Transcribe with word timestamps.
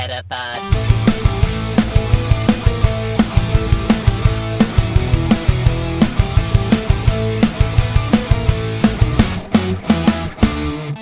Metapod. 0.00 0.60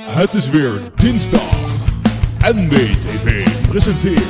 Het 0.00 0.34
is 0.34 0.50
weer 0.50 0.80
dinsdag. 0.96 1.56
NBTV 2.38 3.48
presenteert 3.69 4.22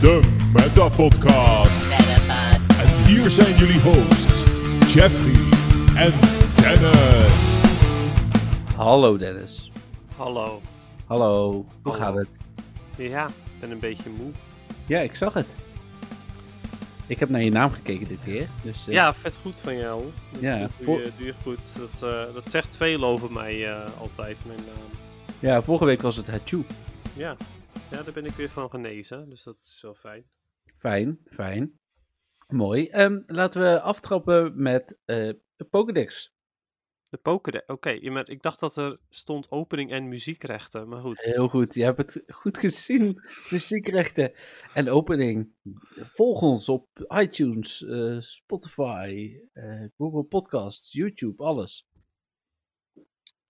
de 0.00 0.20
Meta 0.52 0.88
Podcast. 0.88 1.82
Metapod. 1.88 2.78
En 2.80 3.04
hier 3.04 3.30
zijn 3.30 3.56
jullie 3.56 3.80
hosts, 3.80 4.44
Jeffrey 4.94 5.58
en 5.96 6.12
Dennis. 6.56 7.58
Hallo 8.76 9.16
Dennis. 9.16 9.70
Hallo. 10.16 10.60
Hallo. 11.06 11.50
Hoe 11.82 11.92
Hallo. 11.92 11.98
gaat 11.98 12.14
het? 12.14 12.38
Ja, 12.96 13.26
ben 13.60 13.70
een 13.70 13.78
beetje 13.78 14.10
moe. 14.10 14.30
Ja, 14.86 15.00
ik 15.00 15.14
zag 15.16 15.34
het. 15.34 15.46
Ik 17.06 17.18
heb 17.18 17.28
naar 17.28 17.42
je 17.42 17.50
naam 17.50 17.70
gekeken 17.70 18.08
dit 18.08 18.22
keer. 18.24 18.48
Dus, 18.62 18.88
eh, 18.88 18.94
Ja, 18.94 19.14
vet 19.14 19.34
goed 19.42 19.60
van 19.60 19.76
jou. 19.76 20.04
Dat 20.32 20.40
Ja, 20.40 20.58
doe, 20.58 20.68
voor- 20.84 21.00
je, 21.00 21.10
doe 21.16 21.26
je 21.26 21.34
goed. 21.42 21.76
Dat, 21.76 22.02
eh, 22.12 22.34
dat 22.34 22.50
zegt 22.50 22.76
veel 22.76 23.04
over 23.04 23.32
mij 23.32 23.68
eh, 23.74 23.98
altijd, 23.98 24.36
mijn 24.46 24.58
naam. 24.58 24.90
ja, 25.38 25.62
vorige 25.62 25.84
week 25.84 26.02
was 26.02 26.16
het 26.16 26.26
Hachu. 26.30 26.64
Ja. 27.16 27.36
ja, 27.90 28.02
daar 28.02 28.12
ben 28.12 28.24
ik 28.24 28.32
weer 28.34 28.50
van 28.50 28.70
genezen, 28.70 29.28
dus 29.30 29.42
dat 29.42 29.56
is 29.62 29.82
wel 29.82 29.94
fijn. 29.94 30.24
Fijn, 30.78 31.18
fijn. 31.30 31.72
Mooi. 32.48 32.88
Ehm, 32.88 33.18
laten 33.26 33.60
we 33.62 33.80
aftrappen 33.80 34.62
met 34.62 34.98
de 35.06 35.64
Pokédex. 35.70 36.32
De 37.10 37.16
Pokédex. 37.16 37.66
Oké, 37.66 38.10
maar 38.10 38.28
ik 38.28 38.42
dacht 38.42 38.60
dat 38.60 38.76
er 38.76 38.98
stond 39.08 39.50
opening 39.50 39.90
en 39.90 40.08
muziekrechten, 40.08 40.88
maar 40.88 41.00
goed. 41.00 41.22
Heel 41.22 41.48
goed, 41.48 41.74
je 41.74 41.84
hebt 41.84 41.98
het 41.98 42.22
goed 42.26 42.58
gezien. 42.58 43.22
Muziekrechten 43.50 44.32
en 44.74 44.88
opening. 44.88 45.52
Volg 45.94 46.42
ons 46.42 46.68
op 46.68 46.88
iTunes, 47.08 47.84
eh, 47.84 48.16
Spotify, 48.20 49.40
eh, 49.52 49.84
Google 49.96 50.22
Podcasts, 50.22 50.92
YouTube, 50.92 51.42
alles. 51.42 51.88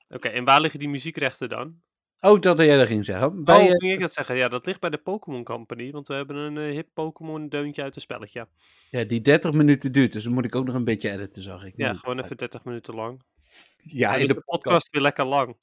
Oké, 0.08 0.28
en 0.28 0.44
waar 0.44 0.60
liggen 0.60 0.78
die 0.78 0.88
muziekrechten 0.88 1.48
dan? 1.48 1.80
Oh, 2.20 2.40
dat 2.40 2.58
jij 2.58 2.76
dat 2.76 2.86
ging 2.86 3.04
zeggen. 3.04 3.44
Bij, 3.44 3.62
oh, 3.62 3.70
eh, 3.70 3.76
ging 3.76 3.92
ik 3.92 4.00
dat 4.00 4.12
zeggen? 4.12 4.36
Ja, 4.36 4.48
dat 4.48 4.66
ligt 4.66 4.80
bij 4.80 4.90
de 4.90 4.98
Pokémon 4.98 5.44
Company, 5.44 5.90
want 5.90 6.08
we 6.08 6.14
hebben 6.14 6.36
een 6.36 6.72
hip 6.72 6.88
Pokémon 6.94 7.48
deuntje 7.48 7.82
uit 7.82 7.94
een 7.94 8.00
spelletje. 8.00 8.48
ja, 8.90 9.04
die 9.04 9.20
30 9.20 9.52
minuten 9.52 9.92
duurt, 9.92 10.12
dus 10.12 10.24
dan 10.24 10.32
moet 10.32 10.44
ik 10.44 10.54
ook 10.54 10.66
nog 10.66 10.74
een 10.74 10.84
beetje 10.84 11.10
editen, 11.10 11.42
zag 11.42 11.64
ik. 11.64 11.72
Ja, 11.76 11.94
gewoon 11.94 12.20
even 12.20 12.36
30 12.36 12.64
minuten 12.64 12.94
lang. 12.94 13.22
Ja, 13.92 14.14
in 14.14 14.26
de 14.26 14.40
podcast 14.40 14.90
weer 14.90 15.02
lekker 15.02 15.24
lang. 15.24 15.56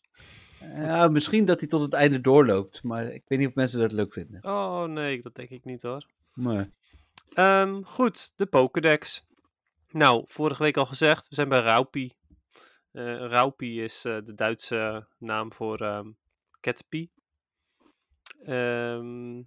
Ja, 0.60 1.08
misschien 1.08 1.46
dat 1.46 1.60
hij 1.60 1.70
tot 1.70 1.82
het 1.82 1.94
einde 1.94 2.22
doorloopt, 2.22 2.84
maar 2.84 3.06
ik 3.14 3.24
weet 3.28 3.40
niet 3.40 3.48
of 3.48 3.56
mensen 3.56 3.80
dat 3.80 3.92
leuk 3.92 4.14
vinden. 4.14 4.44
Oh 4.44 4.84
nee, 4.84 5.22
dat 5.22 5.36
denk 5.36 5.50
ik 5.50 5.66
niet 5.66 5.82
hoor. 5.82 6.06
Maar, 6.34 6.70
Ehm, 7.36 7.82
goed, 7.84 8.38
de 8.38 8.46
Pokédex. 8.46 9.28
Nou, 9.90 10.24
vorige 10.28 10.64
week 10.64 10.78
al 10.78 10.86
gezegd, 10.86 11.28
we 11.28 11.36
zijn 11.36 11.50
bij 11.50 11.60
Raupi. 11.60 12.14
Eh 12.92 13.18
Raupi 13.18 13.84
is 13.84 14.06
eh, 14.06 14.18
de 14.24 14.34
Duitse 14.34 15.08
naam 15.18 15.54
voor 15.54 15.78
Caterpie. 16.60 17.12
Ehm, 18.46 19.40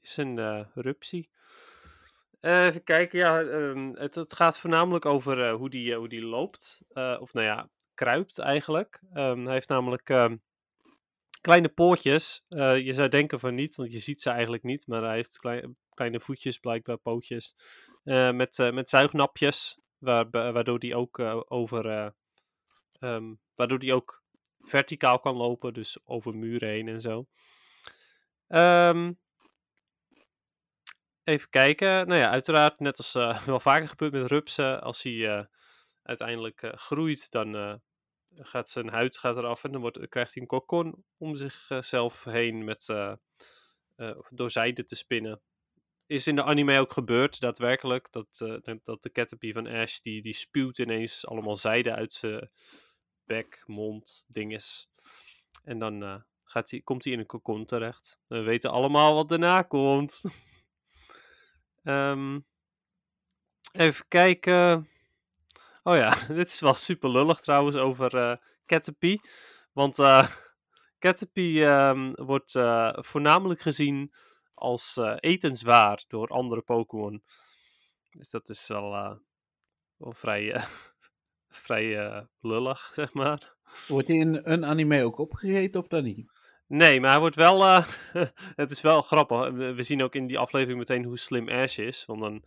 is 0.00 0.16
een 0.16 0.38
eh, 0.38 0.66
rupsie. 0.74 1.30
Even 2.40 2.84
kijken, 2.84 3.18
ja, 3.18 3.44
het, 3.94 4.14
het 4.14 4.34
gaat 4.34 4.58
voornamelijk 4.58 5.04
over 5.06 5.50
hoe, 5.50 5.70
die, 5.70 5.94
hoe 5.94 6.08
die 6.08 6.24
loopt. 6.24 6.82
Of 6.94 7.32
nou 7.32 7.46
ja, 7.46 7.68
kruipt 7.96 8.38
eigenlijk. 8.38 9.00
Ehm, 9.12 9.44
hij 9.44 9.52
heeft 9.52 9.68
namelijk 9.68 10.10
ehm, 10.10 10.36
kleine 11.40 11.68
pootjes. 11.68 12.44
Eh, 12.48 12.78
je 12.78 12.92
zou 12.92 13.08
denken 13.08 13.38
van 13.40 13.54
niet, 13.54 13.74
want 13.76 13.92
je 13.92 13.98
ziet 13.98 14.20
ze 14.20 14.30
eigenlijk 14.30 14.62
niet. 14.62 14.86
Maar 14.86 15.02
hij 15.02 15.14
heeft 15.14 15.38
klei- 15.38 15.74
kleine 15.94 16.20
voetjes, 16.20 16.58
blijkbaar 16.58 16.96
pootjes. 16.96 17.54
eh, 18.04 18.30
met, 18.32 18.58
eh, 18.58 18.72
met 18.72 18.88
zuignapjes. 18.88 19.80
Waar, 19.98 20.30
waardoor 20.30 20.78
die 20.78 20.94
ook 20.96 21.18
over. 21.48 21.86
eh, 21.90 22.08
ehm, 22.98 23.34
waardoor 23.54 23.78
die 23.78 23.94
ook 23.94 24.22
verticaal 24.60 25.18
kan 25.18 25.36
lopen. 25.36 25.72
Dus 25.74 25.98
over 26.04 26.34
muren 26.36 26.68
heen 26.68 26.88
en 26.88 27.00
zo. 27.00 27.26
Even 31.24 31.50
kijken. 31.50 32.06
Nou 32.08 32.20
ja, 32.20 32.30
uiteraard, 32.30 32.80
net 32.80 32.96
als 32.98 33.12
wel 33.46 33.60
vaker 33.60 33.88
gebeurt 33.88 34.12
met 34.12 34.30
rupsen. 34.30 34.80
Als 34.82 35.02
hij 35.02 35.48
uiteindelijk 36.06 36.62
eh, 36.62 36.72
groeit, 36.72 37.30
dan 37.30 37.56
eh, 37.56 37.74
gaat 38.34 38.70
zijn 38.70 38.88
huid 38.88 39.18
gaat 39.18 39.36
eraf. 39.36 39.64
En 39.64 39.72
dan 39.72 39.80
wordt, 39.80 40.08
krijgt 40.08 40.34
hij 40.34 40.42
een 40.42 40.48
kokon 40.48 41.04
om 41.16 41.36
zichzelf 41.36 42.24
heen 42.24 42.64
met, 42.64 42.88
eh, 42.88 43.12
eh, 43.96 44.18
door 44.30 44.50
zijde 44.50 44.84
te 44.84 44.96
spinnen. 44.96 45.40
Is 46.06 46.26
in 46.26 46.36
de 46.36 46.44
anime 46.44 46.80
ook 46.80 46.92
gebeurd, 46.92 47.40
daadwerkelijk. 47.40 48.12
Dat, 48.12 48.40
eh, 48.64 48.76
dat 48.84 49.02
de 49.02 49.12
Caterpie 49.12 49.52
van 49.52 49.66
Ash, 49.66 49.98
die, 50.00 50.22
die 50.22 50.34
spuwt 50.34 50.78
ineens 50.78 51.26
allemaal 51.26 51.56
zijde 51.56 51.94
uit 51.94 52.12
zijn 52.12 52.50
bek, 53.24 53.62
mond, 53.66 54.24
dinges. 54.28 54.88
En 55.64 55.78
dan 55.78 56.02
eh, 56.02 56.20
gaat 56.44 56.70
hij, 56.70 56.80
komt 56.80 57.04
hij 57.04 57.12
in 57.12 57.18
een 57.18 57.26
kokon 57.26 57.64
terecht. 57.64 58.20
We 58.26 58.40
weten 58.40 58.70
allemaal 58.70 59.14
wat 59.14 59.28
daarna 59.28 59.62
komt. 59.62 60.22
Ehm, 61.82 62.40
even 63.72 64.08
kijken. 64.08 64.88
Oh 65.86 65.96
ja, 65.96 66.14
dit 66.40 66.48
is 66.48 66.60
wel 66.60 66.74
super 66.74 67.10
lullig 67.10 67.40
trouwens 67.40 67.76
over 67.76 68.16
eh 68.16 68.36
Caterpie. 68.66 69.20
Want 69.72 69.98
eh 69.98 70.28
Caterpie 71.04 71.64
ehm, 71.64 72.10
wordt 72.14 72.54
eh, 72.54 72.92
voornamelijk 72.94 73.60
gezien 73.60 74.12
als 74.54 74.98
etenswaar 75.20 76.04
door 76.08 76.28
andere 76.28 76.62
Pokémon. 76.62 77.22
Dus 78.10 78.30
dat 78.30 78.48
is 78.48 78.68
wel, 78.68 78.90
wel 79.96 80.12
vrij, 80.12 80.64
vrij 81.64 82.26
lullig, 82.40 82.90
zeg 82.94 83.12
maar. 83.12 83.54
wordt 83.88 84.08
hij 84.08 84.16
in 84.16 84.40
een 84.42 84.64
anime 84.64 85.04
ook 85.04 85.18
opgegeten 85.18 85.80
of 85.80 85.86
dan 85.86 86.04
niet? 86.04 86.32
Nee, 86.66 87.00
maar 87.00 87.10
hij 87.10 87.20
wordt 87.20 87.36
wel. 87.36 87.62
het 88.62 88.70
is 88.70 88.80
wel 88.80 89.02
grappig. 89.02 89.50
We, 89.50 89.74
we 89.74 89.82
zien 89.82 90.02
ook 90.02 90.14
in 90.14 90.26
die 90.26 90.38
aflevering 90.38 90.78
meteen 90.78 91.04
hoe 91.04 91.18
slim 91.18 91.48
Ash 91.48 91.78
is. 91.78 92.04
Want 92.04 92.20
dan. 92.20 92.44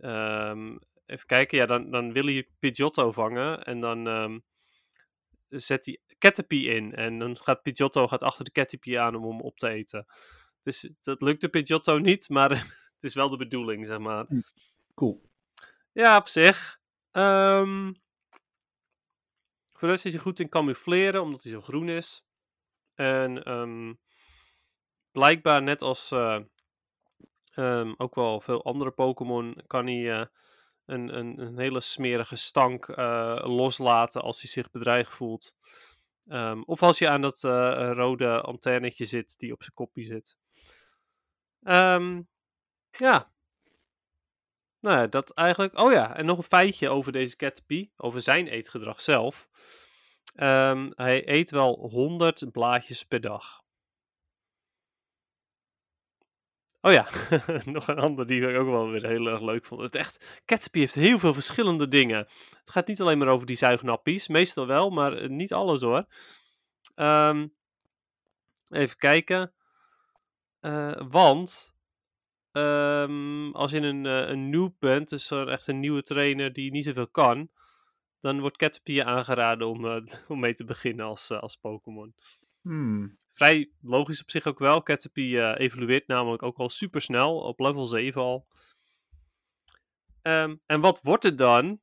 ehm, 0.00 0.76
even 1.06 1.26
kijken, 1.26 1.58
ja, 1.58 1.66
dan, 1.66 1.90
dan 1.90 2.12
wil 2.12 2.24
hij 2.24 2.48
Pidgeotto 2.58 3.12
vangen. 3.12 3.64
En 3.64 3.80
dan 3.80 4.06
ehm, 4.06 4.38
zet 5.48 5.86
hij 5.86 6.00
Caterpie 6.18 6.68
in. 6.68 6.94
En 6.94 7.18
dan 7.18 7.36
gaat 7.36 7.62
Pidgeotto 7.62 8.08
gaat 8.08 8.22
achter 8.22 8.44
de 8.44 8.52
Caterpie 8.52 9.00
aan 9.00 9.14
om 9.14 9.24
hem 9.24 9.40
op 9.40 9.58
te 9.58 9.68
eten. 9.68 10.06
Dus 10.62 10.90
dat 11.00 11.22
lukt 11.22 11.40
de 11.40 11.48
Pidgeotto 11.48 11.98
niet, 11.98 12.28
maar 12.28 12.50
het 12.94 13.02
is 13.02 13.14
wel 13.14 13.28
de 13.28 13.36
bedoeling, 13.36 13.86
zeg 13.86 13.98
maar. 13.98 14.26
Cool. 14.94 15.30
Ja, 15.92 16.16
op 16.16 16.26
zich. 16.26 16.80
Ehm, 17.10 17.92
voor 19.72 19.88
de 19.88 19.94
rest 19.94 20.04
is 20.04 20.12
hij 20.12 20.22
goed 20.22 20.40
in 20.40 20.48
camoufleren, 20.48 21.22
omdat 21.22 21.42
hij 21.42 21.52
zo 21.52 21.60
groen 21.60 21.88
is. 21.88 22.24
En 22.94 23.42
ehm, 23.42 23.94
blijkbaar, 25.12 25.62
net 25.62 25.82
als 25.82 26.10
eh, 26.10 26.40
ook 27.96 28.14
wel 28.14 28.40
veel 28.40 28.64
andere 28.64 28.90
Pokémon, 28.90 29.62
kan 29.66 29.86
hij 29.86 30.20
eh, 30.20 30.26
een, 30.86 31.16
een, 31.16 31.40
een 31.40 31.58
hele 31.58 31.80
smerige 31.80 32.36
stank 32.36 32.88
eh, 32.88 33.40
loslaten 33.44 34.22
als 34.22 34.40
hij 34.40 34.50
zich 34.50 34.70
bedreigd 34.70 35.14
voelt. 35.14 35.56
Ehm, 36.28 36.62
of 36.62 36.82
als 36.82 36.98
je 36.98 37.08
aan 37.08 37.20
dat 37.20 37.44
eh, 37.44 37.90
rode 37.94 38.40
antennetje 38.40 39.04
zit 39.04 39.38
die 39.38 39.52
op 39.52 39.62
zijn 39.62 39.74
kopje 39.74 40.04
zit. 40.04 40.38
Ehm, 41.62 42.22
ja, 42.90 43.32
nou 44.82 44.98
ja, 44.98 45.06
dat 45.06 45.30
eigenlijk. 45.30 45.78
Oh 45.78 45.92
ja, 45.92 46.16
en 46.16 46.24
nog 46.24 46.36
een 46.38 46.42
feitje 46.42 46.88
over 46.88 47.12
deze 47.12 47.36
Caterpie, 47.36 47.92
over 47.96 48.22
zijn 48.22 48.46
eetgedrag 48.46 49.00
zelf. 49.00 49.48
Ehm, 50.34 50.90
hij 50.94 51.28
eet 51.28 51.50
wel 51.50 51.88
100 51.90 52.52
blaadjes 52.52 53.04
per 53.04 53.20
dag. 53.20 53.61
Oh 56.84 56.92
ja, 56.92 57.06
nog 57.64 57.88
een 57.88 57.98
ander 57.98 58.26
die 58.26 58.48
ik 58.48 58.58
ook 58.58 58.68
wel 58.68 58.90
weer 58.90 59.06
heel 59.06 59.26
erg 59.26 59.40
leuk 59.40 59.66
vond. 59.66 59.80
Het 59.80 59.94
echt, 59.94 60.42
Caterpie 60.44 60.80
heeft 60.80 60.94
heel 60.94 61.18
veel 61.18 61.34
verschillende 61.34 61.88
dingen. 61.88 62.18
Het 62.58 62.70
gaat 62.70 62.86
niet 62.86 63.00
alleen 63.00 63.18
maar 63.18 63.28
over 63.28 63.46
die 63.46 63.56
zuignappies, 63.56 64.28
meestal 64.28 64.66
wel, 64.66 64.90
maar 64.90 65.12
eh, 65.12 65.28
niet 65.28 65.52
alles 65.52 65.82
hoor. 65.82 66.06
Ehm, 66.94 67.46
even 68.68 68.96
kijken. 68.96 69.52
Eh, 70.60 71.00
want 71.08 71.74
Ehm, 72.52 73.50
als 73.50 73.70
je 73.70 73.80
een, 73.80 74.06
eh, 74.06 74.28
een 74.28 74.50
noob 74.50 74.74
bent, 74.78 75.08
dus 75.08 75.30
echt 75.30 75.66
een 75.66 75.80
nieuwe 75.80 76.02
trainer 76.02 76.52
die 76.52 76.70
niet 76.70 76.84
zoveel 76.84 77.08
kan, 77.08 77.50
dan 78.20 78.40
wordt 78.40 78.56
Caterpie 78.56 79.04
aangeraden 79.04 79.68
om, 79.68 79.84
om 80.28 80.40
mee 80.40 80.54
te 80.54 80.64
beginnen 80.64 81.06
als, 81.06 81.30
als 81.30 81.56
Pokémon. 81.56 82.14
Hmm. 82.62 83.16
Vrij 83.30 83.72
logisch 83.80 84.22
op 84.22 84.30
zich 84.30 84.46
ook 84.46 84.58
wel. 84.58 84.82
Caterpie 84.82 85.40
eh, 85.40 85.64
evolueert 85.66 86.06
namelijk 86.06 86.42
ook 86.42 86.58
al 86.58 86.68
super 86.68 87.00
snel, 87.00 87.38
op 87.40 87.58
level 87.60 87.86
7 87.86 88.20
al. 88.22 88.46
Ehm, 90.22 90.56
en 90.66 90.80
wat 90.80 91.00
wordt 91.02 91.22
het 91.24 91.38
dan? 91.38 91.80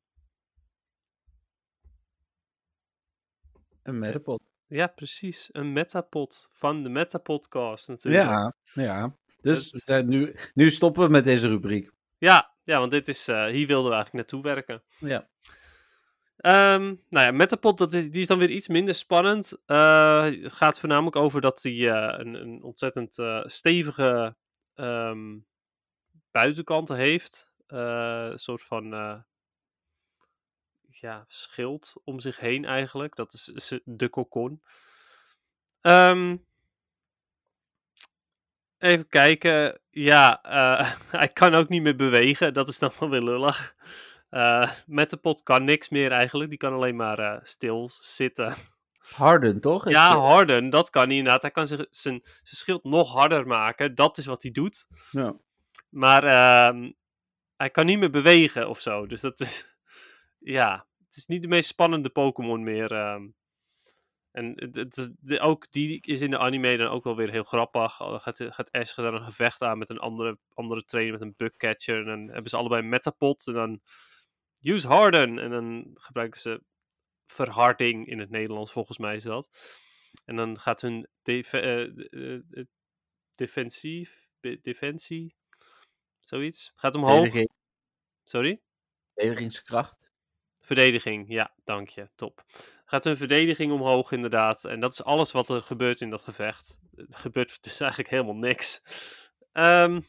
Een 3.84 4.00
Metapod. 4.00 4.42
Ja, 4.68 4.88
precies. 4.88 5.50
Een 5.52 5.74
Metapod 5.74 6.50
van 6.52 6.84
de 6.84 6.90
Metapodcast 6.90 7.88
natuurlijk. 7.88 8.24
Ja, 8.24 8.54
ja. 8.74 9.16
Dus 9.42 9.84
Het- 9.86 10.06
nu, 10.08 10.36
nu 10.54 10.70
stoppen 10.72 11.04
we 11.04 11.10
met 11.10 11.24
deze 11.24 11.48
rubriek. 11.48 11.92
Ja, 12.18 12.56
ja 12.64 12.80
want 12.80 12.92
dit 12.92 13.08
is, 13.08 13.28
eh, 13.28 13.46
hier 13.46 13.68
wilden 13.68 13.90
we 13.90 13.96
eigenlijk 13.96 14.14
naartoe 14.14 14.42
werken. 14.54 14.84
Ja. 14.98 15.30
Ehm, 16.40 16.84
nou 17.10 17.26
ja, 17.26 17.32
Metapod, 17.32 17.78
dat 17.78 17.94
is, 17.94 18.12
die 18.12 18.22
is 18.22 18.28
dan 18.28 18.40
weer 18.40 18.50
iets 18.50 18.68
minder 18.68 18.96
spannend. 18.96 19.58
Eh, 19.66 20.24
het 20.24 20.52
gaat 20.52 20.80
voornamelijk 20.80 21.16
over 21.16 21.42
dat 21.42 21.64
hij 21.64 21.72
eh, 21.74 22.20
een, 22.20 22.34
een 22.34 22.64
ontzettend 22.64 23.18
eh, 23.18 23.42
stevige 23.46 24.36
ehm, 24.76 25.38
buitenkant 26.32 26.90
heeft. 26.90 27.54
Een 27.68 28.40
soort 28.40 28.64
van 28.64 28.90
ja, 30.90 31.26
schild 31.28 31.94
om 32.04 32.20
zich 32.20 32.40
heen 32.40 32.66
eigenlijk. 32.66 33.16
Dat 33.16 33.34
is, 33.54 33.80
de 33.84 34.10
kokon. 34.10 34.62
Ehm, 35.82 36.38
even 38.78 39.08
kijken. 39.08 39.80
Ja, 39.90 40.40
hij 41.12 41.30
kan 41.30 41.54
ook 41.54 41.70
niet 41.70 41.82
meer 41.82 41.96
bewegen. 41.96 42.54
Dat 42.54 42.68
is 42.68 42.80
dan 42.80 42.92
wel 43.00 43.10
weer 43.10 43.24
lullig. 43.24 43.76
Eh 44.30 44.72
met 44.86 45.10
de 45.10 45.18
pot 45.18 45.44
kan 45.44 45.64
niks 45.64 45.90
meer 45.90 46.12
eigenlijk. 46.12 46.50
Die 46.50 46.60
kan 46.60 46.74
alleen 46.74 46.96
maar 46.96 47.20
eh, 47.20 47.40
stil 47.44 47.90
zitten. 48.02 48.54
Harden, 49.00 49.62
toch? 49.62 49.86
Is 49.86 49.94
ja, 49.94 50.18
Harden, 50.18 50.70
dat 50.70 50.90
kan 50.90 51.08
hij 51.08 51.18
inderdaad. 51.18 51.42
Hij 51.42 51.52
kan 51.52 51.68
zich- 51.68 51.78
zijn 51.90 52.20
zijn 52.24 52.24
schild 52.44 52.84
nog 52.84 53.12
harder 53.14 53.48
maken. 53.48 53.96
Dat 53.96 54.18
is 54.18 54.26
wat 54.26 54.42
hij 54.44 54.52
doet. 54.52 54.86
ja. 55.12 55.36
Maar 55.90 56.24
ehm, 56.24 56.92
hij 57.58 57.70
kan 57.70 57.86
niet 57.86 58.00
meer 58.00 58.10
bewegen 58.10 58.70
of 58.70 58.82
zo. 58.82 59.06
Dus 59.08 59.22
dat 59.22 59.40
is. 59.40 59.78
Ja, 60.40 60.86
het 61.06 61.16
is 61.18 61.26
niet 61.26 61.42
de 61.42 61.48
meest 61.48 61.70
spannende 61.70 62.10
Pokémon 62.10 62.64
meer. 62.64 62.92
ehm. 62.92 63.28
En 64.32 64.54
het, 64.56 64.76
het 64.96 65.16
de, 65.20 65.40
ook 65.40 65.72
die 65.72 66.02
is 66.02 66.22
in 66.22 66.32
de 66.32 66.38
anime 66.38 66.78
dan 66.78 66.88
ook 66.88 67.04
wel 67.04 67.16
weer 67.16 67.30
heel 67.30 67.44
grappig. 67.44 68.02
Al 68.02 68.20
gaat, 68.20 68.44
gaat 68.50 68.72
Ash 68.72 68.96
dan 68.96 69.14
een 69.16 69.24
gevecht 69.24 69.62
aan 69.62 69.78
met 69.78 69.90
een 69.90 70.00
andere, 70.00 70.38
andere 70.54 70.84
trainer, 70.84 71.14
met 71.14 71.22
een 71.22 71.34
bugcatcher. 71.38 71.98
En 72.00 72.06
dan 72.06 72.34
hebben 72.34 72.50
ze 72.50 72.58
allebei 72.58 72.82
een 72.82 72.90
metapod. 72.90 73.48
En 73.48 73.54
dan 73.54 73.82
use 74.62 74.88
harden. 74.88 75.40
En 75.40 75.50
dan 75.50 75.92
gebruiken 75.94 76.40
ze 76.40 76.64
verharding 77.26 78.08
in 78.08 78.20
het 78.20 78.30
Nederlands, 78.30 78.72
volgens 78.72 78.98
mij 78.98 79.16
is 79.16 79.24
dat. 79.24 79.50
En 80.26 80.36
dan 80.36 80.60
gaat 80.60 80.82
hun 80.82 81.08
def 81.22 81.54
eh, 81.54 81.82
eh, 81.82 82.66
defensief, 83.36 84.28
defensie, 84.62 85.36
zoiets. 86.20 86.72
Gaat 86.76 86.96
omhoog. 86.96 87.14
Verdediging- 87.14 87.50
Sorry? 88.24 88.62
Verdedigingskracht. 89.14 90.12
Verdediging, 90.62 91.26
ja, 91.30 91.54
dank 91.64 91.90
je, 91.90 92.10
top. 92.16 92.44
Gaat 92.86 93.04
hun 93.04 93.18
verdediging 93.18 93.72
omhoog, 93.72 94.12
inderdaad. 94.12 94.66
En 94.66 94.80
dat 94.80 94.92
is 94.94 95.04
alles 95.04 95.32
wat 95.32 95.50
er 95.50 95.62
gebeurt 95.62 96.02
in 96.02 96.10
dat 96.10 96.22
gevecht. 96.22 96.80
Er 96.96 97.06
gebeurt 97.10 97.62
dus 97.64 97.80
eigenlijk 97.80 98.12
helemaal 98.12 98.36
niks. 98.36 98.82
Ehm, 99.52 100.02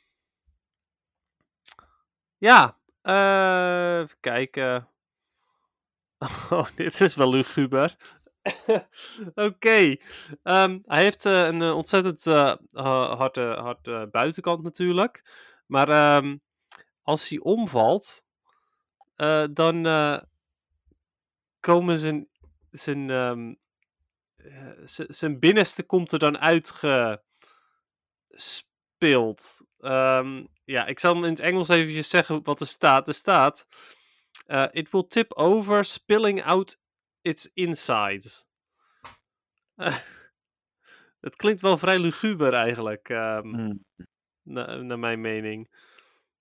ja, 2.39 2.80
eh, 3.03 3.99
even 3.99 4.17
kijken. 4.21 4.89
Oh, 6.51 6.67
dit 6.75 7.01
is 7.01 7.15
wel 7.15 7.31
luguber. 7.31 7.97
Oké. 9.35 9.97
ehm, 10.43 10.79
hij 10.85 11.03
heeft 11.03 11.27
eh, 11.27 11.45
een 11.47 11.63
eh, 11.63 11.77
ontzettend 11.77 12.25
ha- 12.25 12.59
harde, 13.17 13.55
harde 13.55 14.09
buitenkant 14.11 14.63
natuurlijk. 14.63 15.23
Maar 15.67 15.89
ehm, 15.89 16.37
als 17.03 17.29
hij 17.29 17.39
omvalt, 17.39 18.27
dan 19.53 19.87
komen 21.61 21.99
zijn, 21.99 22.29
zijn, 22.71 23.11
ehm, 23.11 23.55
eh, 24.37 24.71
zijn 25.09 25.39
binnenste 25.39 25.83
komt 25.83 26.13
er 26.13 26.19
dan 26.19 26.39
uitgespeeld. 26.39 27.21
Ehm, 29.81 30.47
ja, 30.65 30.87
ik 30.87 30.99
zal 30.99 31.15
hem 31.15 31.25
in 31.25 31.31
het 31.31 31.41
Engels 31.41 31.69
eventjes 31.69 32.09
zeggen 32.09 32.43
wat 32.43 32.61
er 32.61 32.67
staat. 32.67 33.09
Er 33.09 33.15
staat... 33.15 33.67
eh, 34.47 34.67
it 34.71 34.91
will 34.91 35.05
tip 35.09 35.33
over, 35.33 35.85
spilling 35.85 36.45
out 36.45 36.81
its 37.23 37.51
insides. 37.55 38.47
Het 41.21 41.37
klinkt 41.37 41.61
wel 41.61 41.79
vrij 41.79 41.99
luguber 41.99 42.53
eigenlijk, 42.55 43.09
ehm, 43.09 43.49
Hm. 43.55 43.75
na- 44.43 44.75
naar 44.77 44.99
mijn 44.99 45.21
mening. 45.21 45.71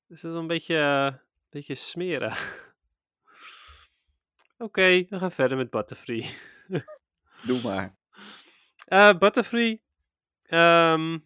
Is 0.08 0.22
dat 0.22 0.36
een 0.36 0.48
beetje, 0.48 1.22
beetje 1.50 1.76
smerig? 1.76 2.68
Oké, 4.58 5.06
we 5.10 5.20
gaan 5.20 5.32
verder 5.32 5.58
met 5.58 5.70
Butterfree. 5.70 6.38
Doe 7.48 7.62
maar. 7.64 7.98
Eh 8.86 9.18
Butterfree. 9.18 9.82
ehm, 10.42 11.20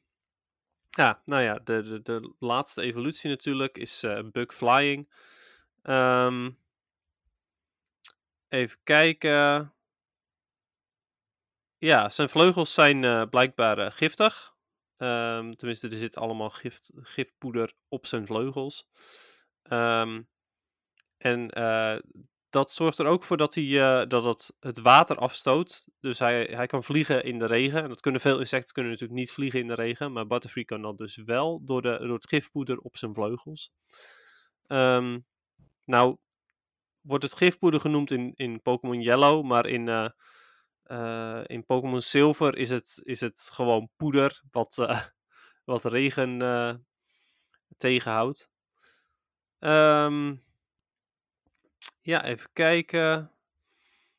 ja, 0.98 1.22
nou 1.26 1.42
ja, 1.44 1.60
de, 1.64 1.82
de, 1.82 2.02
de 2.02 2.34
laatste 2.40 2.82
evolutie 2.82 3.30
natuurlijk 3.30 3.78
is 3.78 4.04
eh 4.04 4.24
Bug 4.32 4.54
Flying. 4.54 5.10
Ehm, 5.82 6.52
even 8.50 8.78
kijken. 8.84 9.74
Ja, 11.78 12.10
zijn 12.10 12.30
vleugels 12.30 12.74
zijn 12.74 13.04
eh, 13.04 13.24
blijkbaar 13.30 13.78
eh, 13.78 13.92
giftig. 13.92 14.56
Ehm, 14.98 15.54
tenminste, 15.54 15.88
er 15.88 15.98
zit 15.98 16.18
allemaal 16.18 16.50
gift, 16.50 16.92
gifpoeder 16.96 17.74
op 17.88 18.06
zijn 18.06 18.26
vleugels. 18.26 18.88
Ehm, 19.64 20.22
en 21.18 21.50
dat 22.54 22.72
zorgt 22.72 23.00
er 23.00 23.06
ook 23.06 23.24
voor 23.24 23.38
dat, 23.38 23.56
hij, 23.56 23.82
eh, 23.82 24.08
dat 24.08 24.24
het, 24.24 24.54
het 24.60 24.80
water 24.80 25.16
afstoot. 25.18 25.88
Dus 26.00 26.20
hij, 26.20 26.44
hij 26.44 26.68
kan 26.68 26.84
vliegen 26.84 27.24
in 27.24 27.40
de 27.40 27.46
regen. 27.46 27.84
En 27.84 27.90
dat 27.90 28.02
kunnen 28.02 28.22
veel 28.22 28.40
insecten 28.40 28.74
kunnen 28.74 28.92
natuurlijk 28.92 29.20
niet 29.20 29.32
vliegen 29.32 29.60
in 29.60 29.68
de 29.68 29.74
regen. 29.74 30.12
Maar 30.12 30.28
Butterfree 30.28 30.66
kan 30.66 30.82
dat 30.82 30.98
dus 30.98 31.16
wel 31.16 31.62
door, 31.64 31.82
de, 31.82 31.98
door 32.00 32.14
het 32.14 32.28
gifpoeder 32.28 32.78
op 32.78 32.98
zijn 32.98 33.14
vleugels. 33.14 33.72
Ehm, 34.68 35.20
nou, 35.86 36.18
wordt 37.02 37.24
het 37.24 37.34
gifpoeder 37.34 37.80
genoemd 37.80 38.12
in, 38.12 38.32
in 38.36 38.62
Pokémon 38.62 39.02
Yellow. 39.02 39.44
Maar 39.44 39.66
in, 39.66 39.88
eh, 39.88 40.10
eh, 40.84 41.44
in 41.46 41.66
Pokémon 41.66 42.02
Silver 42.02 42.58
is 42.58 42.70
het, 42.70 43.02
is 43.04 43.22
het 43.22 43.50
gewoon 43.54 43.90
poeder. 43.96 44.42
Wat, 44.52 44.76
wat 45.66 45.86
regen 45.86 46.40
tegenhoudt. 47.78 48.50
Ehm, 49.60 50.36
ja, 52.04 52.24
even 52.24 52.50
kijken. 52.54 53.32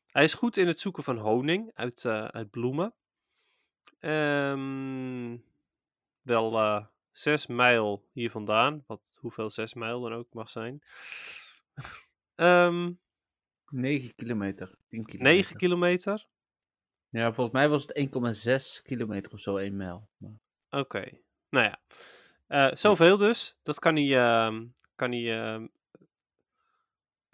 Hij 0.07 0.25
is 0.25 0.35
goed 0.35 0.57
in 0.57 0.67
het 0.67 0.79
zoeken 0.79 1.03
van 1.03 1.19
honing 1.19 1.71
uit, 1.75 2.05
eh, 2.05 2.25
uit 2.25 2.51
bloemen. 2.51 2.95
Ehm, 3.99 5.37
wel 6.23 6.59
eh 6.59 6.87
zes 7.13 7.47
mijl 7.47 8.09
hier 8.13 8.31
vandaan. 8.31 8.85
Wat, 8.87 9.19
hoeveel 9.21 9.51
zes 9.51 9.75
mijl 9.75 10.01
dan 10.01 10.13
ook 10.13 10.33
mag 10.33 10.51
zijn. 10.51 10.83
Ehm 12.35 12.93
9 13.69 14.15
kilometer. 14.15 14.75
10 14.89 15.05
kilometer. 15.05 15.35
9 15.35 15.57
kilometer. 15.57 16.27
Ja, 17.09 17.33
volgens 17.33 17.57
mij 17.57 17.69
was 17.69 17.83
het 17.83 17.97
1,6 17.97 18.83
kilometer 18.83 19.33
of 19.33 19.41
zo, 19.41 19.57
1 19.57 19.77
mijl. 19.77 20.09
Maar... 20.17 20.41
Oké. 20.71 21.11
Nou 21.49 21.67
ja. 21.67 21.81
Eh, 22.47 22.77
zoveel 22.77 23.17
dus. 23.17 23.59
Dat 23.63 23.79
kan 23.79 23.97
hij. 23.97 24.19
ehm, 24.19 24.67
kan 24.95 25.13
hij 25.13 25.69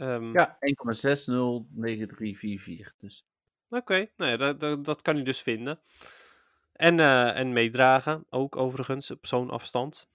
ehm, 0.00 0.32
Ja, 0.32 0.56
1,609344. 0.60 2.94
Dus 2.98 3.24
Oké, 3.70 4.06
nou 4.16 4.30
ja, 4.30 4.36
dat, 4.36 4.60
dat, 4.60 4.84
dat 4.84 5.02
kan 5.02 5.14
hij 5.14 5.24
dus 5.24 5.42
vinden. 5.42 5.80
En, 6.72 7.00
eh, 7.00 7.38
en 7.38 7.52
meedragen, 7.52 8.24
ook 8.30 8.56
overigens, 8.56 9.10
op 9.10 9.26
zo'n 9.26 9.50
afstand. 9.50 10.08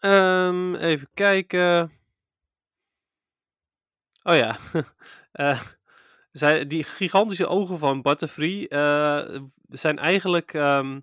Ehm, 0.00 0.74
even 0.74 1.08
kijken. 1.14 1.90
Oh 4.22 4.36
ja. 4.36 4.56
Zij, 6.32 6.66
die 6.66 6.84
gigantische 6.84 7.46
ogen 7.46 7.78
van 7.78 8.02
Butterfree 8.02 8.68
eh, 8.68 9.40
zijn 9.68 9.98
eigenlijk. 9.98 10.54
ehm, 10.54 10.94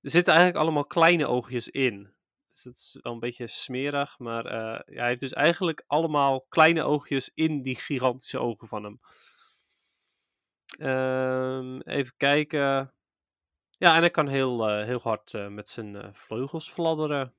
er 0.00 0.10
zitten 0.10 0.32
eigenlijk 0.32 0.64
allemaal 0.64 0.84
kleine 0.84 1.26
oogjes 1.26 1.68
in. 1.68 2.13
Dus 2.54 2.64
het 2.64 2.74
is 2.74 2.98
wel 3.02 3.12
een 3.12 3.18
beetje 3.18 3.46
smerig, 3.46 4.18
maar 4.18 4.46
eh, 4.46 4.94
ja, 4.94 5.00
hij 5.00 5.08
heeft 5.08 5.20
dus 5.20 5.32
eigenlijk 5.32 5.84
allemaal 5.86 6.40
kleine 6.48 6.82
oogjes 6.82 7.30
in 7.34 7.62
die 7.62 7.76
gigantische 7.76 8.38
ogen 8.38 8.68
van 8.68 8.84
hem. 8.84 9.00
Ehm, 10.78 11.80
even 11.80 12.14
kijken. 12.16 12.94
Ja, 13.78 13.94
en 13.94 14.00
hij 14.00 14.10
kan 14.10 14.28
heel, 14.28 14.68
eh, 14.68 14.84
heel 14.84 15.00
hard 15.00 15.34
eh, 15.34 15.48
met 15.48 15.68
zijn 15.68 15.96
eh, 15.96 16.08
vleugels 16.12 16.70
fladderen. 16.70 17.34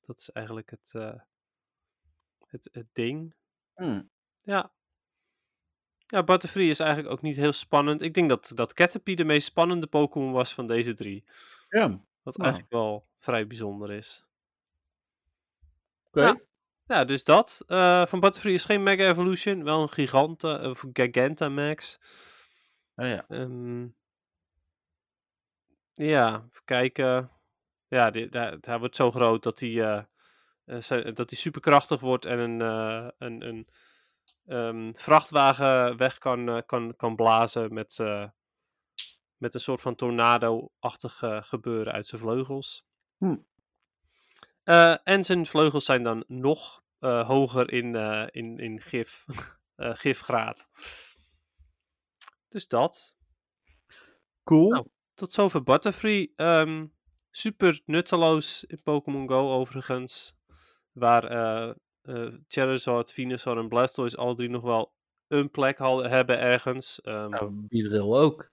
Dat 0.00 0.18
is 0.18 0.30
eigenlijk 0.30 0.70
het, 0.70 0.92
eh, 0.94 1.20
het, 2.48 2.68
het 2.72 2.86
ding. 2.92 3.34
hm, 3.74 4.02
Ja. 4.38 4.72
Ja, 6.06 6.22
Butterfree 6.24 6.68
is 6.68 6.80
eigenlijk 6.80 7.12
ook 7.12 7.22
niet 7.22 7.36
heel 7.36 7.52
spannend. 7.52 8.02
Ik 8.02 8.14
denk 8.14 8.28
dat, 8.28 8.52
dat 8.54 8.74
Caterpie 8.74 9.16
de 9.16 9.24
meest 9.24 9.46
spannende 9.46 9.86
Pokémon 9.86 10.32
was 10.32 10.54
van 10.54 10.66
deze 10.66 10.94
drie. 10.94 11.24
ja, 11.68 12.00
Wat 12.22 12.36
Nou. 12.36 12.48
eigenlijk 12.50 12.72
wel 12.72 13.08
vrij 13.18 13.46
bijzonder 13.46 13.90
is. 13.92 14.24
oké. 16.06 16.20
Ja. 16.26 16.40
Ja, 16.86 17.04
dus 17.04 17.24
dat. 17.24 17.62
Eh, 17.66 18.06
van 18.06 18.20
Butterfree 18.20 18.54
is 18.54 18.64
geen 18.64 18.82
Mega 18.82 19.08
Evolution. 19.08 19.64
Wel 19.64 19.82
een 19.82 19.88
Gigante, 19.88 20.60
of 20.64 20.84
Gigantamax. 20.92 21.98
Oh 22.96 23.06
ja. 23.06 23.24
Ehm, 23.28 23.86
ja, 25.92 26.34
even 26.50 26.64
kijken. 26.64 27.30
ja, 27.88 28.10
die, 28.10 28.28
die- 28.28 28.40
hij 28.60 28.78
wordt 28.78 28.96
zo 28.96 29.10
groot 29.10 29.42
dat 29.42 29.60
hij, 29.60 30.04
eh, 30.64 30.80
zo- 30.80 31.12
dat 31.12 31.30
hij 31.30 31.38
superkrachtig 31.38 32.00
wordt 32.00 32.24
en 32.24 32.38
een, 32.38 32.60
eh, 32.60 33.08
een, 33.18 33.46
een 33.48 33.68
ehm, 34.46 34.92
vrachtwagen 34.92 35.96
weg 35.96 36.18
kan, 36.18 36.48
eh, 36.48 36.58
kan, 36.66 36.96
kan 36.96 37.16
blazen 37.16 37.74
met, 37.74 37.96
met 39.42 39.54
een 39.54 39.60
soort 39.60 39.80
van 39.80 39.94
tornado-achtig 39.94 41.22
eh, 41.22 41.42
gebeuren 41.42 41.92
uit 41.92 42.06
zijn 42.06 42.20
vleugels. 42.20 42.84
Hm. 43.16 43.36
Eh, 44.62 44.96
en 45.02 45.24
zijn 45.24 45.46
vleugels 45.46 45.84
zijn 45.84 46.02
dan 46.02 46.24
nog 46.26 46.82
eh, 46.98 47.26
hoger 47.26 47.72
in, 47.72 47.96
eh, 47.96 48.26
in, 48.30 48.58
in 48.58 48.80
gif, 48.80 49.24
eh, 49.76 49.94
gifgraad. 49.94 50.68
Dus 52.48 52.68
dat. 52.68 53.16
Cool. 54.44 54.70
Nou. 54.70 54.86
Tot 55.14 55.32
zover 55.32 55.62
Butterfree. 55.62 56.32
Ehm, 56.36 56.86
super 57.30 57.80
nutteloos 57.84 58.64
in 58.64 58.82
Pokémon 58.82 59.28
Go 59.28 59.52
overigens. 59.52 60.34
Waar 60.92 61.24
eh 61.24 61.74
eh, 62.02 62.32
Charizard, 62.46 63.12
Venusaur 63.12 63.58
en 63.58 63.68
Blastoise 63.68 64.16
alle 64.16 64.34
drie 64.34 64.48
nog 64.48 64.62
wel 64.62 64.92
een 65.28 65.50
plek 65.50 65.78
hebben 65.78 66.38
ergens. 66.38 67.00
Ehm, 67.00 67.28
Nou, 67.28 67.66
Beedrill 67.68 68.12
ook. 68.12 68.51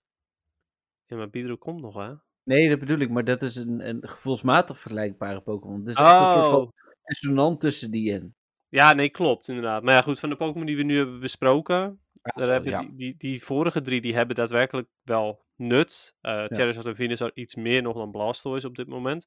Ja, 1.10 1.16
maar 1.16 1.30
Beedrill 1.30 1.56
komt 1.56 1.80
nog, 1.80 1.94
hè? 1.94 2.12
Nee, 2.42 2.68
dat 2.68 2.78
bedoel 2.78 2.98
ik, 2.98 3.10
maar 3.10 3.24
dat 3.24 3.42
is 3.42 3.56
een, 3.56 3.88
een 3.88 4.08
gevoelsmatig 4.08 4.78
vergelijkbare 4.78 5.40
Pokémon. 5.40 5.78
Het 5.80 5.88
is 5.88 5.96
echt 5.96 6.20
een 6.20 6.26
soort 6.26 6.46
Oh. 6.46 6.52
van 6.52 6.72
assonant 7.02 7.60
tussen 7.60 7.90
die 7.90 8.10
in. 8.12 8.34
Ja, 8.68 8.92
nee, 8.92 9.08
klopt, 9.08 9.48
inderdaad. 9.48 9.82
Maar 9.82 9.94
ja, 9.94 10.02
goed, 10.02 10.18
van 10.18 10.28
de 10.28 10.36
Pokémon 10.36 10.66
die 10.66 10.76
we 10.76 10.82
nu 10.82 10.96
hebben 10.96 11.20
besproken, 11.20 11.76
Ja, 12.12 12.32
daar 12.34 12.44
zo, 12.44 12.50
hebben 12.50 12.70
ja. 12.70 12.80
die, 12.80 12.94
die, 12.96 13.14
die 13.16 13.42
vorige 13.44 13.80
drie, 13.80 14.00
die 14.00 14.14
hebben 14.14 14.36
daadwerkelijk 14.36 14.88
wel 15.02 15.44
nut. 15.56 16.16
Eh 16.20 16.44
Charizard 16.46 16.86
en 16.86 16.94
Venusaur 16.94 17.30
iets 17.34 17.54
meer 17.54 17.82
nog 17.82 17.96
dan 17.96 18.10
Blastoise 18.10 18.66
op 18.66 18.76
dit 18.76 18.86
moment. 18.88 19.26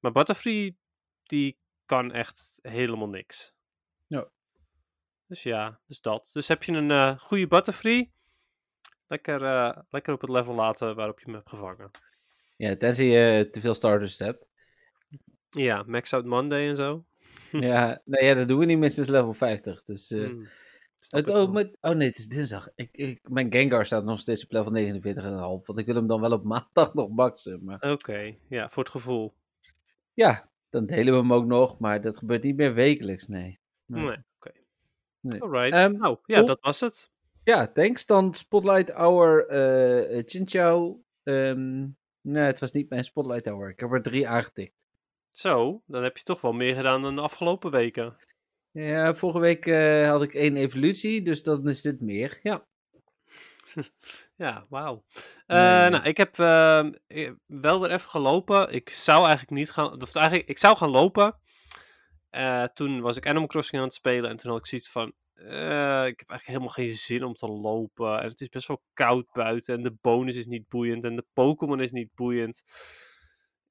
Maar 0.00 0.12
Butterfree, 0.12 0.78
die 1.22 1.58
kan 1.86 2.12
echt 2.12 2.58
helemaal 2.62 3.08
niks. 3.08 3.54
Ja. 4.06 4.28
Dus 5.26 5.42
ja, 5.42 5.80
dus 5.86 6.00
dat. 6.00 6.30
Dus 6.32 6.48
heb 6.48 6.62
je 6.62 6.72
een 6.72 6.90
eh, 6.90 7.18
goede 7.18 7.46
Butterfree, 7.46 8.12
lekker, 9.06 9.42
eh, 9.44 9.78
lekker 9.90 10.14
op 10.14 10.20
het 10.20 10.30
level 10.30 10.54
laten 10.54 10.94
waarop 10.94 11.18
je 11.18 11.24
hem 11.24 11.34
hebt 11.34 11.48
gevangen. 11.48 11.90
Ja, 12.56 12.76
tenzij 12.76 13.06
je 13.06 13.50
te 13.50 13.60
veel 13.60 13.74
starters 13.74 14.18
hebt. 14.18 14.50
Ja, 15.48 15.82
Max 15.86 16.12
Out 16.12 16.24
Monday 16.24 16.68
en 16.68 16.76
zo. 16.76 17.04
ja, 17.50 18.00
nou 18.04 18.24
ja, 18.24 18.34
dat 18.34 18.48
doen 18.48 18.58
we 18.58 18.64
niet 18.64 18.78
minstens 18.78 19.08
level 19.08 19.34
50. 19.34 19.82
Dus, 19.84 20.10
eh, 20.10 20.24
Hmm, 20.24 20.48
het, 21.10 21.28
oh, 21.30 21.52
maar- 21.52 21.70
oh 21.80 21.90
nee, 21.90 22.08
het 22.08 22.18
is 22.18 22.28
dinsdag. 22.28 22.68
Ik, 22.74 22.88
ik, 22.92 23.28
mijn 23.28 23.52
Gengar 23.52 23.86
staat 23.86 24.04
nog 24.04 24.20
steeds 24.20 24.44
op 24.44 24.52
level 24.52 24.72
49,5. 24.72 25.66
Want 25.66 25.78
ik 25.78 25.86
wil 25.86 25.94
hem 25.94 26.06
dan 26.06 26.20
wel 26.20 26.32
op 26.32 26.44
maandag 26.44 26.94
nog 26.94 27.08
maxen. 27.08 27.64
Maar 27.64 27.90
Oké, 27.90 28.32
ja, 28.48 28.68
voor 28.68 28.82
het 28.82 28.92
gevoel. 28.92 29.34
ja, 30.14 30.50
dan 30.70 30.86
delen 30.86 31.12
we 31.14 31.18
hem 31.20 31.32
ook 31.32 31.46
nog. 31.46 31.78
Maar 31.78 32.00
dat 32.00 32.18
gebeurt 32.18 32.42
niet 32.42 32.56
meer 32.56 32.74
wekelijks, 32.74 33.26
nee. 33.28 33.60
Nee. 33.86 34.04
Nee, 34.04 34.16
oké. 34.36 34.52
Nee. 35.20 35.42
Alright. 35.42 35.72
Ehm, 35.72 35.92
nou, 35.92 36.18
ja, 36.26 36.34
cool. 36.34 36.46
dat 36.46 36.60
was 36.60 36.80
het. 36.80 37.10
Ja, 37.44 37.72
thanks. 37.72 38.06
Dan 38.06 38.34
Spotlight 38.34 38.92
Hour 38.92 39.50
uh, 39.50 40.22
Chinchou. 40.26 40.96
Nee, 42.22 42.42
het 42.42 42.60
was 42.60 42.70
niet 42.70 42.88
mijn 42.88 43.04
Spotlight 43.04 43.46
Hour. 43.46 43.68
Ik 43.68 43.80
heb 43.80 43.92
er 43.92 44.02
drie 44.02 44.28
aangetikt. 44.28 44.86
Zo, 45.30 45.82
dan 45.86 46.02
heb 46.02 46.16
je 46.16 46.24
toch 46.24 46.40
wel 46.40 46.52
meer 46.52 46.74
gedaan 46.74 47.02
dan 47.02 47.14
de 47.14 47.20
afgelopen 47.20 47.70
weken. 47.70 48.16
Ja, 48.70 49.14
vorige 49.14 49.38
week 49.38 49.66
eh, 49.66 50.08
had 50.08 50.22
ik 50.22 50.34
één 50.34 50.56
evolutie, 50.56 51.22
dus 51.22 51.42
dan 51.42 51.68
is 51.68 51.80
dit 51.80 52.00
meer. 52.00 52.38
Ja. 52.42 52.66
Ja, 54.36 54.66
wauw. 54.68 55.04
Nee. 55.46 55.90
Nou, 55.90 56.02
ik 56.02 56.16
heb 56.16 56.38
ehm, 56.38 56.92
eh, 57.06 57.30
wel 57.46 57.80
weer 57.80 57.90
even 57.90 58.10
gelopen. 58.10 58.72
Ik 58.72 58.88
zou 58.90 59.20
eigenlijk 59.20 59.50
niet 59.50 59.70
gaan... 59.70 60.02
Of 60.02 60.14
eigenlijk, 60.14 60.48
ik 60.48 60.58
zou 60.58 60.76
gaan 60.76 60.90
lopen. 60.90 61.36
Toen 62.74 63.00
was 63.00 63.16
ik 63.16 63.26
Animal 63.26 63.48
Crossing 63.48 63.80
aan 63.80 63.86
het 63.86 63.96
spelen. 63.96 64.30
En 64.30 64.36
toen 64.36 64.50
had 64.50 64.60
ik 64.60 64.66
zoiets 64.66 64.90
van... 64.90 65.12
eh, 65.34 66.06
ik 66.06 66.18
heb 66.18 66.30
eigenlijk 66.30 66.44
helemaal 66.46 66.68
geen 66.68 66.88
zin 66.88 67.24
om 67.24 67.32
te 67.34 67.48
lopen. 67.48 68.20
En 68.20 68.28
het 68.28 68.40
is 68.40 68.48
best 68.48 68.68
wel 68.68 68.82
koud 68.92 69.32
buiten. 69.32 69.74
En 69.76 69.82
de 69.82 69.96
bonus 70.00 70.36
is 70.36 70.46
niet 70.46 70.68
boeiend. 70.68 71.04
En 71.04 71.16
de 71.16 71.26
Pokémon 71.32 71.80
is 71.80 71.90
niet 71.90 72.14
boeiend. 72.14 72.62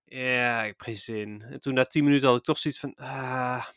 Ja, 0.03 0.61
ik 0.61 0.67
heb 0.67 0.81
geen 0.81 0.95
zin. 0.95 1.41
En 1.41 1.59
toen 1.59 1.73
na 1.73 1.85
10 1.85 2.03
minuten 2.03 2.27
had 2.27 2.37
ik 2.37 2.43
toch 2.43 2.57
zoiets 2.57 2.79
van... 2.79 2.93
Ah, 2.95 3.67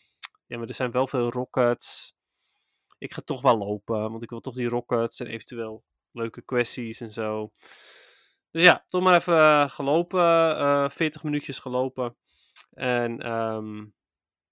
ja, 0.47 0.59
maar 0.59 0.69
er 0.69 0.75
zijn 0.75 0.91
wel 0.91 1.07
veel 1.07 1.31
rockets. 1.31 2.15
Ik 2.99 3.13
ga 3.15 3.23
toch 3.25 3.43
wel 3.43 3.59
lopen. 3.59 4.11
Want 4.11 4.23
ik 4.23 4.31
wil 4.31 4.41
toch 4.41 4.55
die 4.55 4.69
rockets. 4.69 5.21
En 5.21 5.27
eventueel 5.27 5.85
leuke 6.13 6.43
questies 6.43 7.01
en 7.01 7.13
zo. 7.13 7.53
Dus 8.51 8.63
ja, 8.63 8.85
toch 8.87 9.03
maar 9.03 9.15
even 9.15 9.39
eh, 9.39 9.71
gelopen. 9.71 10.57
eh 10.59 10.91
40 10.91 11.23
minuutjes 11.23 11.59
gelopen. 11.59 12.17
En 12.71 13.21
ehm, 13.21 13.85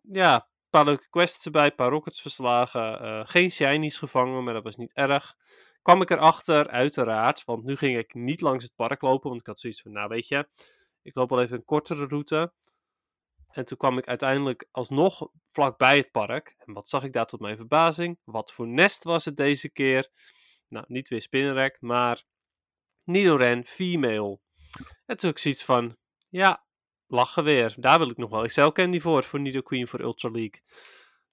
ja, 0.01 0.49
paar 0.73 0.85
leuke 0.85 1.09
quests 1.11 1.45
erbij. 1.45 1.73
Paar 1.73 1.91
rockets 1.91 2.21
verslagen. 2.21 3.01
eh, 3.01 3.21
geen 3.25 3.51
shinies 3.51 3.99
gevangen, 3.99 4.45
maar 4.45 4.55
dat 4.55 4.65
was 4.65 4.77
niet 4.77 4.93
erg. 4.93 5.35
Kwam 5.83 6.03
ik 6.03 6.11
erachter, 6.11 6.69
uiteraard. 6.69 7.45
Want 7.45 7.65
nu 7.65 7.77
ging 7.77 7.99
ik 7.99 8.15
niet 8.15 8.41
langs 8.41 8.65
het 8.65 8.75
park 8.75 9.03
lopen. 9.03 9.29
Want 9.29 9.41
ik 9.41 9.47
had 9.47 9.61
zoiets 9.61 9.83
van, 9.83 9.93
nou 9.93 10.09
weet 10.09 10.29
je, 10.29 10.49
ik 11.03 11.15
loop 11.15 11.31
wel 11.31 11.43
even 11.43 11.57
een 11.57 11.65
kortere 11.65 12.07
route. 12.07 12.53
En 13.49 13.65
toen 13.65 13.77
kwam 13.77 13.99
ik 13.99 14.07
uiteindelijk 14.07 14.69
alsnog 14.71 15.29
vlakbij 15.51 15.97
het 15.97 16.11
park. 16.11 16.55
En 16.59 16.73
wat 16.73 16.89
zag 16.89 17.05
ik 17.05 17.13
daar 17.13 17.27
tot 17.27 17.41
mijn 17.41 17.57
verbazing? 17.57 18.19
Wat 18.25 18.53
voor 18.53 18.67
nest 18.67 19.05
was 19.05 19.25
het 19.25 19.37
deze 19.37 19.71
keer? 19.71 20.11
Nou, 20.69 20.85
niet 20.89 21.09
weer 21.09 21.21
spinnenrek, 21.21 21.77
maar 21.81 22.23
Nidoran 23.05 23.65
female. 23.65 24.39
En 25.07 25.17
toen 25.17 25.31
ik 25.31 25.39
zoiets 25.39 25.65
van, 25.65 25.97
ja, 26.31 26.65
lachen 27.13 27.45
weer. 27.45 27.75
Daar 27.77 27.99
wil 27.99 28.11
ik 28.11 28.17
nog 28.17 28.31
wel 28.31 28.45
Excel 28.45 28.73
Candy 28.73 29.01
voor, 29.01 29.25
voor 29.25 29.41
Nidoqueen 29.41 29.89
voor 29.89 30.01
Ultra 30.01 30.31
League. 30.31 30.63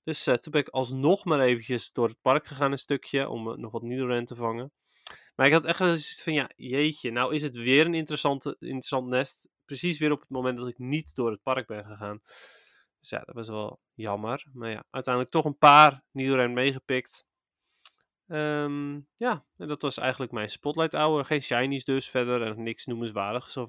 Dus 0.03 0.27
eh, 0.27 0.35
toen 0.35 0.51
ben 0.51 0.61
ik 0.61 0.67
alsnog 0.67 1.25
maar 1.25 1.39
eventjes 1.39 1.91
door 1.91 2.07
het 2.07 2.21
park 2.21 2.47
gegaan 2.47 2.71
een 2.71 2.77
stukje, 2.77 3.29
om 3.29 3.51
eh, 3.51 3.57
nog 3.57 3.71
wat 3.71 3.81
Nidoran 3.81 4.25
te 4.25 4.35
vangen. 4.35 4.71
Maar 5.35 5.47
ik 5.47 5.53
had 5.53 5.65
echt 5.65 5.79
wel 5.79 5.87
zoiets 5.87 6.23
van, 6.23 6.33
ja, 6.33 6.49
jeetje, 6.55 7.11
nou 7.11 7.33
is 7.33 7.43
het 7.43 7.55
weer 7.55 7.85
een 7.85 7.93
interessante, 7.93 8.55
interessant 8.59 9.07
nest. 9.07 9.49
Precies 9.65 9.99
weer 9.99 10.11
op 10.11 10.19
het 10.19 10.29
moment 10.29 10.57
dat 10.57 10.67
ik 10.67 10.77
niet 10.77 11.15
door 11.15 11.31
het 11.31 11.41
park 11.41 11.67
ben 11.67 11.85
gegaan. 11.85 12.19
Dus 12.99 13.09
ja, 13.09 13.19
dat 13.19 13.35
was 13.35 13.49
wel 13.49 13.79
jammer. 13.93 14.45
Maar 14.53 14.69
ja, 14.69 14.83
uiteindelijk 14.89 15.33
toch 15.33 15.45
een 15.45 15.57
paar 15.57 16.03
Nidoran 16.11 16.53
meegepikt. 16.53 17.25
Ehm, 18.27 18.99
ja, 19.15 19.45
en 19.57 19.67
dat 19.67 19.81
was 19.81 19.97
eigenlijk 19.97 20.31
mijn 20.31 20.49
Spotlight 20.49 20.93
Hour. 20.93 21.25
Geen 21.25 21.41
shinies 21.41 21.85
dus 21.85 22.09
verder 22.09 22.41
en 22.41 22.63
niks 22.63 22.85
noemenswaardigs 22.85 23.53
zal 23.53 23.67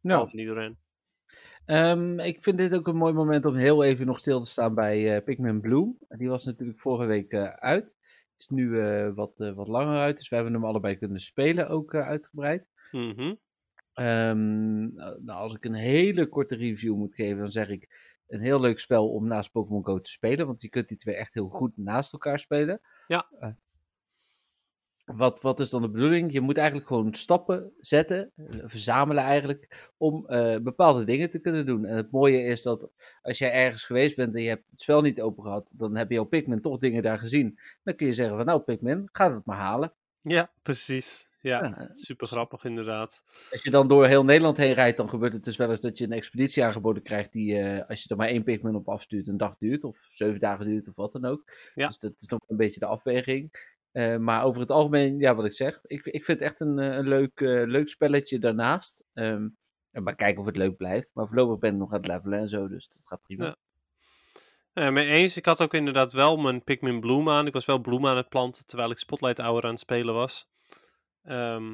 Nou, 0.00 0.22
Of 0.22 0.32
ik 2.18 2.42
vind 2.42 2.58
dit 2.58 2.74
ook 2.74 2.88
een 2.88 2.96
mooi 2.96 3.12
moment 3.12 3.44
om 3.44 3.54
heel 3.54 3.84
even 3.84 4.06
nog 4.06 4.18
stil 4.18 4.42
te 4.42 4.50
staan 4.50 4.74
bij 4.74 5.16
eh 5.16 5.24
Pikmin 5.24 5.60
Bloom. 5.60 5.98
Die 6.08 6.28
was 6.28 6.44
natuurlijk 6.44 6.80
vorige 6.80 7.06
week 7.06 7.32
eh, 7.32 7.44
uit. 7.44 7.96
Is 8.36 8.48
nu 8.48 8.80
eh, 8.80 9.10
wat, 9.14 9.32
wat 9.36 9.68
langer 9.68 9.98
uit, 9.98 10.16
dus 10.16 10.28
we 10.28 10.34
hebben 10.34 10.54
hem 10.54 10.64
allebei 10.64 10.96
kunnen 10.96 11.20
spelen, 11.20 11.68
ook 11.68 11.94
uitgebreid. 11.94 12.66
Mhm. 12.90 13.34
Ehm, 13.92 14.94
nou, 14.94 15.30
als 15.30 15.54
ik 15.54 15.64
een 15.64 15.74
hele 15.74 16.26
korte 16.26 16.56
review 16.56 16.96
moet 16.96 17.14
geven, 17.14 17.38
dan 17.38 17.52
zeg 17.52 17.68
ik 17.68 17.88
een 18.26 18.40
heel 18.40 18.60
leuk 18.60 18.78
spel 18.78 19.10
om 19.10 19.26
naast 19.26 19.52
Pokémon 19.52 19.84
Go 19.84 20.00
te 20.00 20.10
spelen. 20.10 20.46
Want 20.46 20.62
je 20.62 20.68
kunt 20.68 20.88
die 20.88 20.96
twee 20.96 21.14
echt 21.14 21.34
heel 21.34 21.48
goed 21.48 21.76
naast 21.76 22.12
elkaar 22.12 22.38
spelen. 22.38 22.80
Ja. 23.06 23.28
Eh, 25.10 25.18
wat, 25.18 25.40
wat 25.40 25.60
is 25.60 25.70
dan 25.70 25.82
de 25.82 25.90
bedoeling? 25.90 26.32
Je 26.32 26.40
moet 26.40 26.56
eigenlijk 26.56 26.88
gewoon 26.88 27.14
stappen 27.14 27.72
zetten, 27.78 28.32
eh, 28.36 28.44
verzamelen 28.66 29.24
eigenlijk, 29.24 29.90
om 29.96 30.26
eh, 30.26 30.56
bepaalde 30.56 31.04
dingen 31.04 31.30
te 31.30 31.40
kunnen 31.40 31.66
doen. 31.66 31.84
En 31.84 31.96
het 31.96 32.10
mooie 32.10 32.42
is 32.42 32.62
dat 32.62 32.90
als 33.22 33.38
jij 33.38 33.52
ergens 33.52 33.84
geweest 33.84 34.16
bent 34.16 34.34
en 34.34 34.42
je 34.42 34.48
hebt 34.48 34.64
het 34.70 34.82
spel 34.82 35.00
niet 35.00 35.20
open 35.20 35.42
gehad, 35.42 35.74
dan 35.76 35.96
heb 35.96 36.10
je 36.10 36.20
op 36.20 36.30
Pikmin 36.30 36.60
toch 36.60 36.78
dingen 36.78 37.02
daar 37.02 37.18
gezien. 37.18 37.58
Dan 37.82 37.94
kun 37.94 38.06
je 38.06 38.12
zeggen 38.12 38.36
van 38.36 38.46
nou 38.46 38.60
Pikmin, 38.60 39.08
ga 39.12 39.34
het 39.34 39.44
maar 39.44 39.56
halen. 39.56 39.92
Ja, 40.22 40.50
precies. 40.62 41.28
Ja, 41.42 41.62
Ja, 41.62 41.88
super 41.92 42.26
grappig 42.26 42.64
inderdaad. 42.64 43.24
Als 43.50 43.62
je 43.62 43.70
dan 43.70 43.88
door 43.88 44.06
heel 44.06 44.24
Nederland 44.24 44.56
heen 44.56 44.72
rijdt, 44.72 44.96
dan 44.96 45.08
gebeurt 45.08 45.32
het 45.32 45.44
dus 45.44 45.56
wel 45.56 45.70
eens 45.70 45.80
dat 45.80 45.98
je 45.98 46.04
een 46.04 46.12
expeditie 46.12 46.64
aangeboden 46.64 47.02
krijgt 47.02 47.32
die, 47.32 47.58
eh, 47.58 47.88
als 47.88 48.02
je 48.02 48.08
er 48.08 48.16
maar 48.16 48.28
één 48.28 48.42
Pikmin 48.42 48.74
op 48.74 48.88
afstuurt, 48.88 49.28
een 49.28 49.36
dag 49.36 49.56
duurt 49.56 49.84
of 49.84 50.06
zeven 50.08 50.40
dagen 50.40 50.66
duurt 50.66 50.88
of 50.88 50.96
wat 50.96 51.12
dan 51.12 51.24
ook. 51.24 51.52
Ja. 51.74 51.86
Dus 51.86 51.98
dat 51.98 52.14
is 52.18 52.26
nog 52.26 52.40
een 52.46 52.56
beetje 52.56 52.80
de 52.80 52.86
afweging. 52.86 53.50
Eh, 53.92 54.16
maar 54.16 54.44
over 54.44 54.60
het 54.60 54.70
algemeen, 54.70 55.18
ja, 55.18 55.34
wat 55.34 55.44
ik 55.44 55.52
zeg, 55.52 55.80
ik, 55.82 56.04
ik 56.04 56.24
vind 56.24 56.40
het 56.40 56.48
echt 56.48 56.60
een, 56.60 56.78
eh, 56.78 56.96
een 56.96 57.08
leuk, 57.08 57.40
eh, 57.40 57.62
leuk 57.66 57.88
spelletje 57.88 58.38
daarnaast. 58.38 59.04
Ehm, 59.12 59.48
maar 59.90 60.14
kijken 60.14 60.40
of 60.40 60.46
het 60.46 60.56
leuk 60.56 60.76
blijft. 60.76 61.10
Maar 61.14 61.26
voorlopig 61.26 61.58
ben 61.58 61.72
ik 61.72 61.78
nog 61.78 61.92
aan 61.92 61.98
het 61.98 62.06
levelen 62.06 62.38
en 62.38 62.48
zo, 62.48 62.68
dus 62.68 62.88
dat 62.88 63.02
gaat 63.04 63.22
prima. 63.22 63.44
Ja. 63.44 64.90
Mee 64.90 65.06
eens. 65.06 65.36
Ik 65.36 65.46
had 65.46 65.60
ook 65.60 65.74
inderdaad 65.74 66.12
wel 66.12 66.36
mijn 66.36 66.64
Pikmin 66.64 67.00
Bloom 67.00 67.28
aan. 67.28 67.46
Ik 67.46 67.52
was 67.52 67.64
wel 67.66 67.78
bloemen 67.78 68.10
aan 68.10 68.16
het 68.16 68.28
planten 68.28 68.66
terwijl 68.66 68.90
ik 68.90 68.98
Spotlight 68.98 69.38
Hour 69.38 69.64
aan 69.64 69.70
het 69.70 69.78
spelen 69.78 70.14
was. 70.14 70.48
Ehm, 71.22 71.70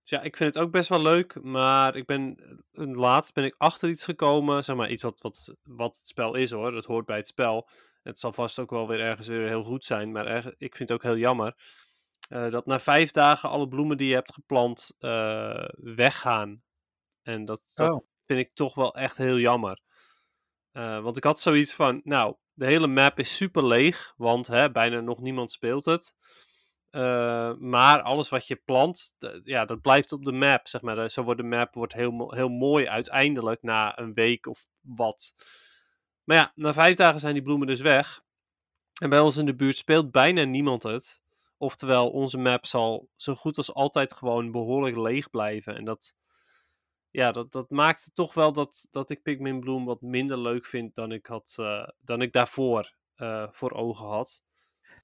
dus 0.00 0.10
ja, 0.10 0.22
ik 0.22 0.36
vind 0.36 0.54
het 0.54 0.64
ook 0.64 0.70
best 0.70 0.88
wel 0.88 1.02
leuk. 1.02 1.42
Maar 1.42 1.96
ik 1.96 2.06
ben 2.06 2.36
laatst 2.72 3.34
ben 3.34 3.44
ik 3.44 3.54
achter 3.58 3.88
iets 3.88 4.04
gekomen. 4.04 4.64
Zeg 4.64 4.76
maar 4.76 4.90
iets 4.90 5.02
wat, 5.02 5.20
wat, 5.20 5.54
wat 5.62 5.96
het 5.96 6.08
spel 6.08 6.34
is 6.34 6.50
hoor. 6.50 6.74
Het 6.74 6.84
hoort 6.84 7.06
bij 7.06 7.16
het 7.16 7.28
spel. 7.28 7.68
Het 8.02 8.18
zal 8.18 8.32
vast 8.32 8.58
ook 8.58 8.70
wel 8.70 8.88
weer 8.88 9.00
ergens 9.00 9.26
weer 9.26 9.46
heel 9.48 9.62
goed 9.62 9.84
zijn. 9.84 10.12
Maar 10.12 10.26
erg, 10.26 10.44
ik 10.58 10.76
vind 10.76 10.88
het 10.88 10.92
ook 10.92 11.02
heel 11.02 11.16
jammer. 11.16 11.54
eh, 12.28 12.50
dat 12.50 12.66
na 12.66 12.78
vijf 12.78 13.10
dagen 13.10 13.48
alle 13.48 13.68
bloemen 13.68 13.96
die 13.96 14.08
je 14.08 14.14
hebt 14.14 14.34
geplant 14.34 14.94
eh, 14.98 15.64
weggaan. 15.76 16.62
En 17.22 17.44
dat, 17.44 17.62
dat 17.74 17.90
Oh. 17.90 18.06
vind 18.26 18.40
ik 18.40 18.54
toch 18.54 18.74
wel 18.74 18.94
echt 18.94 19.16
heel 19.16 19.38
jammer. 19.38 19.80
Eh, 20.72 21.02
want 21.02 21.16
ik 21.16 21.24
had 21.24 21.40
zoiets 21.40 21.74
van, 21.74 22.00
nou, 22.04 22.34
de 22.52 22.66
hele 22.66 22.86
map 22.86 23.18
is 23.18 23.36
super 23.36 23.66
leeg, 23.66 24.14
want 24.16 24.46
hè, 24.46 24.70
bijna 24.70 25.00
nog 25.00 25.20
niemand 25.20 25.52
speelt 25.52 25.84
het. 25.84 26.14
Maar 27.58 28.02
alles 28.02 28.28
wat 28.28 28.46
je 28.46 28.56
plant, 28.56 29.14
ja, 29.44 29.64
dat 29.64 29.80
blijft 29.80 30.12
op 30.12 30.24
de 30.24 30.32
map, 30.32 30.68
zeg 30.68 30.80
maar. 30.80 31.10
Zo 31.10 31.22
wordt 31.22 31.40
de 31.40 31.46
map 31.46 31.74
wordt 31.74 31.92
heel, 31.92 32.32
heel 32.34 32.48
mooi 32.48 32.86
uiteindelijk 32.88 33.62
na 33.62 33.98
een 33.98 34.14
week 34.14 34.46
of 34.46 34.66
wat. 34.82 35.34
Maar 36.24 36.36
ja, 36.36 36.52
na 36.54 36.72
vijf 36.72 36.96
dagen 36.96 37.20
zijn 37.20 37.34
die 37.34 37.42
bloemen 37.42 37.66
dus 37.66 37.80
weg. 37.80 38.22
En 39.00 39.10
bij 39.10 39.20
ons 39.20 39.36
in 39.36 39.46
de 39.46 39.54
buurt 39.54 39.76
speelt 39.76 40.10
bijna 40.10 40.44
niemand 40.44 40.82
het. 40.82 41.20
Oftewel, 41.56 42.10
onze 42.10 42.38
map 42.38 42.66
zal 42.66 43.08
zo 43.16 43.34
goed 43.34 43.56
als 43.56 43.74
altijd 43.74 44.12
gewoon 44.12 44.50
behoorlijk 44.50 44.96
leeg 44.96 45.30
blijven. 45.30 45.76
En 45.76 45.84
dat, 45.84 46.14
ja, 47.10 47.32
dat, 47.32 47.52
dat 47.52 47.70
maakt 47.70 48.10
toch 48.14 48.34
wel 48.34 48.52
dat, 48.52 48.88
dat 48.90 49.10
ik 49.10 49.22
Pikmin 49.22 49.60
Bloom 49.60 49.84
wat 49.84 50.00
minder 50.00 50.38
leuk 50.38 50.66
vind 50.66 50.94
dan 50.94 51.12
ik, 51.12 51.26
had, 51.26 51.54
eh, 51.58 51.88
dan 52.00 52.22
ik 52.22 52.32
daarvoor 52.32 52.94
eh, 53.14 53.46
voor 53.50 53.72
ogen 53.72 54.06
had. 54.06 54.42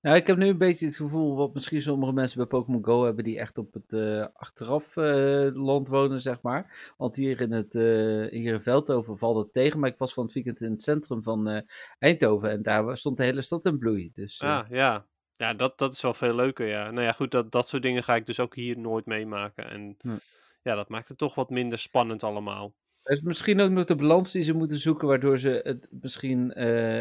Nou, 0.07 0.19
ik 0.19 0.27
heb 0.27 0.37
nu 0.37 0.49
een 0.49 0.59
beetje 0.59 0.87
het 0.87 0.97
gevoel 0.97 1.37
wat 1.37 1.55
misschien 1.55 1.83
sommige 1.83 2.13
mensen 2.13 2.39
bij 2.39 2.47
Pokémon 2.47 2.85
Go 2.85 3.05
hebben 3.05 3.25
die 3.25 3.39
echt 3.39 3.59
op 3.59 3.73
het 3.73 3.93
eh, 3.93 4.27
achteraf 4.33 4.97
eh, 4.97 5.47
land 5.53 5.89
wonen, 5.89 6.21
zeg 6.21 6.43
maar. 6.43 6.93
Want 6.97 7.17
hier 7.17 7.41
in 7.41 7.53
het 7.53 7.75
eh, 7.75 7.83
hier 8.31 8.53
in 8.55 8.61
Veldhoven 8.61 9.19
valt 9.19 9.37
het 9.37 9.53
tegen, 9.53 9.81
maar 9.81 9.91
ik 9.91 9.99
was 9.99 10.15
van 10.15 10.25
het 10.25 10.33
weekend 10.33 10.61
in 10.61 10.71
het 10.71 10.83
centrum 10.83 11.23
van 11.23 11.65
Eindhoven 11.99 12.51
en 12.51 12.63
daar 12.63 12.97
stond 12.97 13.17
de 13.17 13.25
hele 13.25 13.43
stad 13.43 13.65
in 13.65 13.79
bloei. 13.79 14.11
Dus 14.13 14.43
Ah, 14.43 14.69
ja. 14.71 15.07
Ja, 15.33 15.55
dat, 15.55 15.79
dat 15.79 15.93
is 15.93 16.03
wel 16.03 16.15
veel 16.15 16.35
leuker, 16.35 16.67
ja. 16.67 16.91
Nou 16.91 17.05
ja, 17.05 17.13
goed, 17.13 17.31
dat, 17.31 17.53
dat 17.53 17.69
soort 17.69 17.83
dingen 17.83 18.05
ga 18.05 18.15
ik 18.15 18.27
dus 18.27 18.41
ook 18.41 18.55
hier 18.55 18.79
nooit 18.79 19.07
meemaken. 19.07 19.71
En 19.71 19.97
Hm. 20.01 20.17
ja, 20.63 20.75
dat 20.75 20.89
maakt 20.89 21.09
het 21.09 21.19
toch 21.19 21.35
wat 21.35 21.51
minder 21.51 21.79
spannend 21.79 22.23
allemaal. 22.23 22.75
er 23.03 23.13
is 23.13 23.21
misschien 23.21 23.61
ook 23.61 23.71
nog 23.71 23.85
de 23.85 23.97
balans 23.97 24.33
die 24.33 24.43
ze 24.43 24.55
moeten 24.55 24.79
zoeken, 24.79 25.09
waardoor 25.09 25.39
ze 25.39 25.61
het 25.63 25.89
misschien 25.91 26.51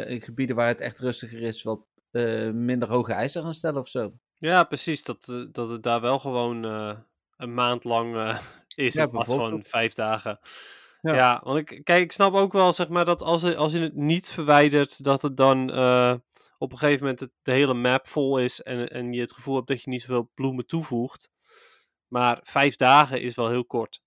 in 0.08 0.22
gebieden 0.22 0.56
waar 0.56 0.68
het 0.68 0.82
echt 0.82 1.00
rustiger 1.00 1.42
is, 1.42 1.64
wat 1.64 1.86
eh, 2.16 2.50
minder 2.52 2.90
hoge 2.90 3.14
eisen 3.14 3.42
gaan 3.44 3.54
stellen 3.54 3.82
of 3.82 3.88
zo. 3.90 4.14
Ja, 4.38 4.64
precies. 4.64 5.04
Dat, 5.04 5.28
eh, 5.30 5.44
dat 5.52 5.70
het 5.70 5.84
daar 5.84 6.02
wel 6.02 6.20
gewoon 6.20 6.66
eh, 6.66 6.98
een 7.38 7.54
maand 7.54 7.84
lang 7.84 8.38
is 8.76 8.94
Ja, 8.94 9.04
in 9.04 9.10
plaats 9.10 9.34
van 9.34 9.66
vijf 9.66 9.94
dagen. 9.94 10.40
Ja, 11.02 11.14
Ja. 11.16 11.42
want 11.44 11.58
ik, 11.72 11.84
kijk, 11.84 12.04
ik 12.04 12.12
snap 12.12 12.34
ook 12.34 12.54
wel, 12.54 12.74
zeg 12.74 12.90
maar, 12.90 13.06
dat 13.06 13.22
als, 13.22 13.42
je- 13.42 13.56
als 13.56 13.72
je 13.72 13.80
het 13.82 13.96
niet 13.96 14.30
verwijdert, 14.32 15.04
dat 15.04 15.22
het 15.22 15.38
dan 15.38 15.70
op 16.58 16.72
een 16.72 16.78
gegeven 16.78 17.02
moment 17.04 17.20
het, 17.20 17.32
de 17.42 17.52
hele 17.52 17.74
map 17.74 18.08
vol 18.08 18.38
is 18.40 18.62
en, 18.62 18.88
en 18.90 19.14
je 19.14 19.22
het 19.22 19.32
gevoel 19.34 19.56
hebt 19.56 19.68
dat 19.68 19.82
je 19.84 19.90
niet 19.90 20.02
zoveel 20.02 20.32
bloemen 20.34 20.66
toevoegt. 20.66 21.30
Maar 22.08 22.40
vijf 22.44 22.76
dagen 22.76 23.22
is 23.22 23.36
wel 23.36 23.50
heel 23.50 23.66
kort. 23.66 24.02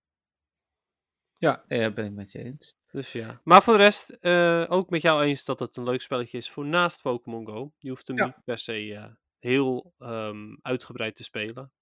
Ja, 1.36 1.64
ja, 1.68 1.90
ben 1.90 2.04
ik 2.04 2.12
met 2.12 2.32
je 2.32 2.44
eens. 2.44 2.74
Dus 2.92 3.12
ja. 3.12 3.40
Maar 3.45 3.62
voor 3.62 3.76
de 3.76 3.83
rest, 3.83 4.09
eh, 4.11 4.64
ook 4.68 4.90
met 4.90 5.02
jou 5.02 5.23
eens 5.25 5.45
dat 5.45 5.61
het 5.61 5.76
een 5.76 5.85
leuk 5.85 6.00
spelletje 6.02 6.38
is 6.38 6.50
voor 6.50 6.66
naast 6.66 7.02
Pokémon 7.02 7.47
Go. 7.47 7.73
Je 7.78 7.88
hoeft 7.88 8.07
hem 8.07 8.16
Ja. 8.16 8.25
niet 8.25 8.45
per 8.45 8.59
se 8.59 8.95
eh, 8.95 9.04
heel 9.38 9.95
ehm, 9.99 10.57
uitgebreid 10.62 11.16
te 11.16 11.23
spelen. 11.25 11.73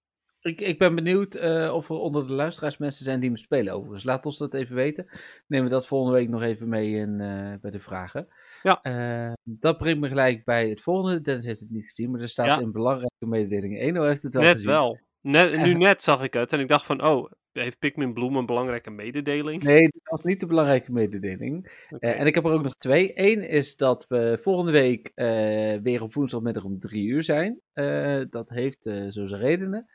Ik, 0.41 0.61
ik 0.61 0.79
ben 0.79 0.95
benieuwd 0.95 1.35
eh, 1.35 1.75
of 1.75 1.89
er 1.89 1.95
onder 1.97 2.27
de 2.27 2.33
luisteraars 2.33 2.77
mensen 2.77 3.05
zijn 3.05 3.21
die 3.21 3.31
me 3.31 3.37
spelen 3.39 3.73
overigens. 3.75 4.05
Laat 4.05 4.27
ons 4.27 4.39
dat 4.39 4.55
even 4.55 4.75
weten. 4.75 5.07
Nemen 5.47 5.67
we 5.67 5.73
dat 5.73 5.87
volgende 5.87 6.19
week 6.19 6.29
nog 6.29 6.43
even 6.43 6.69
mee 6.69 6.91
in, 6.95 7.17
bij 7.61 7.71
de 7.71 7.81
vragen. 7.81 8.29
Ja. 8.63 8.83
Eh, 8.83 9.33
dat 9.43 9.79
brengt 9.79 10.01
me 10.01 10.09
gelijk 10.09 10.45
bij 10.45 10.69
het 10.69 10.81
volgende. 10.81 11.21
Dennis 11.21 11.45
heeft 11.45 11.61
het 11.61 11.71
niet 11.71 11.85
gezien, 11.85 12.11
maar 12.11 12.21
er 12.21 12.29
staat 12.29 12.47
Ja. 12.47 12.59
in 12.59 12.73
belangrijke 12.73 13.27
mededelingen. 13.27 13.81
Eno 13.81 14.03
heeft 14.05 14.23
het 14.23 14.35
wel 14.35 14.43
net 14.43 14.53
gezien. 14.53 14.69
wel. 14.71 14.99
Net, 15.21 15.57
nu 15.65 15.75
net 15.89 16.03
zag 16.03 16.23
ik 16.23 16.33
het 16.33 16.53
en 16.53 16.61
ik 16.61 16.69
dacht 16.69 16.87
van, 16.87 17.05
oh, 17.05 17.31
heeft 17.63 17.79
Pikmin 17.79 18.13
Bloem 18.13 18.37
een 18.37 18.47
belangrijke 18.47 18.91
mededeling? 18.91 19.63
Nee, 19.63 19.83
dat 19.83 20.03
was 20.03 20.23
niet 20.23 20.41
de 20.41 20.47
belangrijke 20.47 20.93
mededeling. 20.93 21.87
Eh, 21.99 22.21
en 22.21 22.27
ik 22.27 22.35
heb 22.35 22.45
er 22.45 22.51
ook 22.51 22.63
nog 22.63 22.77
twee. 22.77 23.13
Eén 23.15 23.49
is 23.49 23.77
dat 23.77 24.07
we 24.07 24.39
volgende 24.43 24.73
week 24.73 25.13
eh, 25.15 25.77
weer 25.83 26.03
op 26.03 26.15
woensdagmiddag 26.15 26.65
om 26.65 26.79
drie 26.79 27.07
uur 27.07 27.23
zijn. 27.23 27.61
Eh, 27.73 28.21
dat 28.31 28.49
heeft 28.49 28.83
zo 29.09 29.27
zijn 29.27 29.41
redenen. 29.41 29.87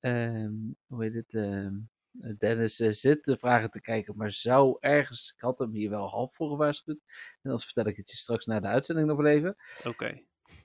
Ehm, 0.00 0.52
hoe 0.86 1.02
heet 1.02 1.14
het? 1.14 1.34
ehm, 1.34 1.74
Dennis 2.38 2.76
zit 2.76 3.24
de 3.24 3.36
vragen 3.36 3.70
te 3.70 3.80
kijken, 3.80 4.16
maar 4.16 4.32
zou 4.32 4.76
ergens. 4.80 5.32
Ik 5.36 5.40
had 5.40 5.58
hem 5.58 5.72
hier 5.72 5.90
wel 5.90 6.08
half 6.08 6.34
voor 6.34 6.48
gewaarschuwd. 6.48 7.00
En 7.06 7.50
anders 7.50 7.64
vertel 7.64 7.86
ik 7.86 7.96
het 7.96 8.10
je 8.10 8.16
straks 8.16 8.46
na 8.46 8.60
de 8.60 8.66
uitzending 8.66 9.06
nog 9.08 9.16
wel 9.16 9.26
even. 9.26 9.56
Oké. 9.86 10.20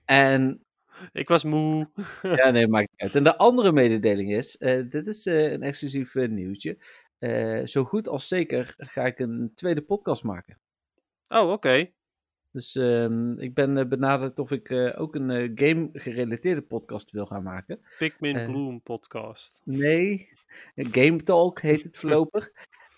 En 0.06 0.65
Ik 1.12 1.27
was 1.27 1.43
moe. 1.43 1.89
ja, 2.21 2.49
nee, 2.49 2.67
maakt 2.67 2.89
niet 2.91 3.01
uit. 3.01 3.15
En 3.15 3.23
de 3.23 3.38
andere 3.38 3.71
mededeling 3.71 4.32
is: 4.32 4.58
eh, 4.58 4.89
dit 4.89 5.08
is 5.08 5.25
eh, 5.25 5.51
een 5.51 5.62
exclusief 5.62 6.15
eh, 6.15 6.29
nieuwtje. 6.29 6.77
Zo 7.65 7.84
goed 7.84 8.08
als 8.08 8.27
zeker 8.27 8.73
ga 8.77 9.06
ik 9.06 9.19
een 9.19 9.51
tweede 9.56 9.82
podcast 9.82 10.23
maken. 10.23 10.60
Oh, 11.27 11.51
oké. 11.51 11.91
Dus 12.51 12.75
ehm, 12.75 13.39
ik 13.39 13.53
ben 13.53 13.89
benaderd 13.89 14.39
of 14.39 14.51
ik 14.51 14.93
ook 14.97 15.15
een 15.15 15.51
game-gerelateerde 15.56 16.62
podcast 16.62 17.12
wil 17.12 17.25
gaan 17.25 17.43
maken. 17.43 17.79
Pikmin. 17.97 18.45
Bloom 18.45 18.82
podcast. 18.82 19.62
Nee, 19.63 20.29
Game 20.75 21.23
Talk 21.23 21.62
heet 21.62 21.84
het 21.84 21.97
voorlopig. 21.99 22.51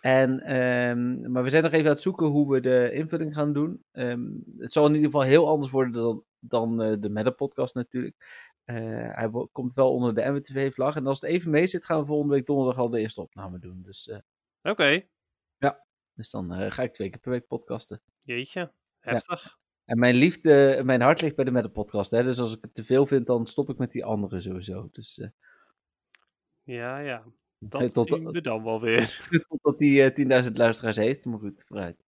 En, 0.05 0.39
ehm, 0.39 1.31
maar 1.31 1.43
we 1.43 1.49
zijn 1.49 1.63
nog 1.63 1.71
even 1.71 1.85
aan 1.85 1.91
het 1.91 2.01
zoeken 2.01 2.27
hoe 2.27 2.51
we 2.51 2.59
de 2.59 2.91
invulling 2.93 3.33
gaan 3.33 3.53
doen. 3.53 3.83
Ehm, 3.91 4.21
het 4.57 4.73
zal 4.73 4.85
in 4.85 4.93
ieder 4.93 5.09
geval 5.09 5.25
heel 5.25 5.47
anders 5.47 5.71
worden 5.71 5.93
dan, 5.93 6.23
dan 6.47 6.81
eh, 6.81 6.95
de 6.99 7.09
Meta-podcast 7.09 7.75
natuurlijk. 7.75 8.15
Eh, 8.63 8.75
hij 9.15 9.29
komt 9.51 9.73
wel 9.73 9.93
onder 9.93 10.13
de 10.13 10.31
MWTV-vlag. 10.31 10.95
En 10.95 11.07
als 11.07 11.21
het 11.21 11.29
even 11.29 11.51
mee 11.51 11.67
zit, 11.67 11.85
gaan 11.85 11.99
we 11.99 12.05
volgende 12.05 12.33
week 12.33 12.45
donderdag 12.45 12.77
al 12.77 12.89
de 12.89 12.99
eerste 12.99 13.21
opname 13.21 13.59
doen. 13.59 13.81
Dus, 13.81 14.07
eh, 14.07 14.19
Oké. 14.61 15.07
dus 16.13 16.29
dan 16.29 16.71
ga 16.71 16.83
ik 16.83 16.93
twee 16.93 17.09
keer 17.09 17.19
per 17.19 17.31
week 17.31 17.47
podcasten. 17.47 18.01
Jeetje. 18.21 18.71
Heftig. 18.99 19.57
En 19.85 19.99
mijn 19.99 20.15
liefde, 20.15 20.81
mijn 20.83 21.01
hart 21.01 21.21
ligt 21.21 21.35
bij 21.35 21.45
de 21.45 21.51
Meta 21.51 21.67
podcast. 21.67 22.11
Hè? 22.11 22.23
Dus 22.23 22.39
als 22.39 22.55
ik 22.55 22.61
het 22.61 22.73
te 22.73 22.83
veel 22.83 23.05
vind, 23.05 23.25
dan 23.25 23.47
stop 23.47 23.69
ik 23.69 23.77
met 23.77 23.91
die 23.91 24.05
andere 24.05 24.41
sowieso. 24.41 24.89
Dus 24.91 25.29
Ja, 26.63 26.99
ja. 26.99 27.23
Dat 27.59 27.93
tot, 27.93 28.09
zien 28.09 28.29
we 28.29 28.41
dan 28.41 28.63
wel 28.63 28.81
weer. 28.81 29.27
totdat 29.49 29.77
die 29.77 30.11
eh, 30.11 30.43
10.000 30.45 30.51
luisteraars 30.53 30.97
heeft. 30.97 31.25
Maar 31.25 31.39
goed, 31.39 31.63
vooruit. 31.67 32.04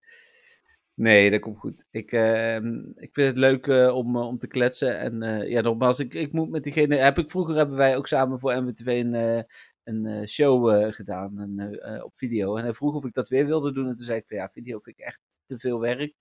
Nee, 0.99 1.31
dat 1.31 1.39
komt 1.39 1.57
goed. 1.57 1.85
Ik, 1.89 2.11
ehm, 2.11 2.77
ik 2.95 3.13
vind 3.13 3.27
het 3.27 3.37
leuk 3.37 3.67
eh, 3.67 3.95
om, 3.95 4.15
eh, 4.15 4.27
om 4.27 4.37
te 4.37 4.47
kletsen. 4.47 4.99
En 4.99 5.21
eh, 5.21 5.49
ja, 5.49 5.61
nogmaals, 5.61 5.99
ik, 5.99 6.13
ik 6.13 6.31
moet 6.31 6.49
met 6.49 6.63
diegene. 6.63 6.95
Heb 6.95 7.17
ik, 7.17 7.31
vroeger 7.31 7.55
hebben 7.55 7.77
wij 7.77 7.97
ook 7.97 8.07
samen 8.07 8.39
voor 8.39 8.63
MWTV 8.63 8.85
een, 8.85 9.45
een 9.83 10.27
show 10.27 10.93
gedaan 10.93 11.59
eh, 11.59 12.03
op 12.03 12.17
video. 12.17 12.55
En 12.55 12.63
hij 12.63 12.73
vroeg 12.73 12.95
of 12.95 13.05
ik 13.05 13.13
dat 13.13 13.29
weer 13.29 13.45
wilde 13.45 13.73
doen. 13.73 13.87
En 13.87 13.95
toen 13.95 14.05
zei 14.05 14.19
ik 14.19 14.27
van 14.27 14.37
ja, 14.37 14.49
video 14.49 14.79
vind 14.79 14.99
ik 14.99 15.05
echt 15.05 15.21
te 15.45 15.59
veel 15.59 15.79
werk. 15.79 16.15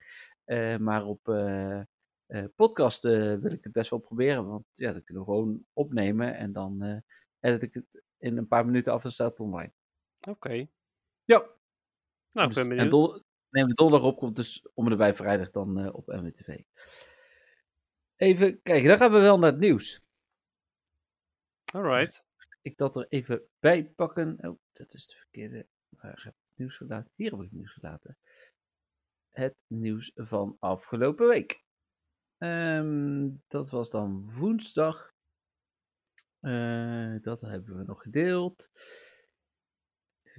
Maar 0.79 1.05
op 1.05 1.21
podcast 2.55 3.03
wil 3.03 3.51
ik 3.51 3.63
het 3.63 3.71
best 3.71 3.89
wel 3.89 3.99
proberen. 3.99 4.47
Want 4.47 4.65
ja, 4.71 4.93
dat 4.93 5.03
kunnen 5.03 5.23
we 5.23 5.29
gewoon 5.29 5.65
opnemen. 5.73 6.35
En 6.35 6.51
dan 6.51 7.03
edit 7.39 7.63
ik 7.63 7.73
het 7.73 8.03
in 8.17 8.37
een 8.37 8.47
paar 8.47 8.65
minuten 8.65 8.93
af 8.93 9.03
en 9.03 9.11
staat 9.11 9.29
het 9.29 9.39
online. 9.39 9.71
Oké. 10.29 10.67
Ja. 11.23 11.45
Nou, 12.31 12.47
ik 12.47 12.53
Dus- 12.53 12.67
ben 12.67 12.77
en 12.77 12.89
benieuwd. 12.89 13.25
Neem 13.49 13.67
de 13.67 13.73
donderdag 13.73 14.09
op, 14.09 14.17
komt 14.17 14.35
dus 14.35 14.67
om 14.73 14.85
en 14.85 14.91
erbij 14.91 15.15
vrijdag 15.15 15.51
dan 15.51 15.79
eh, 15.79 15.93
op 15.93 16.07
MWTV. 16.07 16.61
Even 18.15 18.61
kijken, 18.61 18.87
dan 18.87 18.97
gaan 18.97 19.11
we 19.11 19.19
wel 19.19 19.39
naar 19.39 19.51
het 19.51 19.59
nieuws. 19.59 20.01
Alright. 21.73 22.25
Ik 22.61 22.77
dat 22.77 22.95
er 22.95 23.05
even 23.09 23.41
bij 23.59 23.85
pakken. 23.85 24.37
Oh, 24.41 24.59
dat 24.73 24.93
is 24.93 25.05
de 25.05 25.15
verkeerde. 25.15 25.67
Waar 25.89 26.21
heb 26.23 26.33
ik 26.33 26.45
het 26.47 26.57
nieuws 26.57 26.77
gelaten? 26.77 27.11
Hier 27.15 27.31
heb 27.31 27.39
ik 27.39 27.45
het 27.45 27.57
nieuws 27.57 27.73
gelaten. 27.73 28.17
Het 29.29 29.55
nieuws 29.67 30.11
van 30.15 30.57
afgelopen 30.59 31.27
week. 31.27 31.63
Ehm, 32.37 33.29
dat 33.47 33.69
was 33.69 33.89
dan 33.89 34.33
woensdag. 34.33 35.13
Eh, 36.39 37.15
dat 37.21 37.41
hebben 37.41 37.77
we 37.77 37.83
nog 37.83 38.01
gedeeld. 38.01 38.69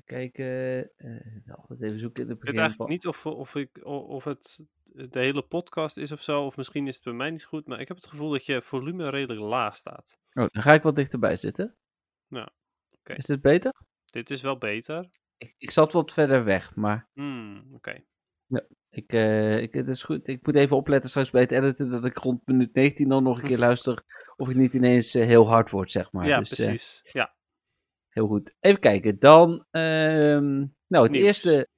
Kijken. 0.09 0.91
eh 0.97 1.55
altijd 1.55 1.83
even 1.83 1.99
zoeken 1.99 2.23
in 2.23 2.29
het 2.29 2.39
Ik 2.39 2.45
weet 2.45 2.57
eigenlijk 2.57 2.91
niet 2.91 3.07
of, 3.07 3.27
of, 3.27 3.55
ik, 3.55 3.85
of 3.85 4.25
het 4.25 4.65
de 4.93 5.21
hele 5.21 5.43
podcast 5.43 5.97
is 5.97 6.13
of 6.13 6.23
zo, 6.23 6.45
of 6.45 6.57
misschien 6.57 6.87
is 6.87 6.95
het 6.95 7.05
bij 7.05 7.13
mij 7.13 7.31
niet 7.31 7.45
goed, 7.45 7.67
maar 7.67 7.81
ik 7.81 7.89
heb 7.89 7.97
het 7.97 8.07
gevoel 8.07 8.31
dat 8.31 8.47
je 8.47 8.63
volume 8.63 9.09
redelijk 9.09 9.41
laag 9.41 9.77
staat. 9.77 10.19
Oh, 10.33 10.47
dan 10.51 10.63
ga 10.63 10.73
ik 10.73 10.83
wat 10.83 10.97
dichterbij 10.97 11.37
zitten. 11.37 11.77
Ja, 12.29 12.53
oké. 12.99 13.15
Is 13.15 13.27
dit 13.27 13.41
beter? 13.41 13.73
Dit 14.05 14.31
is 14.31 14.41
wel 14.43 14.59
beter. 14.59 15.09
Ik, 15.37 15.55
ik 15.59 15.71
zat 15.71 15.93
wat 15.93 16.13
verder 16.13 16.45
weg, 16.45 16.75
maar 16.75 17.09
Hmm, 17.15 17.69
oké. 17.73 18.05
ik, 18.91 19.13
eh, 19.13 19.63
ik, 19.63 19.73
het 19.73 19.89
is 19.89 20.03
goed. 20.03 20.29
Ik 20.29 20.47
moet 20.47 20.57
even 20.57 20.77
opletten 20.77 21.11
straks 21.11 21.31
bij 21.31 21.41
het 21.41 21.53
editen 21.53 21.91
dat 21.91 22.05
ik 22.05 22.19
rond 22.19 22.47
minuut 22.47 22.75
19 22.75 23.09
dan 23.09 23.23
nog 23.23 23.39
een 23.39 23.49
keer 23.49 23.59
luister 23.69 24.03
of 24.37 24.49
ik 24.49 24.57
niet 24.57 24.75
ineens 24.75 25.15
eh, 25.15 25.27
heel 25.27 25.49
hard 25.49 25.71
word, 25.71 25.91
zeg 25.91 26.13
maar. 26.13 26.27
ja, 26.27 26.39
dus, 26.39 26.59
eh, 26.59 26.67
precies. 26.67 27.01
ja. 27.13 27.37
Heel 28.19 28.27
goed. 28.27 28.57
Even 28.61 28.81
kijken. 28.81 29.19
Dan, 29.19 29.65
ehm, 29.71 30.57
nou, 30.87 31.05
het 31.05 31.13
Nieuws. 31.13 31.27
eerste, 31.27 31.69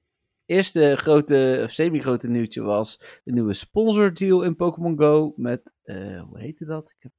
eerste 0.45 0.95
grote, 0.97 1.61
of 1.63 1.71
semi-grote 1.71 2.29
nieuwtje 2.29 2.61
was 2.61 3.19
de 3.23 3.31
nieuwe 3.31 3.53
sponsor 3.53 4.13
deal 4.13 4.43
in 4.43 4.55
Pokémon 4.55 4.97
Go 4.97 5.33
met, 5.35 5.73
eh, 5.81 6.21
hoe 6.21 6.39
heette 6.39 6.65
dat? 6.65 6.93
Ik 6.97 7.03
heb, 7.03 7.11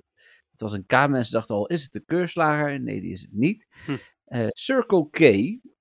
het 0.50 0.60
was 0.60 0.72
een 0.72 0.86
K, 0.86 1.08
mensen 1.08 1.32
dachten 1.32 1.54
al, 1.54 1.66
is 1.66 1.82
het 1.82 1.92
de 1.92 2.04
keurslager? 2.04 2.80
Nee, 2.80 3.00
die 3.00 3.12
is 3.12 3.20
het 3.20 3.32
niet. 3.32 3.66
Hm. 3.86 3.96
Eh, 4.24 4.46
Circle 4.48 5.08
K, 5.10 5.20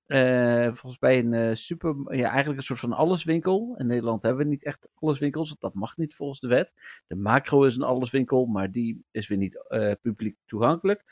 eh, 0.06 0.66
volgens 0.66 1.00
mij 1.00 1.18
een 1.18 1.56
super, 1.56 2.16
ja, 2.16 2.28
eigenlijk 2.28 2.56
een 2.56 2.64
soort 2.66 2.78
van 2.78 2.92
alleswinkel. 2.92 3.74
In 3.78 3.86
Nederland 3.86 4.22
hebben 4.22 4.44
we 4.44 4.50
niet 4.50 4.64
echt 4.64 4.88
alleswinkels, 4.94 5.48
want 5.48 5.60
dat 5.60 5.74
mag 5.74 5.96
niet 5.96 6.14
volgens 6.14 6.40
de 6.40 6.48
wet. 6.48 6.72
De 7.06 7.16
macro 7.16 7.64
is 7.64 7.76
een 7.76 7.82
alleswinkel, 7.82 8.46
maar 8.46 8.70
die 8.70 9.04
is 9.10 9.28
weer 9.28 9.38
niet 9.38 9.64
publiek 10.02 10.36
toegankelijk. 10.46 11.04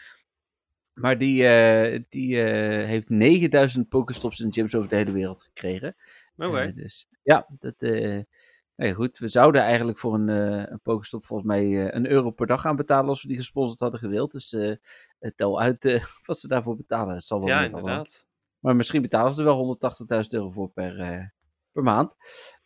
Maar 0.95 1.19
die, 1.19 1.47
eh, 1.47 2.01
die 2.09 2.43
eh, 2.43 2.87
heeft 2.87 3.09
9000 3.09 3.89
Pokestops 3.89 4.41
in 4.41 4.53
gyms 4.53 4.75
over 4.75 4.89
de 4.89 4.97
hele 4.97 5.13
wereld 5.13 5.43
gekregen. 5.43 5.97
Oké. 6.37 6.61
Eh, 6.61 6.75
dus 6.75 7.09
ja, 7.23 7.47
dat, 7.59 7.75
eh, 7.79 8.21
nou 8.77 8.93
goed. 8.93 9.19
We 9.19 9.29
zouden 9.29 9.63
eigenlijk 9.63 9.99
voor 9.99 10.15
een, 10.15 10.29
een 10.73 10.81
Pokestop 10.83 11.25
volgens 11.25 11.49
mij 11.49 11.95
een 11.95 12.11
euro 12.11 12.31
per 12.31 12.47
dag 12.47 12.61
gaan 12.61 12.77
betalen 12.77 13.09
als 13.09 13.23
we 13.23 13.29
die 13.29 13.37
gesponsord 13.37 13.81
hadden 13.81 14.01
gewild. 14.01 14.33
Dus 14.33 14.57
tel 15.37 15.61
uit 15.61 16.01
wat 16.27 16.39
ze 16.39 16.49
daarvoor 16.49 16.77
betalen. 16.77 17.15
Het 17.15 17.25
zal 17.25 17.39
wel 17.39 17.49
ja, 17.49 17.65
inderdaad. 17.65 18.27
Maar 18.59 18.77
misschien 18.77 19.03
betalen 19.03 19.35
ze 19.35 19.41
er 19.41 19.47
wel 19.47 19.79
180.000 20.23 20.27
euro 20.29 20.51
voor 20.51 20.71
per, 20.71 20.95
per 21.73 21.83
maand. 21.83 22.17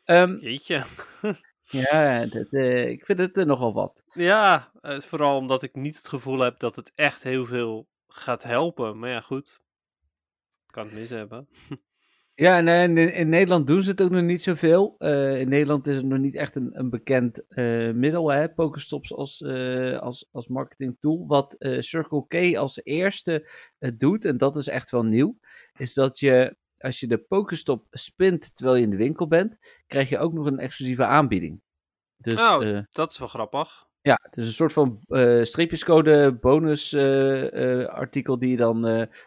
Ehm, 0.04 0.36
Jeetje. 0.36 0.82
ja, 1.64 2.26
dat, 2.26 2.52
ik 2.88 3.04
vind 3.04 3.18
het 3.18 3.46
nogal 3.46 3.72
wat. 3.72 4.04
Ja, 4.10 4.70
vooral 4.82 5.36
omdat 5.36 5.62
ik 5.62 5.74
niet 5.74 5.96
het 5.96 6.08
gevoel 6.08 6.38
heb 6.38 6.58
dat 6.58 6.76
het 6.76 6.92
echt 6.94 7.22
heel 7.22 7.46
veel 7.46 7.88
gaat 8.14 8.42
helpen. 8.42 8.98
Maar 8.98 9.10
ja, 9.10 9.20
goed. 9.20 9.60
Kan 10.66 10.84
het 10.84 10.94
mis 10.94 11.10
hebben. 11.10 11.48
Ja, 12.36 12.56
en 12.56 12.68
eh, 12.68 12.82
in, 12.82 13.14
in 13.14 13.28
Nederland 13.28 13.66
doen 13.66 13.82
ze 13.82 13.90
het 13.90 14.02
ook 14.02 14.10
nog 14.10 14.22
niet 14.22 14.42
zoveel. 14.42 14.94
Eh, 14.98 15.40
in 15.40 15.48
Nederland 15.48 15.86
is 15.86 15.96
het 15.96 16.04
nog 16.04 16.18
niet 16.18 16.34
echt 16.34 16.56
een, 16.56 16.78
een 16.78 16.90
bekend 16.90 17.46
eh, 17.48 17.90
middel, 17.90 18.30
hè, 18.30 18.48
Pokestops 18.48 19.14
als, 19.14 19.44
als, 20.00 20.28
als 20.32 20.48
marketing 20.48 20.96
tool. 21.00 21.26
Wat 21.26 21.56
Circle 21.78 22.24
K 22.28 22.56
als 22.56 22.80
eerste 22.84 23.50
doet, 23.96 24.24
en 24.24 24.38
dat 24.38 24.56
is 24.56 24.68
echt 24.68 24.90
wel 24.90 25.04
nieuw, 25.04 25.38
is 25.78 25.94
dat 25.94 26.18
je, 26.18 26.56
als 26.78 27.00
je 27.00 27.06
de 27.06 27.18
Pokestop 27.18 27.86
spint 27.90 28.56
terwijl 28.56 28.76
je 28.76 28.82
in 28.82 28.90
de 28.90 28.96
winkel 28.96 29.26
bent, 29.26 29.58
krijg 29.86 30.08
je 30.08 30.18
ook 30.18 30.32
nog 30.32 30.46
een 30.46 30.58
exclusieve 30.58 31.04
aanbieding. 31.04 31.60
Dus, 32.16 32.40
Oh. 32.40 32.78
Dat 32.90 33.12
is 33.12 33.18
wel 33.18 33.28
grappig. 33.28 33.86
Ja, 34.04 34.20
dus 34.30 34.46
een 34.46 34.52
soort 34.52 34.72
van 34.72 35.00
eh, 35.08 35.42
streepjescode 35.42 36.32
bonus 36.40 36.92
eh, 36.92 37.80
eh, 37.80 37.88
artikel 37.88 38.38
die 38.38 38.50
je 38.50 38.56
dan, 38.56 38.84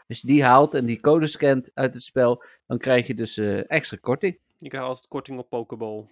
als 0.08 0.22
je 0.22 0.28
die 0.28 0.44
haalt 0.44 0.74
en 0.74 0.86
die 0.86 1.00
code 1.00 1.28
scant 1.28 1.72
uit 1.74 1.94
het 1.94 2.04
spel, 2.04 2.44
dan 2.68 2.78
krijg 2.78 3.08
je 3.08 3.14
dus 3.14 3.38
extra 3.68 3.98
korting. 4.02 4.40
Je 4.58 4.70
krijgt 4.70 4.88
altijd 4.88 5.08
korting 5.08 5.40
op 5.40 5.50
Pokeball. 5.50 6.06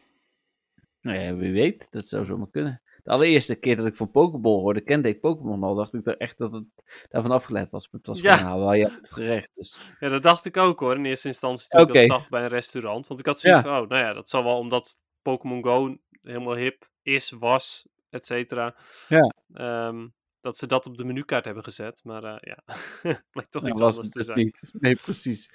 Nou 1.01 1.17
ja, 1.17 1.35
wie 1.35 1.51
weet, 1.51 1.87
dat 1.91 2.07
zou 2.07 2.25
zomaar 2.25 2.49
kunnen. 2.51 2.81
De 3.03 3.11
allereerste 3.11 3.55
keer 3.55 3.75
dat 3.75 3.85
ik 3.85 3.95
van 3.95 4.11
Pokeball 4.11 4.59
hoorde, 4.59 4.81
kende 4.81 5.09
ik 5.09 5.21
Pokémon 5.21 5.63
al, 5.63 5.75
dacht 5.75 5.93
ik 5.93 6.07
er 6.07 6.17
echt 6.17 6.37
dat 6.37 6.51
het 6.51 6.65
daarvan 7.09 7.31
afgeleid 7.31 7.71
was. 7.71 7.89
Maar 7.91 8.01
het 8.01 8.07
was 8.07 8.19
Ja. 8.19 8.37
gewoon, 8.37 8.59
nou, 8.59 8.75
je 8.75 8.81
hebt 8.83 8.95
het 8.95 9.11
gerecht. 9.11 9.55
Dus. 9.55 9.79
Ja, 9.99 10.09
dat 10.09 10.23
dacht 10.23 10.45
ik 10.45 10.57
ook 10.57 10.79
hoor. 10.79 10.95
In 10.95 11.05
eerste 11.05 11.27
instantie 11.27 11.67
toen 11.67 11.81
ik 11.87 11.93
dat 11.93 12.05
zag 12.05 12.29
bij 12.29 12.41
een 12.41 12.47
restaurant. 12.47 13.07
Want 13.07 13.19
ik 13.19 13.25
had 13.25 13.39
zoiets 13.39 13.61
van, 13.61 13.81
oh, 13.81 13.89
nou 13.89 14.05
ja, 14.05 14.13
dat 14.13 14.29
zal 14.29 14.43
wel 14.43 14.57
omdat 14.57 14.97
Pokémon 15.21 15.63
Go 15.63 15.97
helemaal 16.23 16.55
hip 16.55 16.89
is, 17.01 17.29
was, 17.31 17.85
et 18.15 18.25
cetera. 18.25 18.75
Ja. 19.07 19.33
Ehm, 19.53 20.07
dat 20.41 20.57
ze 20.57 20.67
dat 20.67 20.85
op 20.85 20.97
de 20.97 21.03
menukaart 21.05 21.45
hebben 21.45 21.63
gezet. 21.63 21.99
Maar 22.03 22.23
eh, 22.23 22.35
ja, 22.39 22.63
blijkt 23.31 23.51
toch 23.51 23.61
Nou, 23.61 23.73
iets 23.73 23.81
was 23.81 23.95
anders 23.97 24.09
te 24.13 24.17
dus 24.17 24.25
zijn. 24.25 24.39
niet. 24.39 24.71
Nee, 24.83 24.95
precies. 24.95 25.49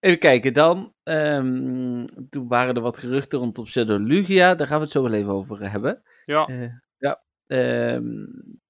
Even 0.00 0.18
kijken, 0.18 0.54
dan. 0.54 0.94
ehm, 1.02 2.06
toen 2.30 2.48
waren 2.48 2.74
er 2.74 2.80
wat 2.82 2.98
geruchten 2.98 3.38
rondom 3.38 3.64
Pseudolugia. 3.64 4.54
Daar 4.54 4.66
gaan 4.66 4.76
we 4.78 4.82
het 4.82 4.92
zo 4.92 5.02
wel 5.02 5.12
even 5.12 5.32
over 5.32 5.70
hebben. 5.70 6.02
Ja, 6.24 6.44
Eh, 6.46 6.70
ja. 6.98 7.22
Ehm, 7.46 8.24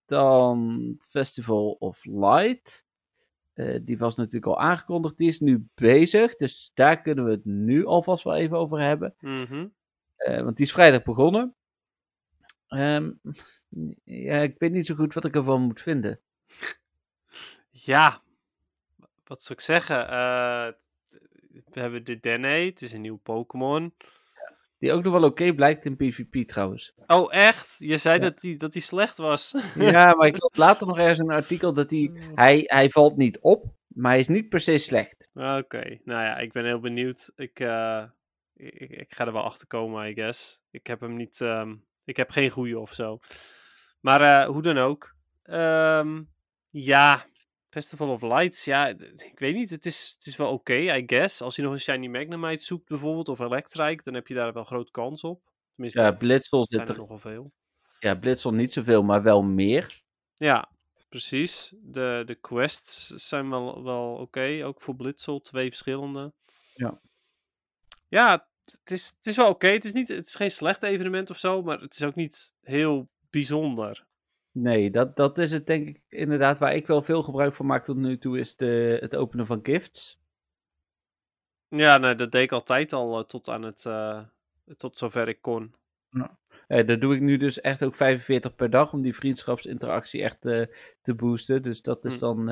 dan 0.07 0.95
Festival 1.09 1.71
of 1.79 2.05
Light. 2.05 2.85
Eh, 3.55 3.79
die 3.83 3.99
was 3.99 4.15
natuurlijk 4.15 4.47
al 4.47 4.61
aangekondigd. 4.61 5.17
Die 5.19 5.29
is 5.29 5.41
nu 5.41 5.67
bezig. 5.75 6.35
Dus 6.35 6.71
daar 6.75 7.03
kunnen 7.03 7.25
we 7.25 7.31
het 7.31 7.45
nu 7.45 7.87
alvast 7.87 8.25
wel 8.25 8.35
even 8.37 8.57
over 8.59 8.81
hebben. 8.81 9.15
mhm. 9.21 9.67
Eh, 10.17 10.43
want 10.43 10.57
die 10.57 10.67
is 10.67 10.73
vrijdag 10.73 11.03
begonnen. 11.03 11.55
Ehm, 12.75 13.11
ja, 14.29 14.37
ik 14.39 14.55
weet 14.59 14.73
niet 14.73 14.87
zo 14.87 14.95
goed 14.95 15.15
wat 15.15 15.25
ik 15.25 15.35
ervan 15.35 15.63
moet 15.63 15.81
vinden. 15.81 16.21
ja. 17.71 18.23
Wat 19.25 19.43
zou 19.43 19.59
ik 19.59 19.65
zeggen? 19.65 20.09
Eh, 20.09 20.69
we 21.71 21.81
hebben 21.81 22.05
de 22.05 22.21
Dene, 22.21 22.47
het 22.49 22.83
is 22.83 22.93
een 22.93 23.01
nieuw 23.01 23.17
Pokémon. 23.23 23.95
Die 24.79 24.93
ook 24.93 25.03
nog 25.05 25.13
wel 25.13 25.25
oké 25.25 25.55
blijkt 25.55 25.85
in 25.85 25.97
PvP 25.97 26.49
trouwens. 26.49 26.95
Oh, 27.07 27.35
echt? 27.35 27.77
Je 27.79 27.97
zei 27.99 28.15
Ja. 28.19 28.21
dat 28.25 28.41
die, 28.41 28.57
dat 28.57 28.73
die 28.73 28.83
slecht 28.83 29.17
was. 29.17 29.55
Ja, 29.75 30.15
maar 30.15 30.27
ik 30.27 30.41
las 30.41 30.57
later 30.57 30.87
nog 30.87 30.99
ergens 30.99 31.19
een 31.19 31.31
artikel 31.31 31.73
dat 31.75 31.91
hij, 31.91 32.11
hij, 32.35 32.63
hij 32.67 32.89
valt 32.91 33.17
niet 33.17 33.39
op, 33.41 33.75
maar 33.87 34.11
hij 34.11 34.21
is 34.21 34.29
niet 34.29 34.49
per 34.49 34.61
se 34.61 34.79
slecht. 34.79 35.29
Oké, 35.35 35.99
nou 36.05 36.23
ja, 36.25 36.39
ik 36.39 36.53
ben 36.53 36.65
heel 36.65 36.81
benieuwd. 36.81 37.33
Ik, 37.37 37.61
eh, 37.61 38.05
ik, 38.55 38.91
ik 38.91 39.15
ga 39.15 39.27
er 39.27 39.33
wel 39.33 39.43
achter 39.45 39.67
komen, 39.67 40.09
I 40.09 40.15
guess. 40.15 40.61
Ik 40.71 40.87
heb 40.87 41.01
hem 41.01 41.17
niet, 41.17 41.41
ehm, 41.41 41.75
ik 42.05 42.17
heb 42.17 42.31
geen 42.31 42.51
goede 42.51 42.79
of 42.79 42.93
zo. 42.95 43.19
Maar 44.01 44.21
eh, 44.21 44.49
hoe 44.49 44.63
dan 44.63 44.79
ook. 44.79 45.15
Ehm, 45.43 46.23
ja, 46.71 47.27
Festival 47.71 48.09
of 48.09 48.23
Lights, 48.23 48.65
ja, 48.65 48.87
ik 49.15 49.39
weet 49.39 49.55
niet. 49.55 49.71
Het 49.71 49.87
is, 49.87 50.13
het 50.15 50.27
is 50.27 50.37
wel 50.37 50.53
oké, 50.53 50.75
I 50.75 51.03
guess. 51.07 51.41
Als 51.43 51.57
je 51.57 51.63
nog 51.63 51.73
een 51.73 51.81
Shiny 51.81 52.07
Magnemite 52.07 52.65
zoekt 52.65 52.89
bijvoorbeeld, 52.89 53.29
of 53.29 53.39
Electrike, 53.39 54.03
dan 54.03 54.15
heb 54.15 54.27
je 54.27 54.35
daar 54.35 54.53
wel 54.53 54.65
grote 54.65 54.91
kans 54.91 55.25
op. 55.25 55.43
Tenminste, 55.75 56.01
Ja, 56.03 56.13
Blitzel 56.13 56.67
zijn 56.67 56.81
zit 56.81 56.89
er 56.89 56.95
er, 56.95 57.01
nogal 57.01 57.19
veel. 57.19 57.53
ja, 57.99 58.15
Blitzel 58.15 58.55
niet 58.55 58.73
zoveel, 58.73 59.03
maar 59.03 59.23
wel 59.23 59.43
meer. 59.43 60.03
Ja, 60.35 60.71
precies. 61.09 61.73
De, 61.83 62.23
de 62.27 62.35
quests 62.35 63.07
zijn 63.09 63.51
wel, 63.51 63.83
wel 63.83 64.15
oké, 64.15 64.61
ook 64.65 64.81
voor 64.81 64.97
Blitzel, 64.97 65.41
twee 65.41 65.69
verschillende. 65.69 66.33
Ja. 66.75 67.01
Ja, 68.09 68.49
het 68.65 68.91
is, 68.91 69.15
het 69.17 69.27
is 69.27 69.37
wel 69.37 69.49
oké. 69.49 69.67
Het, 69.67 69.85
is 69.85 69.93
niet, 69.93 70.09
het 70.09 70.27
is 70.27 70.35
geen 70.35 70.51
slecht 70.51 70.83
evenement 70.83 71.31
of 71.31 71.39
zo, 71.39 71.63
maar 71.63 71.81
het 71.81 71.95
is 71.95 72.03
ook 72.03 72.15
niet 72.15 72.53
heel 72.63 73.09
bijzonder. 73.31 74.07
Nee, 74.53 74.91
dat, 74.91 75.17
dat 75.17 75.39
is 75.39 75.53
het 75.53 75.67
denk 75.67 75.89
ik 75.89 76.03
inderdaad 76.09 76.59
waar 76.59 76.75
ik 76.75 76.87
wel 76.87 77.03
veel 77.03 77.23
gebruik 77.23 77.55
van 77.55 77.67
maak 77.67 77.85
tot 77.85 77.97
nu 77.97 78.19
toe, 78.19 78.39
is 78.39 78.57
de, 78.57 78.99
het 79.01 79.17
openen 79.17 79.47
van 79.47 79.61
gifts. 79.63 80.19
Ja, 81.69 81.99
nee, 81.99 82.15
dat 82.15 82.33
deed 82.33 82.43
ik 82.43 82.53
altijd 82.53 82.93
al 82.93 83.19
eh, 83.19 83.25
tot 83.25 83.49
aan 83.49 83.63
het, 83.63 83.87
eh, 83.87 84.21
tot 84.77 84.99
zover 84.99 85.29
ik 85.29 85.41
kon. 85.41 85.75
Eh, 86.67 86.87
dat 86.87 87.01
doe 87.01 87.15
ik 87.15 87.21
nu 87.21 87.37
dus 87.37 87.61
echt 87.61 87.85
ook 87.85 87.95
45 87.95 88.55
per 88.55 88.71
dag 88.71 88.93
om 88.93 89.03
die 89.03 89.15
vriendschapsinteractie 89.15 90.23
echt 90.23 90.41
te 91.03 91.15
boosten. 91.17 91.63
Dus 91.63 91.83
dat 91.83 92.05
is 92.05 92.15
Hm. 92.15 92.21
dan 92.21 92.49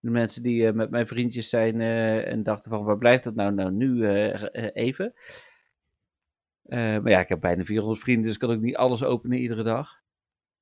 de 0.00 0.10
mensen 0.10 0.42
die 0.42 0.66
eh, 0.66 0.72
met 0.72 0.90
mijn 0.90 1.06
vriendjes 1.06 1.48
zijn 1.48 1.80
eh, 1.80 2.26
en 2.32 2.42
dachten 2.42 2.70
van 2.70 2.84
waar 2.84 2.98
blijft 2.98 3.24
dat 3.24 3.34
nou, 3.34 3.52
nou 3.54 3.70
nu 3.72 4.06
eh, 4.06 4.68
even. 4.72 5.12
Maar 6.62 7.08
ja, 7.10 7.20
ik 7.20 7.28
heb 7.28 7.40
bijna 7.40 7.64
400 7.64 8.00
vrienden, 8.00 8.24
dus 8.24 8.32
ik 8.34 8.38
kan 8.40 8.50
ook 8.50 8.60
niet 8.60 8.76
alles 8.76 9.04
openen 9.04 9.38
iedere 9.38 9.62
dag. 9.62 10.00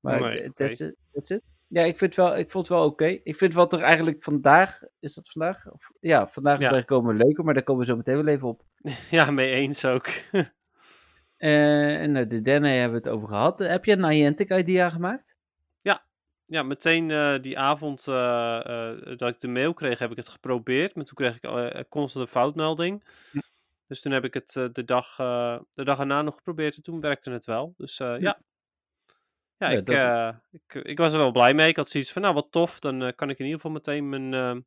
Maar 0.00 0.20
Nee, 0.20 0.36
d- 0.42 0.48
oké. 0.48 0.52
that's, 0.54 0.80
it, 0.80 0.96
that's 1.12 1.30
it. 1.30 1.42
Ja, 1.66 1.82
ik, 1.82 1.98
vind 1.98 2.14
wel, 2.14 2.36
ik 2.38 2.50
vond 2.50 2.68
het 2.68 2.76
wel 2.76 2.86
oké. 2.86 3.06
Ik 3.06 3.36
vind 3.36 3.54
wat 3.54 3.72
er 3.72 3.80
eigenlijk 3.82 4.22
vandaag, 4.22 4.80
is 5.00 5.14
dat 5.14 5.30
vandaag? 5.30 5.70
Of, 5.70 5.90
ja, 6.00 6.28
vandaag 6.28 6.58
is 6.58 6.64
Ja. 6.64 6.70
bijgekomen 6.70 7.16
leuker, 7.16 7.44
maar 7.44 7.54
daar 7.54 7.62
komen 7.62 7.82
we 7.82 7.88
zo 7.90 7.96
meteen 7.96 8.16
wel 8.16 8.26
even 8.34 8.48
op. 8.48 8.64
ja, 9.10 9.30
mee 9.30 9.50
eens 9.50 9.84
ook. 9.84 10.06
En 11.36 12.28
de 12.28 12.40
Denne 12.42 12.68
hebben 12.68 13.02
we 13.02 13.08
het 13.08 13.16
over 13.16 13.28
gehad. 13.28 13.60
Eh, 13.60 13.68
heb 13.68 13.84
je 13.84 13.92
een 13.92 14.00
Niantic 14.00 14.52
idea 14.52 14.90
gemaakt? 14.90 15.36
Ja, 16.48 16.62
meteen 16.62 17.10
eh, 17.10 17.40
die 17.40 17.58
avond 17.58 18.08
eh, 18.08 18.90
eh, 18.90 19.16
dat 19.18 19.28
ik 19.28 19.40
de 19.40 19.48
mail 19.48 19.74
kreeg, 19.74 19.98
heb 19.98 20.10
ik 20.10 20.16
het 20.16 20.28
geprobeerd. 20.28 20.94
Maar 20.94 21.04
toen 21.04 21.14
kreeg 21.14 21.34
ik 21.34 21.88
constant 21.88 22.24
een 22.26 22.30
foutmelding. 22.32 23.04
Hm. 23.30 23.38
Dus 23.86 24.00
toen 24.00 24.12
heb 24.12 24.24
ik 24.24 24.34
het 24.34 24.52
de, 24.72 24.84
dag, 24.84 25.16
de 25.70 25.84
dag 25.84 25.98
erna 25.98 26.22
nog 26.22 26.36
geprobeerd 26.36 26.76
en 26.76 26.82
toen 26.82 27.00
werkte 27.00 27.30
het 27.30 27.44
wel. 27.44 27.74
Dus 27.76 28.00
eh, 28.00 28.18
ja. 28.18 28.40
Ja, 29.56 29.70
Ja, 29.70 29.76
ik, 29.78 29.86
dat- 29.86 30.34
ik, 30.50 30.74
ik 30.74 30.98
was 30.98 31.12
er 31.12 31.18
wel 31.18 31.32
blij 31.32 31.54
mee. 31.54 31.68
Ik 31.68 31.76
had 31.76 31.88
zoiets 31.88 32.12
van, 32.12 32.22
nou 32.22 32.34
wat 32.34 32.50
tof, 32.50 32.80
dan 32.80 33.12
kan 33.14 33.30
ik 33.30 33.38
in 33.38 33.44
ieder 33.44 33.60
geval 33.60 33.70
meteen 33.70 34.08
mijn... 34.08 34.66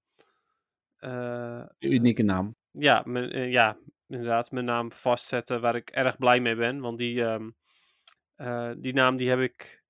Unieke 1.80 2.24
naam. 2.24 2.56
ja, 2.72 3.02
mijn, 3.06 3.50
ja, 3.52 3.78
inderdaad, 4.08 4.52
mijn 4.52 4.66
naam 4.66 4.92
vastzetten 4.92 5.62
waar 5.62 5.76
ik 5.76 5.90
erg 5.90 6.18
blij 6.18 6.40
mee 6.40 6.56
ben. 6.56 6.80
Want 6.80 6.98
die, 6.98 7.24
ehm, 7.24 7.50
eh, 8.36 8.72
die 8.78 8.94
naam 8.94 9.16
die 9.18 9.30
heb 9.30 9.40
ik... 9.40 9.81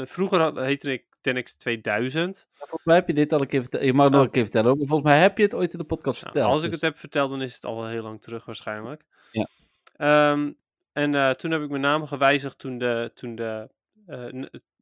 eh, 0.00 0.06
vroeger 0.06 0.40
had- 0.40 0.56
heette 0.58 0.92
ik 0.92 1.04
Tenix 1.20 1.54
2000. 1.56 2.48
Volgens 2.52 2.84
mij 2.84 2.94
heb 2.94 3.06
je 3.06 3.14
dit 3.14 3.32
al 3.32 3.40
een 3.40 3.46
keer 3.46 3.60
verteld. 3.60 3.84
Je 3.84 3.92
mag 3.92 4.04
het 4.04 4.14
nog 4.14 4.24
een 4.24 4.30
keer 4.30 4.42
vertellen. 4.42 4.76
Maar 4.78 4.86
volgens 4.86 5.08
mij 5.10 5.20
heb 5.20 5.36
je 5.38 5.44
het 5.44 5.54
ooit 5.54 5.72
in 5.72 5.78
de 5.78 5.84
podcast 5.84 6.20
Nou, 6.22 6.32
verteld. 6.32 6.52
als 6.54 6.62
ik 6.64 6.70
dus- 6.70 6.80
het 6.80 6.90
heb 6.90 6.98
verteld, 6.98 7.30
dan 7.30 7.42
is 7.42 7.54
het 7.54 7.64
al 7.64 7.86
heel 7.86 8.02
lang 8.02 8.22
terug 8.22 8.44
waarschijnlijk. 8.44 9.04
Ja. 9.32 9.48
Ehm, 9.96 10.52
en 10.92 11.14
eh, 11.14 11.30
toen 11.30 11.50
heb 11.50 11.62
ik 11.62 11.68
mijn 11.68 11.82
naam 11.82 12.06
gewijzigd 12.06 12.58
toen 12.58 12.78
de, 12.78 13.10
toen 13.14 13.34
de 13.34 13.68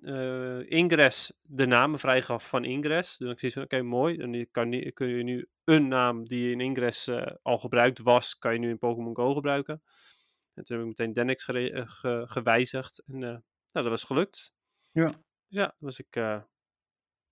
eh, 0.03 0.71
Ingress 0.71 1.33
de 1.43 1.67
namen 1.67 1.99
vrijgaf 1.99 2.49
van 2.49 2.65
Ingress. 2.65 3.17
Dus 3.17 3.43
ik 3.43 3.53
van, 3.53 3.63
oké, 3.63 3.83
mooi. 3.83 4.17
Dan 4.17 4.33
je 4.33 4.47
kan, 4.47 4.91
kun 4.95 5.09
je 5.09 5.23
nu 5.23 5.49
een 5.65 5.89
naam 5.89 6.29
die 6.29 6.51
in 6.53 6.61
Ingress 6.61 7.11
al 7.43 7.59
gebruikt 7.59 7.99
was, 7.99 8.39
kan 8.39 8.53
je 8.53 8.59
nu 8.59 8.69
in 8.69 8.79
Pokémon 8.79 9.17
Go 9.17 9.35
gebruiken. 9.35 9.83
En 10.55 10.65
toen 10.65 10.77
heb 10.79 10.87
ik 10.87 10.99
meteen 10.99 11.13
Denix 11.13 11.45
ge- 11.45 12.25
gewijzigd. 12.27 13.03
En 13.07 13.19
nou, 13.19 13.41
dat 13.73 13.87
was 13.89 14.05
gelukt. 14.05 14.53
Ja. 14.99 15.05
Dus 15.05 15.17
ja, 15.47 15.63
daar 15.63 15.75
was 15.79 15.99
ik 15.99 16.17
eh, 16.17 16.43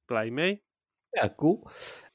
blij 0.05 0.31
mee. 0.31 0.63
Ja, 1.11 1.33
cool. 1.37 1.69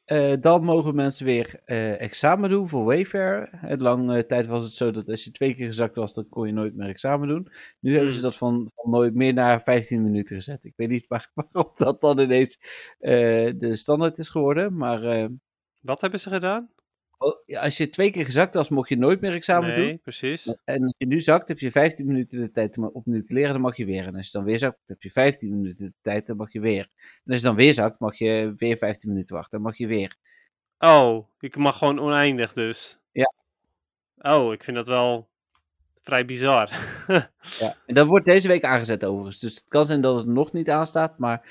Eh, 0.03 0.33
dan 0.39 0.63
mogen 0.63 0.95
mensen 0.95 1.25
weer 1.25 1.61
eh, 1.65 2.01
examen 2.01 2.49
doen 2.49 2.69
voor 2.69 2.83
Wayfair. 2.83 3.49
Het 3.51 3.81
lange 3.81 4.25
tijd 4.25 4.47
was 4.47 4.63
het 4.63 4.73
zo 4.73 4.91
dat 4.91 5.07
als 5.09 5.23
je 5.23 5.31
twee 5.31 5.53
keer 5.55 5.65
gezakt 5.65 5.95
was, 5.95 6.13
dan 6.13 6.29
kon 6.29 6.47
je 6.47 6.53
nooit 6.53 6.75
meer 6.75 6.89
examen 6.89 7.27
doen. 7.27 7.47
Nu 7.79 7.93
hebben 7.95 8.13
ze 8.13 8.19
Hmm. 8.19 8.29
dat 8.29 8.37
van, 8.37 8.69
van 8.75 8.91
nooit 8.91 9.13
meer 9.13 9.33
naar 9.33 9.61
15 9.61 10.03
minuten 10.03 10.35
gezet. 10.35 10.65
Ik 10.65 10.73
weet 10.75 10.89
niet 10.89 11.07
waar, 11.07 11.31
waarom 11.33 11.71
dat 11.75 12.01
dan 12.01 12.19
ineens 12.19 12.57
de 13.57 13.71
standaard 13.75 14.17
is 14.17 14.29
geworden. 14.29 14.77
Maar 14.77 15.29
Wat 15.79 16.01
hebben 16.01 16.19
ze 16.19 16.29
gedaan? 16.29 16.69
Oh, 17.21 17.41
ja, 17.45 17.61
als 17.61 17.77
je 17.77 17.89
twee 17.89 18.11
keer 18.11 18.25
gezakt 18.25 18.53
was, 18.53 18.69
mocht 18.69 18.89
je 18.89 18.97
nooit 18.97 19.21
meer 19.21 19.33
examen 19.33 19.69
nee, 19.69 19.87
doen. 19.87 19.99
precies. 19.99 20.55
En 20.63 20.83
als 20.83 20.95
je 20.97 21.07
nu 21.07 21.19
zakt, 21.19 21.47
heb 21.47 21.59
je 21.59 21.71
15 21.71 22.05
minuten 22.05 22.39
de 22.39 22.51
tijd 22.51 22.77
om 22.77 22.83
opnieuw 22.85 23.21
te 23.21 23.33
leren, 23.33 23.51
dan 23.51 23.61
mag 23.61 23.77
je 23.77 23.85
weer. 23.85 24.07
En 24.07 24.15
als 24.15 24.25
je 24.25 24.31
dan 24.31 24.43
weer 24.43 24.59
zakt, 24.59 24.77
heb 24.85 25.01
je 25.01 25.11
15 25.11 25.49
minuten 25.49 25.85
de 25.85 25.93
tijd, 26.01 26.27
dan 26.27 26.37
mag 26.37 26.53
je 26.53 26.59
weer. 26.59 26.89
En 26.97 27.21
als 27.25 27.37
je 27.37 27.43
dan 27.43 27.55
weer 27.55 27.73
zakt, 27.73 27.99
mag 27.99 28.17
je 28.17 28.53
weer 28.57 28.77
15 28.77 29.09
minuten 29.09 29.35
wachten, 29.35 29.51
dan 29.51 29.67
mag 29.67 29.77
je 29.77 29.87
weer. 29.87 30.15
Oh, 30.79 31.27
ik 31.39 31.55
mag 31.55 31.77
gewoon 31.77 31.99
oneindig 31.99 32.53
dus. 32.53 32.99
Ja. 33.11 33.33
Oh, 34.17 34.53
ik 34.53 34.63
vind 34.63 34.77
dat 34.77 34.87
wel 34.87 35.29
vrij 36.01 36.25
bizar. 36.25 36.69
Ja. 37.59 37.77
En 37.85 37.93
dat 37.93 38.07
wordt 38.07 38.25
deze 38.25 38.47
week 38.47 38.63
aangezet 38.63 39.05
overigens. 39.05 39.39
Dus 39.39 39.55
het 39.55 39.65
kan 39.67 39.85
zijn 39.85 40.01
dat 40.01 40.15
het 40.15 40.27
nog 40.27 40.53
niet 40.53 40.69
aanstaat, 40.69 41.17
maar 41.17 41.49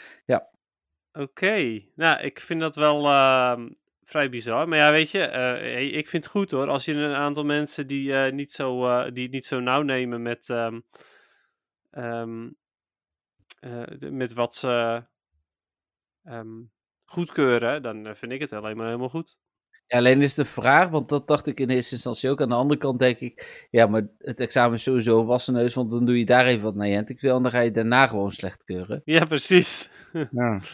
Oké, 1.12 1.83
nou, 1.94 2.20
ik 2.20 2.40
vind 2.40 2.61
dat 2.61 2.74
wel 2.74 3.06
ehm, 3.06 3.68
vrij 4.11 4.31
bizar. 4.31 4.68
Maar 4.68 4.79
ja, 4.79 4.90
weet 4.90 5.11
je, 5.11 5.20
eh, 5.23 5.83
ik 5.96 6.09
vind 6.09 6.25
het 6.25 6.33
goed 6.33 6.51
hoor. 6.51 6.68
Als 6.68 6.85
je 6.85 6.92
een 6.92 7.14
aantal 7.14 7.44
mensen 7.44 7.87
die, 7.87 8.14
eh, 8.14 8.33
niet, 8.33 8.53
zo, 8.53 8.87
eh, 8.88 9.12
die 9.12 9.23
het 9.23 9.33
niet 9.33 9.44
zo 9.46 9.61
nauw 9.61 9.83
nemen 9.83 10.23
met, 10.23 10.49
ehm, 10.51 10.81
ehm, 11.90 12.51
eh, 13.61 13.83
de- 13.99 14.11
met 14.11 14.33
wat 14.33 14.55
ze 14.55 15.05
ehm, 16.25 16.49
goedkeuren, 17.05 17.83
dan 17.83 18.16
vind 18.16 18.33
ik 18.33 18.40
het 18.40 18.53
alleen 18.53 18.77
maar 18.77 18.87
helemaal 18.87 19.09
goed. 19.09 19.38
ja, 19.87 19.99
alleen 19.99 20.23
is 20.23 20.35
de 20.35 20.44
vraag, 20.44 20.88
want 20.88 21.09
dat 21.09 21.27
dacht 21.29 21.46
ik 21.46 21.61
in 21.61 21.68
eerste 21.70 21.94
instantie 21.94 22.31
ook. 22.31 22.40
Aan 22.40 22.49
de 22.49 22.55
andere 22.55 22.81
kant 22.81 22.99
denk 22.99 23.18
ik, 23.18 23.66
ja, 23.70 23.87
maar 23.87 24.09
het 24.18 24.40
examen 24.40 24.75
is 24.75 24.83
sowieso 24.83 25.20
een 25.20 25.27
wassen 25.27 25.55
neus, 25.55 25.75
want 25.75 25.90
dan 25.90 26.05
doe 26.05 26.18
je 26.18 26.25
daar 26.25 26.46
even 26.46 26.62
wat 26.62 26.75
naar 26.75 27.09
ik 27.11 27.20
wil 27.20 27.37
en 27.37 27.42
dan 27.42 27.51
ga 27.51 27.61
je 27.61 27.70
daarna 27.70 28.07
gewoon 28.07 28.33
slecht 28.33 28.64
keuren. 28.64 29.03
Ja, 29.05 29.25
precies. 29.25 29.90
Ja. 30.31 30.61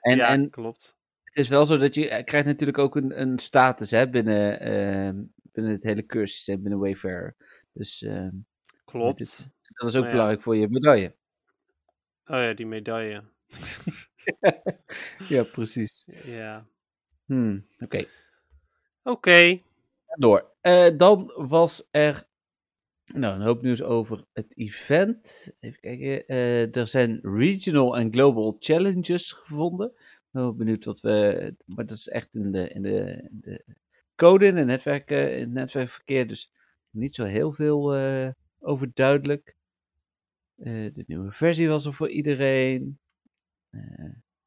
En, 0.00 0.16
ja, 0.16 0.28
en 0.28 0.50
klopt. 0.50 0.96
Het 1.34 1.44
is 1.44 1.48
wel 1.48 1.66
zo 1.66 1.76
dat 1.76 1.94
je 1.94 2.08
eh, 2.08 2.24
krijgt 2.24 2.46
natuurlijk 2.46 2.78
ook 2.78 2.96
een, 2.96 3.20
een 3.20 3.38
status 3.38 3.90
hè, 3.90 4.08
binnen, 4.10 4.60
ehm, 4.60 5.22
binnen 5.52 5.72
het 5.72 5.82
hele 5.82 6.06
cursussysteem, 6.06 6.62
binnen 6.62 6.80
Wayfair. 6.80 7.36
Dus 7.72 8.02
ehm, 8.02 8.30
Klopt. 8.84 9.48
dat 9.62 9.88
is 9.88 9.94
ook 9.94 10.00
Maar 10.00 10.02
ja. 10.04 10.10
belangrijk 10.10 10.42
voor 10.42 10.56
je 10.56 10.68
medaille. 10.68 11.14
Oh 12.26 12.36
ja, 12.36 12.52
die 12.54 12.66
medaille. 12.66 13.22
Ja, 15.28 15.42
precies. 15.44 16.06
Ja. 16.24 16.66
Hmm, 17.24 17.66
Oké, 17.78 18.04
Oké. 19.02 19.60
door. 20.18 20.50
Eh, 20.60 20.86
dan 20.96 21.32
was 21.36 21.88
er 21.90 22.22
nou, 23.14 23.34
een 23.34 23.46
hoop 23.46 23.62
nieuws 23.62 23.82
over 23.82 24.24
het 24.32 24.56
event. 24.58 25.52
Even 25.60 25.80
kijken. 25.80 26.26
eh, 26.26 26.76
er 26.76 26.88
zijn 26.88 27.18
regional 27.22 27.96
en 27.96 28.12
global 28.12 28.56
challenges 28.58 29.32
gevonden. 29.32 29.92
Benieuwd 30.34 30.84
wat 30.84 31.00
we. 31.00 31.54
Maar 31.66 31.86
dat 31.86 31.96
is 31.96 32.08
echt 32.08 32.34
in 32.34 32.52
de, 32.52 32.68
in 32.68 32.82
de, 32.82 33.28
de 33.30 33.64
code, 34.14 34.46
in, 34.46 34.54
de 34.54 34.64
netwerk, 34.64 35.10
eh, 35.10 35.34
in 35.34 35.40
het 35.40 35.52
netwerkverkeer. 35.52 36.26
Dus 36.26 36.52
niet 36.90 37.14
zo 37.14 37.24
heel 37.24 37.52
veel 37.52 37.94
eh, 37.94 38.28
over 38.58 38.90
duidelijk. 38.94 39.56
Eh, 40.56 40.92
de 40.92 41.04
nieuwe 41.06 41.32
versie 41.32 41.68
was 41.68 41.86
er 41.86 41.94
voor 41.94 42.08
iedereen. 42.08 42.98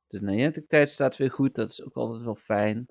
De 0.08 0.21
Niantic-tijd 0.21 0.89
staat 0.89 1.17
weer 1.17 1.32
goed. 1.32 1.56
Dat 1.56 1.69
is 1.69 1.84
ook 1.84 1.95
altijd 1.95 2.23
wel 2.23 2.36
fijn. 2.36 2.86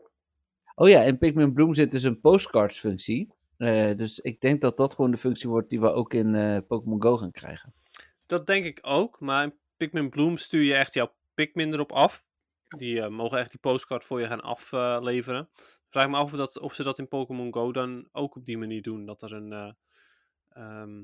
Oh 0.74 0.88
ja, 0.88 1.02
in 1.02 1.18
Pikmin 1.18 1.52
Bloom 1.52 1.74
zit 1.74 1.90
dus 1.90 2.02
een 2.02 2.20
postcards-functie. 2.20 3.34
Dus 3.96 4.18
ik 4.20 4.40
denk 4.40 4.60
dat 4.60 4.76
dat 4.76 4.94
gewoon 4.94 5.10
de 5.10 5.16
functie 5.16 5.48
wordt 5.48 5.70
die 5.70 5.80
we 5.80 5.92
ook 5.92 6.14
in 6.14 6.64
Pokémon 6.66 7.02
Go 7.02 7.16
gaan 7.16 7.30
krijgen. 7.30 7.74
Dat 8.26 8.46
denk 8.46 8.64
ik 8.64 8.78
ook, 8.82 9.20
maar 9.20 9.44
in 9.44 9.54
Pikmin 9.76 10.10
Bloom 10.10 10.36
stuur 10.36 10.62
je 10.62 10.74
echt 10.74 10.94
jouw 10.94 11.14
Pikmin 11.34 11.72
erop 11.72 11.92
af. 11.92 12.25
Die 12.68 13.00
eh, 13.00 13.08
mogen 13.08 13.38
echt 13.38 13.50
die 13.50 13.60
postcard 13.60 14.04
voor 14.04 14.20
je 14.20 14.26
gaan 14.26 14.40
afleveren. 14.42 15.48
Vraag 15.88 16.08
me 16.08 16.16
af 16.16 16.24
of, 16.32 16.38
dat, 16.38 16.58
of 16.58 16.74
ze 16.74 16.82
dat 16.82 16.98
in 16.98 17.08
Pokémon 17.08 17.54
Go 17.54 17.72
dan 17.72 18.08
ook 18.12 18.36
op 18.36 18.44
die 18.44 18.58
manier 18.58 18.82
doen. 18.82 19.06
Dat 19.06 19.22
er 19.22 19.32
een, 19.32 19.52
eh, 19.52 19.72
ehm, 20.48 20.98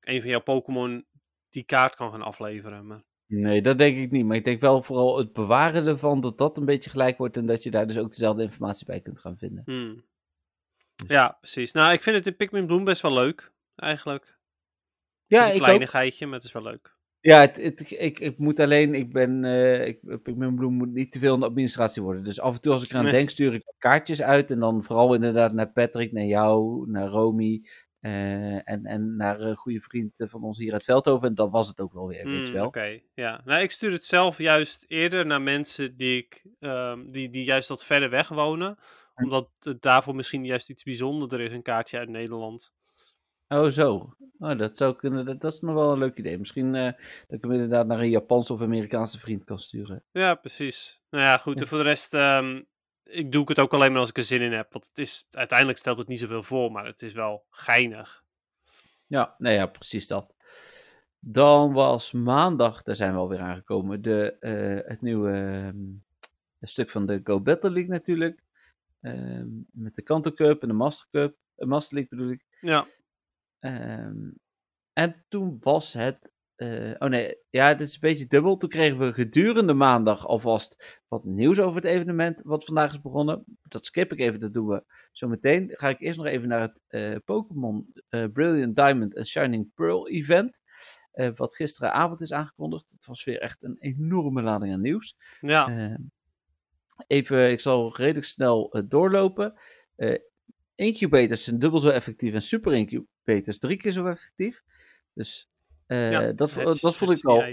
een 0.00 0.20
van 0.20 0.30
jouw 0.30 0.40
Pokémon 0.42 1.06
die 1.50 1.64
kaart 1.64 1.96
kan 1.96 2.10
gaan 2.10 2.22
afleveren. 2.22 2.86
Maar, 2.86 3.02
Nee, 3.28 3.62
dat 3.62 3.78
denk 3.78 3.96
ik 3.98 4.10
niet. 4.10 4.24
Maar 4.24 4.36
ik 4.36 4.44
denk 4.44 4.60
wel 4.60 4.82
vooral 4.82 5.18
het 5.18 5.32
bewaren 5.32 5.86
ervan, 5.86 6.20
dat 6.20 6.38
dat 6.38 6.56
een 6.58 6.64
beetje 6.64 6.90
gelijk 6.90 7.18
wordt. 7.18 7.36
En 7.36 7.46
dat 7.46 7.62
je 7.62 7.70
daar 7.70 7.86
dus 7.86 7.98
ook 7.98 8.08
dezelfde 8.08 8.42
informatie 8.42 8.86
bij 8.86 9.00
kunt 9.00 9.18
gaan 9.18 9.38
vinden. 9.38 9.62
hmm. 9.64 10.04
Dus- 10.94 11.08
Ja, 11.10 11.36
precies. 11.40 11.72
Nou, 11.72 11.92
ik 11.92 12.02
vind 12.02 12.16
het 12.16 12.26
in 12.26 12.36
Pikmin 12.36 12.66
Bloom 12.66 12.84
best 12.84 13.02
wel 13.02 13.12
leuk, 13.12 13.52
eigenlijk. 13.76 14.24
Het 14.24 14.36
Ja, 15.26 15.44
is 15.46 15.50
een 15.52 15.58
kleinigheidje, 15.58 16.26
maar 16.26 16.34
het 16.34 16.44
is 16.44 16.52
wel 16.52 16.62
leuk. 16.62 16.95
Ja, 17.26 17.40
het, 17.40 17.56
het- 17.62 17.90
ik, 17.98 18.18
ik 18.20 18.38
moet 18.38 18.60
alleen, 18.60 18.94
ik 18.94 19.12
ben, 19.12 19.44
eh 19.44 19.86
ik, 19.86 20.22
Pikmin 20.22 20.54
Bloom 20.54 20.74
moet 20.74 20.92
niet 20.92 21.12
te 21.12 21.18
veel 21.18 21.34
in 21.34 21.40
de 21.40 21.46
administratie 21.46 22.02
worden. 22.02 22.24
Dus 22.24 22.40
af 22.40 22.54
en 22.54 22.60
toe 22.60 22.72
als 22.72 22.84
ik 22.84 22.90
eraan 22.90 23.02
Nee. 23.04 23.12
denk, 23.12 23.30
stuur 23.30 23.54
ik 23.54 23.72
kaartjes 23.78 24.22
uit. 24.22 24.50
En 24.50 24.58
dan 24.60 24.84
vooral 24.84 25.14
inderdaad 25.14 25.52
naar 25.52 25.72
Patrick, 25.72 26.12
naar 26.12 26.24
jou, 26.24 26.84
naar 26.90 27.08
Romy. 27.08 27.62
eh, 28.00 28.68
en, 28.70 28.84
en 28.84 29.16
naar 29.16 29.40
een 29.40 29.56
goede 29.56 29.80
vriend 29.80 30.20
eh, 30.20 30.28
van 30.28 30.42
ons 30.42 30.58
hier 30.58 30.72
uit 30.72 30.84
Veldhoven. 30.84 31.28
En 31.28 31.34
dat 31.34 31.50
was 31.50 31.68
het 31.68 31.80
ook 31.80 31.92
wel 31.92 32.06
weer, 32.06 32.24
weet 32.24 32.38
je 32.38 32.44
Hmm, 32.44 32.52
wel. 32.54 32.66
Oké, 32.66 33.00
ja. 33.14 33.40
Nou, 33.44 33.62
ik 33.62 33.70
stuur 33.70 33.92
het 33.92 34.04
zelf 34.04 34.38
juist 34.38 34.84
eerder 34.88 35.26
naar 35.26 35.42
mensen 35.42 35.96
die, 35.96 36.16
ik, 36.16 36.44
ehm, 36.60 37.06
die, 37.06 37.30
die 37.30 37.44
juist 37.44 37.68
wat 37.68 37.84
verder 37.84 38.10
weg 38.10 38.28
wonen. 38.28 38.76
Hm. 39.14 39.22
Omdat 39.24 39.50
het 39.58 39.82
daarvoor 39.82 40.14
misschien 40.14 40.44
juist 40.44 40.70
iets 40.70 40.82
bijzonderder 40.82 41.40
is, 41.40 41.52
een 41.52 41.62
kaartje 41.62 41.98
uit 41.98 42.08
Nederland. 42.08 42.72
Oh, 43.48 43.68
zo. 43.68 44.16
Oh, 44.38 44.58
dat 44.58 44.76
zou 44.76 44.96
kunnen. 44.96 45.24
Dat, 45.24 45.40
dat 45.40 45.52
is 45.52 45.60
nog 45.60 45.74
wel 45.74 45.92
een 45.92 45.98
leuk 45.98 46.18
idee. 46.18 46.38
Misschien 46.38 46.74
eh, 46.74 46.92
dat 47.26 47.38
ik 47.38 47.42
hem 47.42 47.52
inderdaad 47.52 47.86
naar 47.86 48.00
een 48.00 48.10
Japanse 48.10 48.52
of 48.52 48.60
Amerikaanse 48.60 49.18
vriend 49.18 49.44
kan 49.44 49.58
sturen. 49.58 50.04
Ja, 50.10 50.34
precies. 50.34 51.00
Nou 51.10 51.24
ja, 51.24 51.38
goed. 51.38 51.60
En 51.60 51.66
voor 51.66 51.78
de 51.78 51.84
rest, 51.84 52.14
ehm, 52.14 52.62
ik 53.04 53.32
doe 53.32 53.42
ik 53.42 53.48
het 53.48 53.58
ook 53.58 53.74
alleen 53.74 53.90
maar 53.92 54.00
als 54.00 54.08
ik 54.08 54.16
er 54.16 54.22
zin 54.22 54.40
in 54.40 54.52
heb. 54.52 54.72
Want 54.72 54.86
het 54.86 54.98
is, 54.98 55.26
uiteindelijk 55.30 55.78
stelt 55.78 55.98
het 55.98 56.08
niet 56.08 56.20
zoveel 56.20 56.42
voor, 56.42 56.72
maar 56.72 56.86
het 56.86 57.02
is 57.02 57.12
wel 57.12 57.44
geinig. 57.50 58.24
Ja, 59.06 59.34
nou 59.38 59.54
ja, 59.54 59.66
precies 59.66 60.06
dat. 60.06 60.34
Dan 61.18 61.72
was 61.72 62.12
maandag, 62.12 62.82
daar 62.82 62.96
zijn 62.96 63.12
we 63.12 63.18
alweer 63.18 63.40
aangekomen, 63.40 64.02
de, 64.02 64.36
eh, 64.40 64.88
het 64.88 65.00
nieuwe 65.00 65.32
ehm, 65.32 65.76
stuk 66.60 66.90
van 66.90 67.06
de 67.06 67.20
Go 67.24 67.40
Battle 67.40 67.70
League 67.70 67.90
natuurlijk. 67.90 68.42
Ehm, 69.00 69.46
met 69.72 69.94
de 69.94 70.02
Kanto 70.02 70.32
Cup 70.32 70.62
en 70.62 70.68
de 70.68 70.74
Master 70.74 71.08
Cup. 71.10 71.36
Uh, 71.56 71.68
Master 71.68 71.94
League 71.94 72.18
bedoel 72.18 72.32
ik. 72.32 72.44
Ja, 72.60 72.86
Ehm, 73.58 74.30
en 74.92 75.24
toen 75.28 75.56
was 75.60 75.92
het. 75.92 76.30
eh, 76.56 76.94
oh 76.98 77.08
nee, 77.08 77.36
ja, 77.50 77.68
het 77.68 77.80
is 77.80 77.92
een 77.94 78.00
beetje 78.00 78.26
dubbel. 78.26 78.56
Toen 78.56 78.68
kregen 78.68 78.98
we 78.98 79.12
gedurende 79.12 79.74
maandag 79.74 80.26
alvast 80.26 81.00
wat 81.08 81.24
nieuws 81.24 81.58
over 81.60 81.76
het 81.76 81.84
evenement 81.90 82.40
wat 82.44 82.64
vandaag 82.64 82.90
is 82.92 83.00
begonnen. 83.00 83.44
Dat 83.62 83.86
skip 83.86 84.12
ik 84.12 84.18
even, 84.20 84.40
dat 84.40 84.52
doen 84.52 84.66
we 84.66 84.84
zo 85.12 85.28
meteen. 85.28 85.70
Ga 85.72 85.88
ik 85.88 86.00
eerst 86.00 86.18
nog 86.18 86.26
even 86.26 86.48
naar 86.48 86.60
het 86.60 86.82
eh, 86.86 87.16
Pokémon 87.24 87.92
eh, 88.08 88.24
Brilliant 88.32 88.76
Diamond 88.76 89.14
en 89.14 89.26
Shining 89.26 89.70
Pearl 89.74 90.08
event. 90.08 90.60
wat 91.34 91.54
gisteravond 91.56 92.20
is 92.20 92.32
aangekondigd. 92.32 92.90
Het 92.90 93.06
was 93.06 93.24
weer 93.24 93.40
echt 93.40 93.62
een 93.62 93.76
enorme 93.78 94.42
lading 94.42 94.72
aan 94.72 94.80
nieuws. 94.80 95.16
ja. 95.40 95.68
Ehm, 95.68 96.00
even, 97.06 97.50
ik 97.50 97.60
zal 97.60 97.96
redelijk 97.96 98.26
snel 98.26 98.84
doorlopen. 98.88 99.54
Incubators 100.76 101.44
zijn 101.44 101.58
dubbel 101.58 101.80
zo 101.80 101.88
effectief 101.88 102.34
en 102.34 102.42
super 102.42 102.72
incubators 102.72 103.58
drie 103.58 103.76
keer 103.76 103.92
zo 103.92 104.06
effectief. 104.06 104.62
Dus 105.14 105.48
eh, 105.86 106.10
ja. 106.10 106.20
dat, 106.32 106.54
dat 106.80 106.96
vond 106.96 107.18
ik 107.18 107.24
al. 107.24 107.44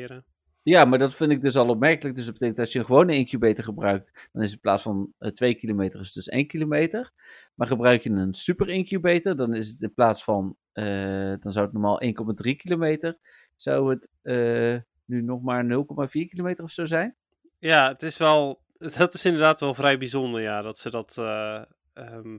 Ja, 0.63 0.85
maar 0.85 0.99
dat 0.99 1.15
vind 1.15 1.31
ik 1.31 1.41
dus 1.41 1.55
al 1.55 1.67
opmerkelijk. 1.67 2.15
Dus 2.15 2.25
dat 2.25 2.33
betekent 2.33 2.57
dat 2.57 2.65
als 2.65 2.73
je 2.73 2.79
een 2.79 2.85
gewone 2.85 3.15
incubator 3.15 3.63
gebruikt, 3.63 4.29
dan 4.31 4.43
is 4.43 4.51
in 4.51 4.59
plaats 4.59 4.83
van 4.83 5.13
eh 5.19 5.31
2 5.31 5.55
kilometer 5.55 5.99
is 5.99 6.05
het 6.05 6.15
dus 6.15 6.27
1 6.27 6.47
kilometer. 6.47 7.11
Maar 7.53 7.67
gebruik 7.67 8.03
je 8.03 8.09
een 8.09 8.33
super 8.33 8.69
incubator, 8.69 9.35
dan 9.35 9.53
is 9.53 9.67
het 9.67 9.81
in 9.81 9.93
plaats 9.93 10.23
van, 10.23 10.55
eh, 10.71 11.33
dan 11.39 11.51
zou 11.51 11.65
het 11.65 11.73
normaal 11.73 12.01
1,3 12.01 12.55
kilometer, 12.55 13.17
zou 13.55 13.89
het 13.89 14.09
nu 15.05 15.21
nog 15.21 15.41
maar 15.41 15.65
0,4 15.65 16.27
kilometer 16.27 16.63
of 16.63 16.71
zo 16.71 16.85
zijn. 16.85 17.15
Ja, 17.59 17.91
het 17.91 18.03
is 18.03 18.17
wel. 18.17 18.61
Dat 18.97 19.13
is 19.13 19.25
inderdaad 19.25 19.59
wel 19.59 19.73
vrij 19.73 19.97
bijzonder, 19.97 20.41
ja. 20.41 20.61
Dat 20.61 20.77
ze 20.77 20.89
dat. 20.89 21.17
eh, 21.17 21.61
ehm, 21.93 22.37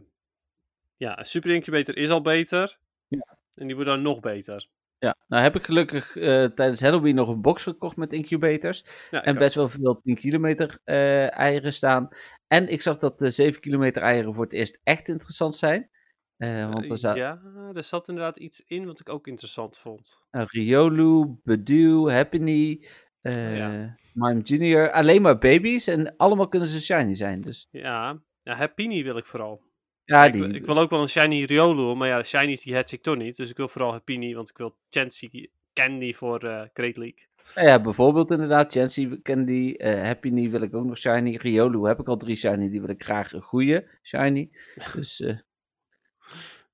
ja, 1.05 1.19
een 1.19 1.25
super 1.25 1.51
incubator 1.51 1.97
is 1.97 2.11
al 2.11 2.21
beter. 2.21 2.79
Ja. 3.09 3.37
En 3.55 3.67
die 3.67 3.75
wordt 3.75 3.91
dan 3.91 4.03
nog 4.03 4.21
beter. 4.21 4.69
Ja, 4.99 5.17
nou 5.29 5.43
heb 5.43 5.57
ik 5.57 5.65
gelukkig 5.65 6.17
eh, 6.17 6.45
tijdens 6.45 6.81
Halloween 6.81 7.15
nog 7.15 7.29
een 7.29 7.41
box 7.41 7.63
gekocht 7.63 7.97
met 7.97 8.13
incubators. 8.13 8.85
Ja, 9.11 9.25
En 9.25 9.39
best 9.39 9.55
wel 9.55 9.69
veel 9.69 10.01
10 10.01 10.15
kilometer 10.15 10.79
eh, 10.85 11.39
eieren 11.39 11.73
staan. 11.73 12.09
En 12.47 12.69
ik 12.69 12.81
zag 12.81 12.99
dat 12.99 13.19
de 13.19 13.31
7 13.31 13.61
kilometer 13.61 14.03
eieren 14.03 14.35
voor 14.35 14.45
het 14.45 14.53
eerst 14.53 14.81
echt 14.83 15.09
interessant 15.09 15.57
zijn. 15.57 15.91
Eh, 16.37 16.71
want 16.73 16.91
er 16.91 16.99
zat 16.99 17.17
Ja, 17.17 17.41
er 17.75 17.83
zat 17.83 18.09
inderdaad 18.09 18.39
iets 18.39 18.61
in 18.67 18.87
wat 18.87 19.01
ik 19.01 19.09
ook 19.09 19.27
interessant 19.27 19.79
vond. 19.79 20.19
uh, 20.31 20.43
Riolu, 20.47 21.37
Bedew, 21.43 22.11
Happiny, 22.11 22.87
eh 23.21 23.59
ja. 23.59 23.97
Mime 24.13 24.41
Junior. 24.41 24.91
Alleen 24.91 25.23
maar 25.23 25.39
baby's 25.39 25.87
en 25.87 26.17
allemaal 26.17 26.49
kunnen 26.49 26.69
ze 26.69 26.81
shiny 26.81 27.15
zijn. 27.15 27.41
Dus 27.41 27.69
Ja, 27.71 28.23
ja 28.43 28.55
Happiny 28.57 29.03
wil 29.03 29.17
ik 29.17 29.27
vooral. 29.27 29.63
Ja, 30.05 30.25
ik, 30.25 30.33
die. 30.33 30.43
wil- 30.43 30.55
ik 30.55 30.67
wil 30.67 30.79
ook 30.79 30.91
wel 30.91 31.01
een 31.03 31.09
shiny 31.09 31.45
Riolu, 31.45 31.95
maar 31.95 32.09
ja, 32.09 32.19
de 32.19 32.25
shinies 32.25 32.63
die 32.63 32.75
hatch 32.75 32.93
ik 32.93 33.03
toch 33.03 33.17
niet. 33.17 33.37
Dus 33.37 33.51
ik 33.51 33.57
wil 33.57 33.69
vooral 33.69 33.93
Happiny, 33.93 34.35
want 34.35 34.49
ik 34.51 34.57
wil 34.59 34.77
Chansey 34.91 35.49
Candy 35.73 36.13
voor 36.13 36.39
eh 36.45 36.63
Great 36.75 36.97
League. 36.97 37.27
Nou 37.55 37.67
ja, 37.67 37.81
bijvoorbeeld 37.81 38.31
inderdaad, 38.31 38.73
Chansey 38.73 39.19
Candy, 39.23 39.75
eh 39.79 40.03
Happy 40.03 40.29
Knee 40.29 40.51
wil 40.51 40.61
ik 40.63 40.75
ook 40.75 40.85
nog 40.85 40.99
shiny. 40.99 41.37
Riolu 41.37 41.87
heb 41.87 42.01
ik 42.01 42.09
al 42.09 42.17
drie 42.17 42.37
shiny, 42.37 42.71
die 42.71 42.81
wil 42.81 42.91
ik 42.91 43.05
graag 43.05 43.33
een 43.33 43.43
goede 43.43 43.89
shiny. 44.03 44.51
Dus, 44.95 45.21
eh, 45.21 45.37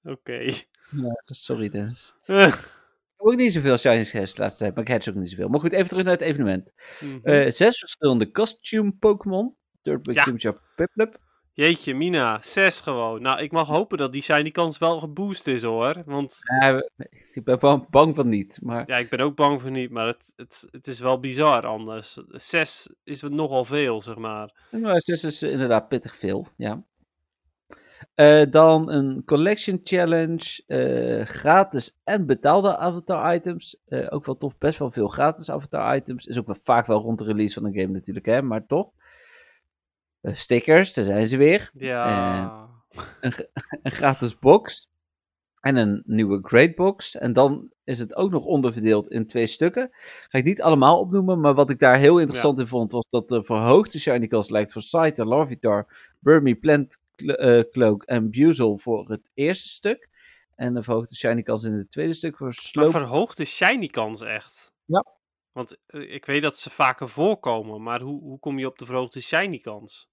Oké. 0.13 0.39
ja, 0.91 1.15
sorry 1.25 1.69
Dennis. 1.69 2.15
Ik 3.21 3.27
heb 3.27 3.33
ook 3.35 3.37
niet 3.37 3.53
zoveel 3.53 3.77
shinies 3.77 4.11
gehad 4.11 4.29
de 4.29 4.41
laatste 4.43 4.59
tijd, 4.63 4.75
maar 4.75 4.85
ik 4.85 4.91
heb 4.91 5.03
ze 5.03 5.11
ook 5.11 5.17
niet 5.17 5.31
zoveel. 5.31 5.49
Maar 5.49 5.61
goed, 5.61 5.73
even 5.73 5.89
terug 5.89 6.05
naar 6.05 6.13
het 6.13 6.23
evenement. 6.23 6.73
Mhm. 7.01 7.19
Eh, 7.29 7.51
zes 7.51 7.79
verschillende 7.79 8.31
costume 8.31 8.93
Pokémon. 8.93 9.55
Third 9.83 10.03
Big 10.03 10.15
Ja. 10.15 10.23
Chimchar 10.23 10.61
Piplup. 10.77 11.19
Jeetje, 11.61 11.95
Mina, 11.95 12.39
6 12.43 12.81
gewoon. 12.81 13.23
Nou, 13.23 13.41
ik 13.41 13.53
mag 13.53 13.69
hopen 13.69 13.99
dat 13.99 14.13
die 14.13 14.23
shiny 14.23 14.51
kans 14.51 14.79
wel 14.79 14.99
geboost 14.99 15.47
is 15.47 15.63
hoor. 15.63 16.03
Want 16.07 16.39
Ja, 16.61 16.83
ik 17.33 17.45
ben 17.45 17.59
bang, 17.59 17.89
bang 17.91 18.15
van 18.15 18.29
niet, 18.29 18.59
maar 18.63 18.85
ja, 18.87 18.97
ik 18.97 19.11
ben 19.11 19.21
ook 19.21 19.37
bang 19.37 19.61
voor 19.61 19.71
niet, 19.71 19.91
maar 19.91 20.07
het, 20.07 20.33
het, 20.37 20.67
het 20.71 20.87
is 20.87 21.01
wel 21.01 21.21
bizar 21.21 21.67
anders. 21.67 22.19
6 22.29 22.89
is 23.05 23.23
wat 23.23 23.31
nogal 23.31 23.65
veel, 23.65 24.03
zeg 24.03 24.17
maar. 24.17 24.53
zes 24.97 25.25
is 25.25 25.43
inderdaad 25.43 25.89
pittig 25.89 26.17
veel, 26.17 26.49
ja. 26.57 26.85
Eh, 28.15 28.43
dan 28.51 28.91
een 28.91 29.23
collection 29.25 29.81
challenge, 29.85 30.63
eh, 30.67 31.27
gratis 31.27 32.01
en 32.05 32.27
betaalde 32.27 32.77
avatar 32.77 33.35
items. 33.35 33.83
Eh, 33.87 34.07
ook 34.11 34.27
wel 34.27 34.37
tof, 34.37 34.59
best 34.59 34.79
wel 34.79 34.91
veel 34.91 35.09
gratis 35.09 35.51
avatar 35.51 35.97
items. 35.97 36.27
Is 36.27 36.39
ook 36.39 36.47
wel 36.47 36.59
vaak 36.63 36.87
wel 36.87 37.01
rond 37.01 37.19
de 37.19 37.25
release 37.25 37.55
van 37.55 37.65
een 37.65 37.81
game 37.81 37.93
natuurlijk, 37.93 38.27
hè, 38.27 38.43
maar 38.43 38.67
toch. 38.67 38.93
Eh, 40.21 40.35
stickers, 40.35 40.95
daar 40.95 41.05
zijn 41.05 41.27
ze 41.27 41.37
weer. 41.37 41.71
Ja. 41.75 42.69
een 43.83 43.93
gratis 43.93 44.39
box 44.39 44.89
en 45.61 45.77
een 45.77 46.03
nieuwe 46.07 46.39
great 46.43 46.75
box. 46.75 47.17
En 47.17 47.33
dan 47.33 47.71
is 47.85 47.99
het 47.99 48.17
ook 48.17 48.31
nog 48.31 48.45
onderverdeeld 48.45 49.11
in 49.11 49.27
twee 49.27 49.47
stukken. 49.47 49.89
Ga 50.29 50.39
ik 50.39 50.45
niet 50.45 50.63
allemaal 50.63 50.99
opnoemen, 50.99 51.41
maar 51.41 51.55
wat 51.55 51.71
ik 51.71 51.79
daar 51.79 51.97
heel 51.97 52.19
interessant 52.19 52.59
in 52.59 52.67
vond, 52.67 52.93
was 52.93 53.07
dat 53.11 53.29
de 53.29 53.43
verhoogde 53.43 53.99
shiny 53.99 54.27
kans 54.27 54.51
lijkt 54.51 54.73
voor 54.73 54.83
Scyther, 54.83 55.27
Larvitar, 55.27 56.13
Burmy, 56.19 56.55
Plant 56.55 56.99
eh, 57.15 57.61
Cloak 57.71 58.03
en 58.03 58.31
Buzel 58.31 58.79
voor 58.79 59.11
het 59.11 59.31
eerste 59.35 59.69
stuk. 59.69 60.09
En 60.55 60.75
de 60.75 60.83
verhoogde 60.83 61.15
shiny 61.15 61.43
kans 61.43 61.65
in 61.65 61.73
het 61.73 61.91
tweede 61.91 62.13
stuk 62.13 62.37
voor 62.37 62.47
Maar 62.47 62.55
Slope. 62.55 62.91
verhoogt 62.91 63.37
de 63.37 63.45
shiny 63.45 63.87
kans 63.87 64.23
echt? 64.23 64.73
Ja. 64.85 65.05
Want 65.53 65.79
eh, 65.87 66.15
ik 66.15 66.25
weet 66.27 66.43
dat 66.43 66.59
ze 66.59 66.71
vaker 66.71 67.09
voorkomen, 67.09 67.83
maar 67.83 68.01
hoe, 68.01 68.21
hoe 68.23 68.39
kom 68.39 68.59
je 68.59 68.67
op 68.67 68.79
de 68.79 68.87
verhoogde 68.87 69.21
shiny 69.21 69.59
kans? 69.59 70.11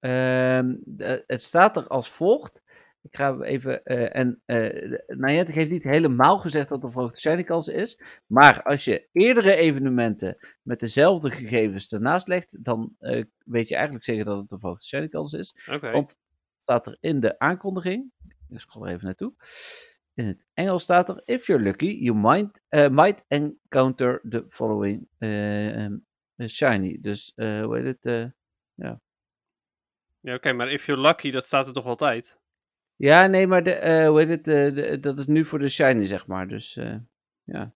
Ehm, 0.00 0.76
de- 0.84 1.24
het 1.26 1.42
staat 1.42 1.76
er 1.76 1.86
als 1.86 2.10
volgt. 2.10 2.62
Ik 3.02 3.16
ga 3.16 3.38
even. 3.40 3.84
eh 3.84 4.16
en 4.16 4.42
eh 4.44 4.98
Nayette 5.06 5.52
heeft 5.52 5.70
niet 5.70 5.82
helemaal 5.84 6.38
gezegd 6.38 6.68
dat 6.68 6.82
er 6.82 6.90
verhoogde 6.90 7.18
shiny 7.20 7.42
kans 7.44 7.68
is. 7.68 8.00
Maar 8.26 8.62
als 8.62 8.84
je 8.84 9.08
eerdere 9.12 9.54
evenementen 9.56 10.36
met 10.62 10.80
dezelfde 10.80 11.30
gegevens 11.30 11.92
ernaast 11.92 12.28
legt, 12.28 12.64
dan 12.64 12.94
eh, 12.98 13.24
weet 13.44 13.68
je 13.68 13.74
eigenlijk 13.74 14.04
zeker 14.04 14.24
dat 14.24 14.38
het 14.38 14.50
een 14.50 14.58
verhoogde 14.58 14.84
shiny 14.86 15.08
kans 15.08 15.32
is. 15.32 15.56
Oké. 15.72 15.90
Want 15.90 16.16
staat 16.60 16.86
er 16.86 16.96
in 17.00 17.20
de 17.20 17.38
aankondiging. 17.38 18.10
Ik 18.48 18.60
scroll 18.60 18.86
er 18.86 18.92
even 18.94 19.04
naartoe. 19.04 19.32
In 20.16 20.26
het 20.26 20.46
Engels 20.54 20.82
staat 20.82 21.08
er: 21.08 21.22
If 21.24 21.46
you're 21.46 21.62
lucky, 21.62 21.86
you 22.00 22.16
might, 22.18 22.60
eh, 22.68 22.88
might 22.88 23.24
encounter 23.28 24.20
the 24.28 24.44
following 24.48 25.08
um, 25.18 26.06
shiny. 26.48 26.98
Dus 27.00 27.32
hoe 27.36 27.76
heet 27.76 27.84
het? 27.84 28.06
eh, 28.06 28.24
Ja, 30.20 30.34
oké, 30.34 30.52
maar 30.52 30.70
if 30.70 30.86
you're 30.86 31.02
lucky, 31.02 31.30
dat 31.30 31.44
staat 31.46 31.66
er 31.66 31.72
toch 31.72 31.86
altijd? 31.86 32.40
Ja, 32.96 33.26
nee, 33.26 33.46
maar 33.46 33.62
de, 33.62 34.04
hoe 34.08 34.18
heet 34.18 34.28
het? 34.28 34.44
de- 34.44 35.00
dat 35.00 35.18
is 35.18 35.26
nu 35.26 35.44
voor 35.44 35.58
de 35.58 35.68
shiny, 35.68 36.04
zeg 36.04 36.26
maar. 36.26 36.48
Dus 36.48 36.74
ja. 37.44 37.74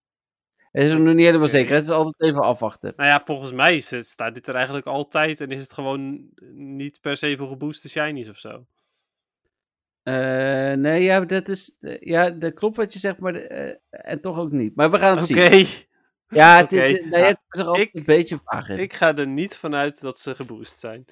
Het 0.72 0.82
is 0.84 0.92
nog 0.92 1.14
niet 1.14 1.26
helemaal 1.26 1.48
zeker. 1.48 1.74
Het 1.74 1.84
is 1.84 1.90
altijd 1.90 2.22
even 2.30 2.42
afwachten. 2.42 2.92
Nou 2.96 3.08
ja, 3.08 3.20
volgens 3.20 3.52
mij 3.52 3.76
is 3.76 3.90
het, 3.90 4.06
staat 4.06 4.34
dit 4.34 4.48
er 4.48 4.54
eigenlijk 4.54 4.86
altijd 4.86 5.40
en 5.40 5.50
is 5.50 5.60
het 5.60 5.72
gewoon 5.72 6.30
niet 6.54 7.00
per 7.00 7.16
se 7.16 7.36
voor 7.36 7.48
gebooste 7.48 7.88
shinies 7.88 8.28
of 8.28 8.36
zo. 8.38 8.66
Eh, 10.02 10.72
nee, 10.72 11.02
ja, 11.02 11.20
dat 11.20 11.48
is. 11.48 11.76
eh, 11.80 11.96
ja, 12.00 12.30
dat 12.30 12.54
klopt 12.54 12.76
wat 12.76 12.92
je 12.92 12.98
zegt, 12.98 13.18
maar. 13.18 13.34
eh, 13.34 13.74
en 13.90 14.20
toch 14.20 14.38
ook 14.38 14.50
niet. 14.50 14.74
Maar 14.76 14.90
we 14.90 14.98
gaan 14.98 15.16
het 15.18 15.30
Oké, 15.30 15.50
zien. 15.64 15.66
Ja, 16.32 16.56
het, 16.56 16.72
Oké. 16.72 16.80
het- 16.82 17.04
nou 17.04 17.22
ja, 17.22 17.28
het 17.28 17.40
is 17.50 17.60
er 17.60 17.66
altijd 17.66 17.86
Ik- 17.88 17.94
een 17.94 18.04
beetje 18.04 18.38
vaag 18.44 18.68
in. 18.68 18.78
ik 18.78 18.92
ga 18.92 19.14
er 19.16 19.26
niet 19.26 19.56
vanuit 19.56 20.00
dat 20.00 20.18
ze 20.18 20.34
geboost 20.34 20.78
zijn. 20.78 21.04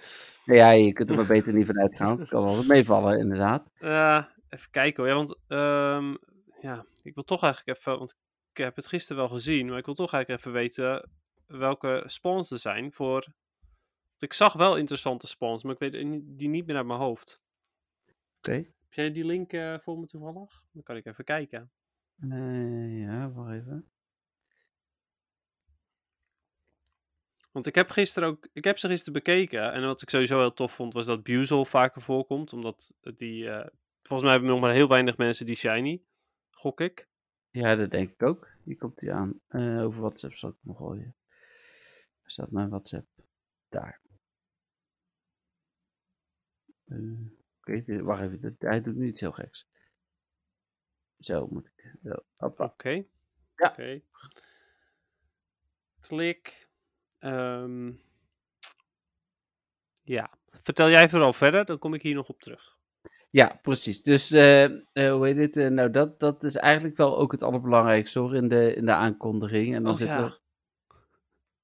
Ja, 0.45 0.71
je 0.71 0.93
kunt 0.93 1.11
er 1.11 1.17
maar 1.17 1.27
beter 1.27 1.53
niet 1.53 1.67
van 1.67 1.81
uitgaan. 1.81 2.19
Het 2.21 2.29
kan 2.29 2.45
wel 2.45 2.57
wat 2.57 2.67
meevallen, 2.67 3.19
inderdaad. 3.19 3.71
Eh, 3.79 4.25
even 4.49 4.71
kijken 4.71 5.03
hoor. 5.03 5.13
Ja, 5.13 5.17
want 5.19 5.39
ehm, 5.49 6.15
ja, 6.61 6.85
ik 7.03 7.15
wil 7.15 7.25
toch 7.25 7.43
eigenlijk 7.43 7.79
even, 7.79 7.99
want 7.99 8.17
ik 8.53 8.57
heb 8.65 8.77
het 8.77 8.87
gisteren 8.87 9.17
wel 9.17 9.29
gezien, 9.29 9.69
maar 9.69 9.79
ik 9.79 9.85
wil 9.85 9.95
toch 9.95 10.13
eigenlijk 10.13 10.43
even 10.45 10.61
weten 10.61 11.11
welke 11.47 12.03
spawns 12.07 12.51
er 12.51 12.59
zijn 12.59 12.93
voor. 12.93 13.27
Want 14.09 14.23
ik 14.23 14.33
zag 14.33 14.53
wel 14.53 14.77
interessante 14.77 15.27
spawns, 15.27 15.63
maar 15.63 15.73
ik 15.73 15.79
weet 15.79 15.93
die 16.23 16.49
niet 16.49 16.67
meer 16.67 16.77
uit 16.77 16.87
mijn 16.87 16.99
hoofd. 17.01 17.41
Oké. 18.39 18.65
Heb 18.89 18.93
jij 18.93 19.13
die 19.13 19.25
link 19.25 19.53
eh, 19.53 19.79
voor 19.79 19.99
me 19.99 20.07
toevallig? 20.07 20.63
Dan 20.73 20.83
kan 20.83 20.97
ik 20.97 21.07
even 21.07 21.25
kijken. 21.25 21.71
Eh, 22.21 23.01
ja, 23.01 23.31
wacht 23.31 23.53
even. 23.53 23.91
Want 27.53 27.67
ik 27.67 27.75
heb 27.75 27.91
gisteren 27.91 28.29
ook, 28.29 28.49
ik 28.53 28.65
heb 28.65 28.79
ze 28.79 28.89
gisteren 28.89 29.13
bekeken 29.13 29.73
en 29.73 29.87
wat 29.87 30.03
ik 30.03 30.11
sowieso 30.11 30.39
heel 30.39 30.53
tof 30.53 30.73
vond 30.73 30.93
was 30.93 31.07
dat 31.07 31.23
Buzel 31.23 31.65
vaker 31.65 32.03
voorkomt, 32.03 32.53
omdat 32.53 32.95
die, 33.01 33.51
eh, 33.51 33.67
volgens 34.03 34.23
mij 34.23 34.31
hebben 34.31 34.51
nog 34.51 34.61
maar 34.61 34.73
heel 34.73 34.89
weinig 34.89 35.17
mensen 35.17 35.47
die 35.47 35.55
shiny, 35.55 36.03
gok 36.51 36.81
ik. 36.81 37.09
Ja, 37.51 37.75
dat 37.77 37.91
denk 37.91 38.11
ik 38.11 38.23
ook. 38.23 38.49
Hier 38.65 38.77
komt 38.77 39.01
hij 39.01 39.13
aan. 39.13 39.41
Eh, 39.49 39.85
over 39.85 40.01
WhatsApp 40.01 40.35
zal 40.35 40.51
ik 40.51 40.57
nog 40.61 40.77
gooien. 40.77 41.15
Waar 42.21 42.31
staat 42.31 42.51
mijn 42.51 42.69
WhatsApp? 42.69 43.07
Daar. 43.69 44.01
Eh, 46.85 46.99
Oké, 47.69 47.83
dit- 47.83 48.01
wacht 48.01 48.23
even. 48.23 48.41
dit- 48.41 48.63
hij 48.63 48.81
doet 48.83 48.97
nu 48.97 49.07
iets 49.07 49.21
heel 49.21 49.33
geks. 49.33 49.67
Zo 51.19 51.47
moet 51.51 51.67
ik. 51.77 51.95
Oké. 52.57 53.05
Ja. 53.57 54.01
Klik. 56.01 56.69
Ehm, 57.19 57.93
ja. 60.05 60.31
Vertel 60.63 60.89
jij 60.91 61.09
vooral 61.09 61.33
verder, 61.33 61.65
dan 61.65 61.79
kom 61.79 61.95
ik 61.95 62.03
hier 62.03 62.15
nog 62.15 62.29
op 62.29 62.41
terug. 62.41 62.77
Ja, 63.31 63.59
precies. 63.63 64.03
Dus, 64.03 64.31
eh, 64.31 64.65
eh, 64.65 65.13
hoe 65.13 65.27
heet 65.27 65.37
het? 65.37 65.57
eh, 65.57 65.69
nou, 65.69 65.91
dat, 65.91 66.21
dat 66.21 66.43
is 66.45 66.57
eigenlijk 66.57 66.97
wel 66.97 67.19
ook 67.19 67.33
het 67.33 67.43
allerbelangrijkste 67.43 68.19
hoor, 68.19 68.35
in 68.35 68.49
de, 68.49 68.75
in 68.75 68.85
de 68.85 68.93
aankondiging. 68.93 69.75
En 69.75 69.83
dan 69.83 69.93
Oh, 69.93 69.99
zit 69.99 70.09
ja. 70.09 70.23
er... 70.25 70.41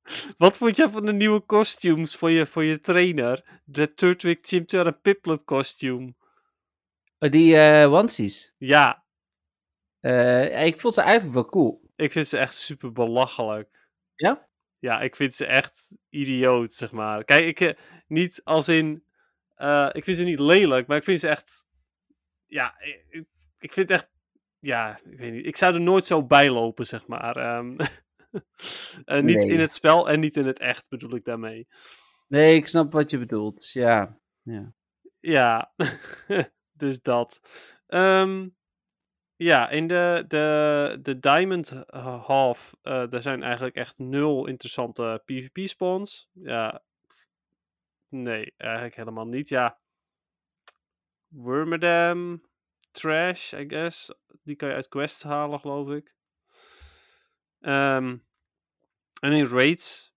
Wat 0.38 0.58
vond 0.58 0.76
jij 0.76 0.88
van 0.88 1.04
de 1.06 1.12
nieuwe 1.12 1.46
costumes 1.46 2.16
voor 2.16 2.30
je, 2.30 2.46
voor 2.46 2.64
je 2.64 2.80
trainer? 2.80 3.60
De 3.64 3.94
Turtwig 3.94 4.38
Chimchar 4.40 4.86
en 4.86 5.00
Piplup 5.00 5.44
costume. 5.44 6.14
Oh, 7.18 7.30
die 7.30 7.56
eh 7.56 7.92
onesies. 7.92 8.54
Ja, 8.58 9.02
Eh, 10.00 10.66
ik 10.66 10.80
vond 10.80 10.94
ze 10.94 11.00
eigenlijk 11.00 11.34
wel 11.34 11.44
cool. 11.48 11.90
ik 11.96 12.12
vind 12.12 12.26
ze 12.26 12.38
echt 12.38 12.54
super 12.54 12.92
belachelijk. 12.92 13.88
Ja? 14.14 14.48
Ja, 14.78 15.00
ik 15.00 15.16
vind 15.16 15.34
ze 15.34 15.46
echt 15.46 15.92
idioot, 16.08 16.74
zeg 16.74 16.92
maar. 16.92 17.24
Kijk, 17.24 17.44
ik, 17.44 17.60
eh, 17.60 17.76
niet 18.06 18.40
als 18.44 18.68
in... 18.68 19.04
ik 19.92 20.04
vind 20.04 20.16
ze 20.16 20.24
niet 20.24 20.38
lelijk, 20.40 20.86
maar 20.86 20.96
ik 20.96 21.04
vind 21.04 21.20
ze 21.20 21.28
echt... 21.28 21.66
Ja, 22.46 22.80
ik, 22.80 23.24
ik- 23.58 23.72
vind 23.72 23.90
echt... 23.90 24.08
Ja, 24.58 24.98
ik 25.10 25.18
weet 25.18 25.32
niet. 25.32 25.46
Ik 25.46 25.56
zou 25.56 25.74
er 25.74 25.80
nooit 25.80 26.06
zo 26.06 26.26
bij 26.26 26.50
lopen, 26.50 26.86
zeg 26.86 27.06
maar. 27.06 27.36
Ehm, 27.36 27.76
niet 29.04 29.36
Nee. 29.36 29.48
in 29.48 29.60
het 29.60 29.72
spel 29.72 30.08
en 30.08 30.20
niet 30.20 30.36
in 30.36 30.46
het 30.46 30.58
echt, 30.58 30.88
bedoel 30.88 31.14
ik 31.14 31.24
daarmee. 31.24 31.68
Nee, 32.28 32.56
ik 32.56 32.66
snap 32.66 32.92
wat 32.92 33.10
je 33.10 33.18
bedoelt. 33.18 33.70
Ja. 33.72 34.18
ja. 34.42 34.72
Ja, 35.20 35.72
dus 36.82 37.02
dat. 37.02 37.40
Ehm, 37.86 38.48
ja, 39.36 39.68
in 39.68 39.86
de, 39.86 40.24
de, 40.28 40.98
de 41.02 41.18
Diamond 41.18 41.68
Half, 42.26 42.76
eh 42.82 43.10
daar 43.10 43.22
zijn 43.22 43.42
eigenlijk 43.42 43.76
echt 43.76 43.98
nul 43.98 44.46
interessante 44.46 45.22
PvP-spawns. 45.24 46.28
Ja, 46.32 46.82
nee, 48.08 48.54
eigenlijk 48.56 48.96
helemaal 48.96 49.26
niet. 49.26 49.48
Ja, 49.48 49.78
Wormadam, 51.28 52.42
Trash, 52.90 53.52
I 53.52 53.64
guess. 53.68 54.14
Die 54.42 54.56
kan 54.56 54.68
je 54.68 54.74
uit 54.74 54.88
quests 54.88 55.22
halen, 55.22 55.60
geloof 55.60 55.90
ik. 55.90 56.13
Ehm, 57.64 58.16
en 59.20 59.32
in 59.32 59.46
raids 59.46 60.14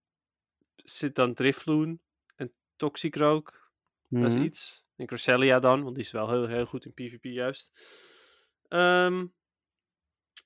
zit 0.75 1.15
dan 1.15 1.33
Drifloon 1.33 1.99
en 2.35 2.53
Toxicroak. 2.75 3.71
Dat 4.07 4.23
is 4.23 4.33
Mhm. 4.33 4.43
iets. 4.43 4.85
En 4.95 5.05
Cresselia 5.05 5.59
dan, 5.59 5.83
want 5.83 5.95
die 5.95 6.03
is 6.03 6.11
wel 6.11 6.29
heel, 6.29 6.47
heel 6.47 6.65
goed 6.65 6.85
in 6.85 6.93
PvP 6.93 7.23
juist. 7.23 7.71
Ehm, 8.67 9.25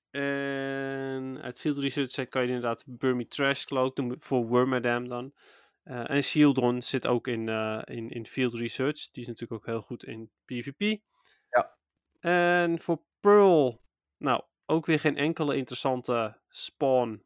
en 0.09 1.41
uit 1.41 1.59
Field 1.59 1.77
Research 1.77 2.29
kan 2.29 2.41
je 2.41 2.47
inderdaad 2.47 2.83
Burmy 2.87 3.25
Trash 3.25 3.65
Cloak 3.65 3.95
doen 3.95 4.15
voor 4.19 4.47
Wormadam 4.47 5.07
dan. 5.07 5.33
Eh, 5.83 6.09
en 6.09 6.23
Shieldon 6.23 6.81
zit 6.81 7.07
ook 7.07 7.27
in, 7.27 7.49
eh, 7.49 7.81
in, 7.85 8.09
in 8.09 8.25
Field 8.27 8.53
Research. 8.53 9.11
Die 9.11 9.21
is 9.21 9.27
natuurlijk 9.27 9.61
ook 9.61 9.65
heel 9.65 9.81
goed 9.81 10.03
in 10.03 10.31
PvP. 10.45 11.01
Ja. 11.49 11.77
En 12.19 12.81
voor 12.81 13.03
Pearl, 13.19 13.81
nou, 14.17 14.43
ook 14.65 14.85
weer 14.85 14.99
geen 14.99 15.17
enkele 15.17 15.55
interessante 15.55 16.40
spawn. 16.51 17.23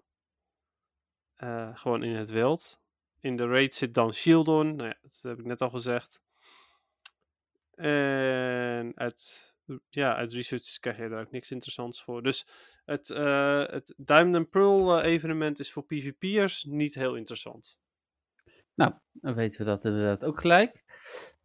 eh, 1.36 1.78
gewoon 1.78 2.04
in 2.04 2.16
het 2.16 2.30
wild. 2.30 2.82
In 3.20 3.36
de 3.36 3.48
raid 3.48 3.76
zit 3.76 3.94
dan 3.94 4.14
Shieldon. 4.14 4.76
Nou 4.76 4.90
ja, 4.90 4.98
dat 5.02 5.20
heb 5.22 5.40
ik 5.40 5.46
net 5.46 5.62
al 5.62 5.70
gezegd. 5.70 6.22
En 7.76 8.92
uit, 8.96 9.54
ja, 9.90 10.16
uit 10.16 10.34
research 10.34 10.80
krijg 10.80 10.98
je 10.98 11.10
daar 11.10 11.22
ook 11.22 11.32
niks 11.32 11.52
interessants 11.52 12.04
voor. 12.04 12.24
Dus 12.24 12.48
het, 12.86 13.10
eh, 13.10 13.68
het 13.68 13.94
Diamond 13.98 14.50
Pearl 14.50 14.98
eh, 14.98 15.12
evenement 15.12 15.60
is 15.60 15.72
voor 15.72 15.86
PvP'ers 15.86 16.64
niet 16.64 16.94
heel 16.94 17.16
interessant. 17.16 17.80
Nou, 18.74 18.94
dan 19.12 19.34
weten 19.34 19.60
we 19.60 19.66
dat 19.66 19.86
inderdaad 19.86 20.26
ook 20.26 20.42
gelijk. 20.42 20.84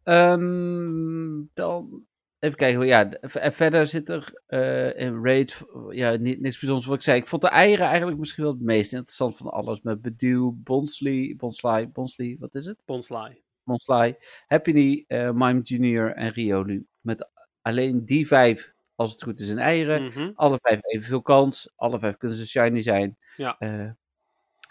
Ehm, 0.03 1.43
dan 1.53 2.05
even 2.41 2.57
kijken. 2.57 2.85
Ja, 2.85 3.09
en 3.11 3.53
verder 3.53 3.87
zit 3.87 4.09
er 4.09 4.41
eh 4.47 4.99
in 4.99 5.23
Raid 5.23 5.61
ja, 5.89 6.15
niet, 6.15 6.41
niks 6.41 6.59
bijzonders 6.59 6.87
wat 6.87 6.95
ik 6.97 7.01
zei. 7.03 7.19
Ik 7.19 7.27
vond 7.27 7.41
de 7.41 7.47
eieren 7.47 7.85
eigenlijk 7.85 8.19
misschien 8.19 8.43
wel 8.43 8.53
het 8.53 8.61
meest 8.61 8.93
interessant 8.93 9.37
van 9.37 9.51
alles. 9.51 9.81
Met 9.81 10.01
Bedew, 10.01 10.51
Bonsley, 10.53 11.33
Bonsley, 11.37 11.89
Bonsley, 11.89 12.35
wat 12.39 12.55
is 12.55 12.65
het? 12.65 12.77
Bonsly. 12.85 13.41
Bonsley, 13.63 14.17
Happiny, 14.47 15.03
eh 15.07 15.31
Mime 15.31 15.61
Junior 15.61 16.13
en 16.13 16.31
Riolu. 16.31 16.85
Met 17.01 17.29
alleen 17.61 18.05
die 18.05 18.27
vijf, 18.27 18.71
als 18.95 19.11
het 19.11 19.23
goed 19.23 19.39
is, 19.39 19.49
in 19.49 19.59
eieren. 19.59 20.03
Mhm. 20.03 20.31
Alle 20.35 20.59
vijf 20.61 20.79
evenveel 20.81 21.21
kans. 21.21 21.71
Alle 21.75 21.99
vijf 21.99 22.17
kunnen 22.17 22.37
ze 22.37 22.47
shiny 22.47 22.81
zijn. 22.81 23.17
Ja. 23.35 23.55
Eh, 23.59 23.89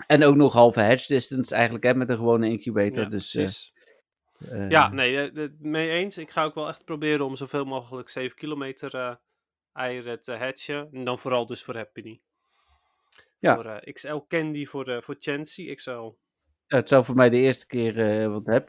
en 0.07 0.25
ook 0.25 0.37
nog 0.37 0.53
halve 0.53 0.81
hedge 0.81 1.13
distance 1.13 1.55
eigenlijk, 1.55 1.85
hè, 1.85 1.95
met 1.95 2.09
een 2.09 2.17
gewone 2.17 2.49
incubator. 2.49 3.03
Ja, 3.03 3.09
dus, 3.09 3.73
ja, 4.69 4.89
nee, 4.89 5.17
eh, 5.31 5.45
eh, 5.45 5.51
mee 5.59 5.91
eens. 5.91 6.19
Ik 6.19 6.31
ga 6.31 6.45
ook 6.45 6.55
wel 6.55 6.69
echt 6.69 6.85
proberen 6.85 7.27
om 7.27 7.37
zoveel 7.37 7.65
mogelijk 7.65 8.09
7 8.09 8.37
kilometer 8.37 8.95
eh, 8.95 9.15
eieren 9.73 10.23
te 10.23 10.33
hatchen. 10.33 10.89
En 10.93 11.05
dan 11.05 11.19
vooral 11.19 11.47
dus 11.47 11.63
voor 11.63 11.77
Happiny. 11.77 12.21
Ja. 13.39 13.55
Voor 13.55 13.65
eh, 13.65 13.93
XL 13.93 14.17
Candy, 14.29 14.67
voor, 14.67 14.89
eh 14.89 15.03
voor 15.03 15.17
Chancy 15.19 15.75
XL. 15.75 16.11
Het 16.67 16.89
zou 16.89 17.05
voor 17.05 17.15
mij 17.15 17.31
de 17.31 17.37
eerste 17.37 17.67
keer, 17.67 18.21
eh 18.21 18.29
want 18.29 18.49
eh, 18.49 18.61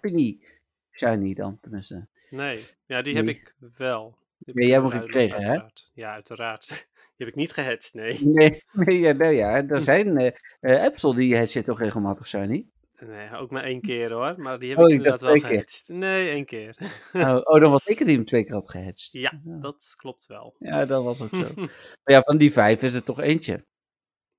je 0.00 0.10
niet 0.10 0.60
shiny 0.92 1.34
dan, 1.34 1.58
tenminste. 1.60 2.08
Nee, 2.30 2.64
ja, 2.86 3.02
die 3.02 3.14
heb 3.16 3.24
Nee. 3.24 3.34
ik 3.34 3.54
wel. 3.76 4.16
Die 4.38 4.54
ik 4.54 4.62
jij 4.62 4.80
hebt 4.80 4.92
hem 4.92 5.00
gekregen, 5.00 5.42
hè? 5.42 5.58
Ja, 5.92 6.12
uiteraard. 6.12 6.68
Die 7.16 7.28
heb 7.28 7.38
ik 7.38 7.40
niet 7.44 7.52
gehatcht, 7.52 7.94
nee. 7.94 8.24
Nee, 8.24 8.62
nee, 8.72 8.98
ja, 9.00 9.12
nee, 9.12 9.36
ja. 9.36 9.66
Er 9.68 9.84
zijn 9.84 10.16
eh 10.18 10.32
eh 10.60 10.84
Apsel 10.84 11.14
die 11.14 11.36
het 11.36 11.50
zit 11.50 11.64
toch 11.64 11.78
regelmatig 11.78 12.26
shiny. 12.26 12.66
Nee, 13.06 13.36
ook 13.36 13.50
maar 13.50 13.64
één 13.64 13.80
keer 13.90 14.12
hoor. 14.12 14.34
Maar 14.40 14.58
die 14.58 14.68
heb 14.68 14.78
Oh, 14.78 14.84
ik 14.84 14.90
inderdaad 14.90 15.20
wel 15.20 15.34
gehatcht. 15.34 15.88
Nee, 15.88 16.30
één 16.30 16.44
keer. 16.44 16.76
oh, 17.12 17.40
oh, 17.42 17.60
dan 17.60 17.70
was 17.70 17.86
ik 17.86 17.98
het 17.98 18.06
die 18.06 18.16
hem 18.16 18.26
twee 18.26 18.44
keer 18.44 18.54
had 18.54 18.70
gehatcht. 18.70 19.12
Ja, 19.12 19.40
dat 19.44 19.94
klopt 19.96 20.26
wel. 20.26 20.56
Ja, 20.58 20.86
dat 20.86 21.04
was 21.04 21.22
ook 21.22 21.34
zo. 21.34 21.52
maar 22.04 22.14
ja, 22.14 22.22
van 22.22 22.38
die 22.38 22.52
vijf 22.52 22.82
is 22.82 22.94
het 22.94 23.04
toch 23.04 23.20
eentje. 23.20 23.66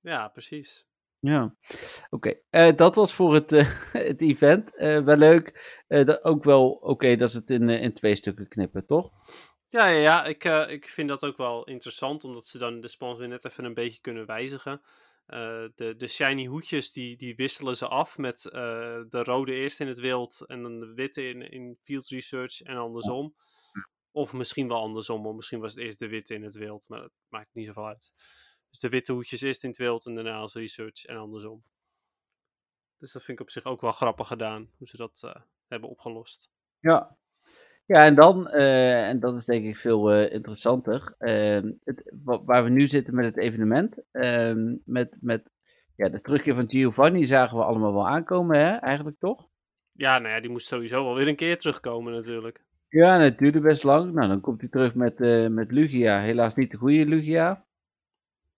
ja, 0.00 0.28
precies. 0.28 0.86
Ja, 1.26 1.54
oké. 2.10 2.34
Eh, 2.50 2.76
dat 2.76 2.94
was 2.94 3.14
voor 3.14 3.34
het, 3.34 3.52
eh, 3.52 3.66
het 4.08 4.22
event. 4.22 4.76
Eh, 4.76 5.00
wel 5.00 5.16
leuk. 5.16 5.80
Dat, 5.88 6.24
ook 6.24 6.44
wel 6.44 6.70
oké 6.70 7.16
dat 7.16 7.30
ze 7.30 7.38
het 7.38 7.50
in, 7.50 7.68
in 7.68 7.92
twee 7.92 8.14
stukken 8.14 8.48
knippen, 8.48 8.86
toch? 8.86 9.10
Ja, 9.68 9.86
ja, 9.86 9.98
ja 9.98 10.24
ik, 10.24 10.44
ik 10.68 10.88
vind 10.88 11.08
dat 11.08 11.24
ook 11.24 11.36
wel 11.36 11.64
interessant, 11.64 12.24
omdat 12.24 12.46
ze 12.46 12.58
dan 12.58 12.80
de 12.80 12.88
spans 12.88 13.18
weer 13.18 13.28
net 13.28 13.44
even 13.44 13.64
een 13.64 13.74
beetje 13.74 14.00
kunnen 14.00 14.26
wijzigen. 14.26 14.80
Eh, 15.32 15.68
de, 15.74 15.96
de 15.96 16.06
shiny 16.06 16.46
hoedjes, 16.46 16.92
die, 16.92 17.16
die 17.16 17.34
wisselen 17.36 17.76
ze 17.76 17.88
af 17.88 18.18
met 18.18 18.44
eh, 18.44 19.02
de 19.08 19.22
rode 19.22 19.52
eerst 19.52 19.80
in 19.80 19.86
het 19.86 19.98
wild 19.98 20.44
en 20.46 20.62
dan 20.62 20.80
de 20.80 20.92
witte 20.94 21.28
in, 21.28 21.50
in 21.50 21.78
field 21.82 22.08
research 22.08 22.60
en 22.60 22.76
andersom. 22.76 23.34
Of 24.10 24.32
misschien 24.32 24.68
wel 24.68 24.80
andersom, 24.80 25.26
of 25.26 25.34
misschien 25.34 25.60
was 25.60 25.74
het 25.74 25.84
eerst 25.84 25.98
de 25.98 26.08
witte 26.08 26.34
in 26.34 26.42
het 26.42 26.54
wild, 26.54 26.88
maar 26.88 27.00
dat 27.00 27.12
maakt 27.28 27.54
niet 27.54 27.66
zoveel 27.66 27.86
uit. 27.86 28.12
Dus 28.70 28.78
de 28.78 28.88
witte 28.88 29.12
hoedjes 29.12 29.40
eerst 29.40 29.62
in 29.62 29.68
het 29.68 29.78
wild 29.78 30.06
en 30.06 30.14
daarna 30.14 30.36
als 30.36 30.54
research 30.54 31.04
en 31.04 31.16
andersom. 31.16 31.64
Dus 32.98 33.12
dat 33.12 33.22
vind 33.22 33.38
ik 33.38 33.44
op 33.44 33.50
zich 33.50 33.64
ook 33.64 33.80
wel 33.80 33.92
grappig 33.92 34.26
gedaan, 34.26 34.70
hoe 34.76 34.88
ze 34.88 34.96
dat 34.96 35.22
eh, 35.24 35.42
hebben 35.66 35.88
opgelost. 35.88 36.50
Ja. 36.78 37.18
Ja, 37.86 38.04
en 38.04 38.14
dan, 38.14 38.48
eh, 38.48 39.08
en 39.08 39.20
dat 39.20 39.34
is 39.36 39.44
denk 39.44 39.64
ik 39.64 39.76
veel 39.76 40.12
eh, 40.12 40.32
interessanter, 40.32 41.14
ehm, 41.18 41.72
het, 41.84 42.12
wa- 42.24 42.44
waar 42.44 42.64
we 42.64 42.70
nu 42.70 42.86
zitten 42.86 43.14
met 43.14 43.24
het 43.24 43.36
evenement, 43.38 43.96
ehm, 44.10 44.74
met, 44.84 45.16
met 45.20 45.50
ja, 45.96 46.08
de 46.08 46.20
terugkeer 46.20 46.54
van 46.54 46.70
Giovanni 46.70 47.24
zagen 47.24 47.58
we 47.58 47.64
allemaal 47.64 47.92
wel 47.92 48.08
aankomen, 48.08 48.58
hè, 48.58 48.70
eigenlijk 48.76 49.18
toch? 49.18 49.48
Ja, 49.92 50.18
nou 50.18 50.34
ja, 50.34 50.40
die 50.40 50.50
moest 50.50 50.66
sowieso 50.66 51.04
wel 51.04 51.14
weer 51.14 51.28
een 51.28 51.36
keer 51.36 51.58
terugkomen 51.58 52.12
natuurlijk. 52.12 52.64
Ja, 52.88 53.14
en 53.14 53.20
het 53.20 53.38
duurde 53.38 53.60
best 53.60 53.82
lang. 53.82 54.12
Nou, 54.12 54.28
dan 54.28 54.40
komt 54.40 54.60
hij 54.60 54.70
terug 54.70 54.94
met, 54.94 55.20
eh, 55.20 55.46
met 55.46 55.72
Lugia, 55.72 56.20
helaas 56.20 56.54
niet 56.54 56.70
de 56.70 56.76
goede 56.76 57.06
Lugia. 57.06 57.64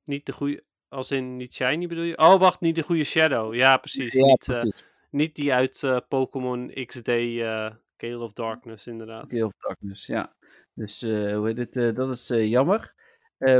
Niet 0.04 0.26
de 0.26 0.32
goede, 0.32 0.64
als 0.88 1.10
in 1.10 1.36
niet 1.36 1.54
shiny 1.54 1.86
bedoel 1.86 2.04
je? 2.04 2.18
Oh, 2.18 2.38
wacht, 2.40 2.60
niet 2.60 2.74
de 2.74 2.82
goede 2.82 3.04
Shadow. 3.04 3.54
Ja, 3.54 3.76
precies. 3.76 4.12
Ja, 4.12 4.24
niet, 4.24 4.44
precies. 4.46 4.84
niet 5.10 5.34
die 5.34 5.52
uit 5.52 6.02
Pokémon 6.08 6.72
XD 6.86 7.08
Gale 7.96 8.18
of 8.18 8.32
Darkness, 8.32 8.86
inderdaad. 8.86 9.30
Gale 9.32 9.46
of 9.46 9.52
Darkness, 9.58 10.06
ja. 10.06 10.34
Dus, 10.74 11.02
eh, 11.02 11.36
hoe 11.36 11.46
heet 11.46 11.58
het, 11.58 11.76
eh, 11.76 11.94
dat 11.94 12.10
is 12.14 12.30
eh, 12.30 12.50
jammer. 12.50 12.94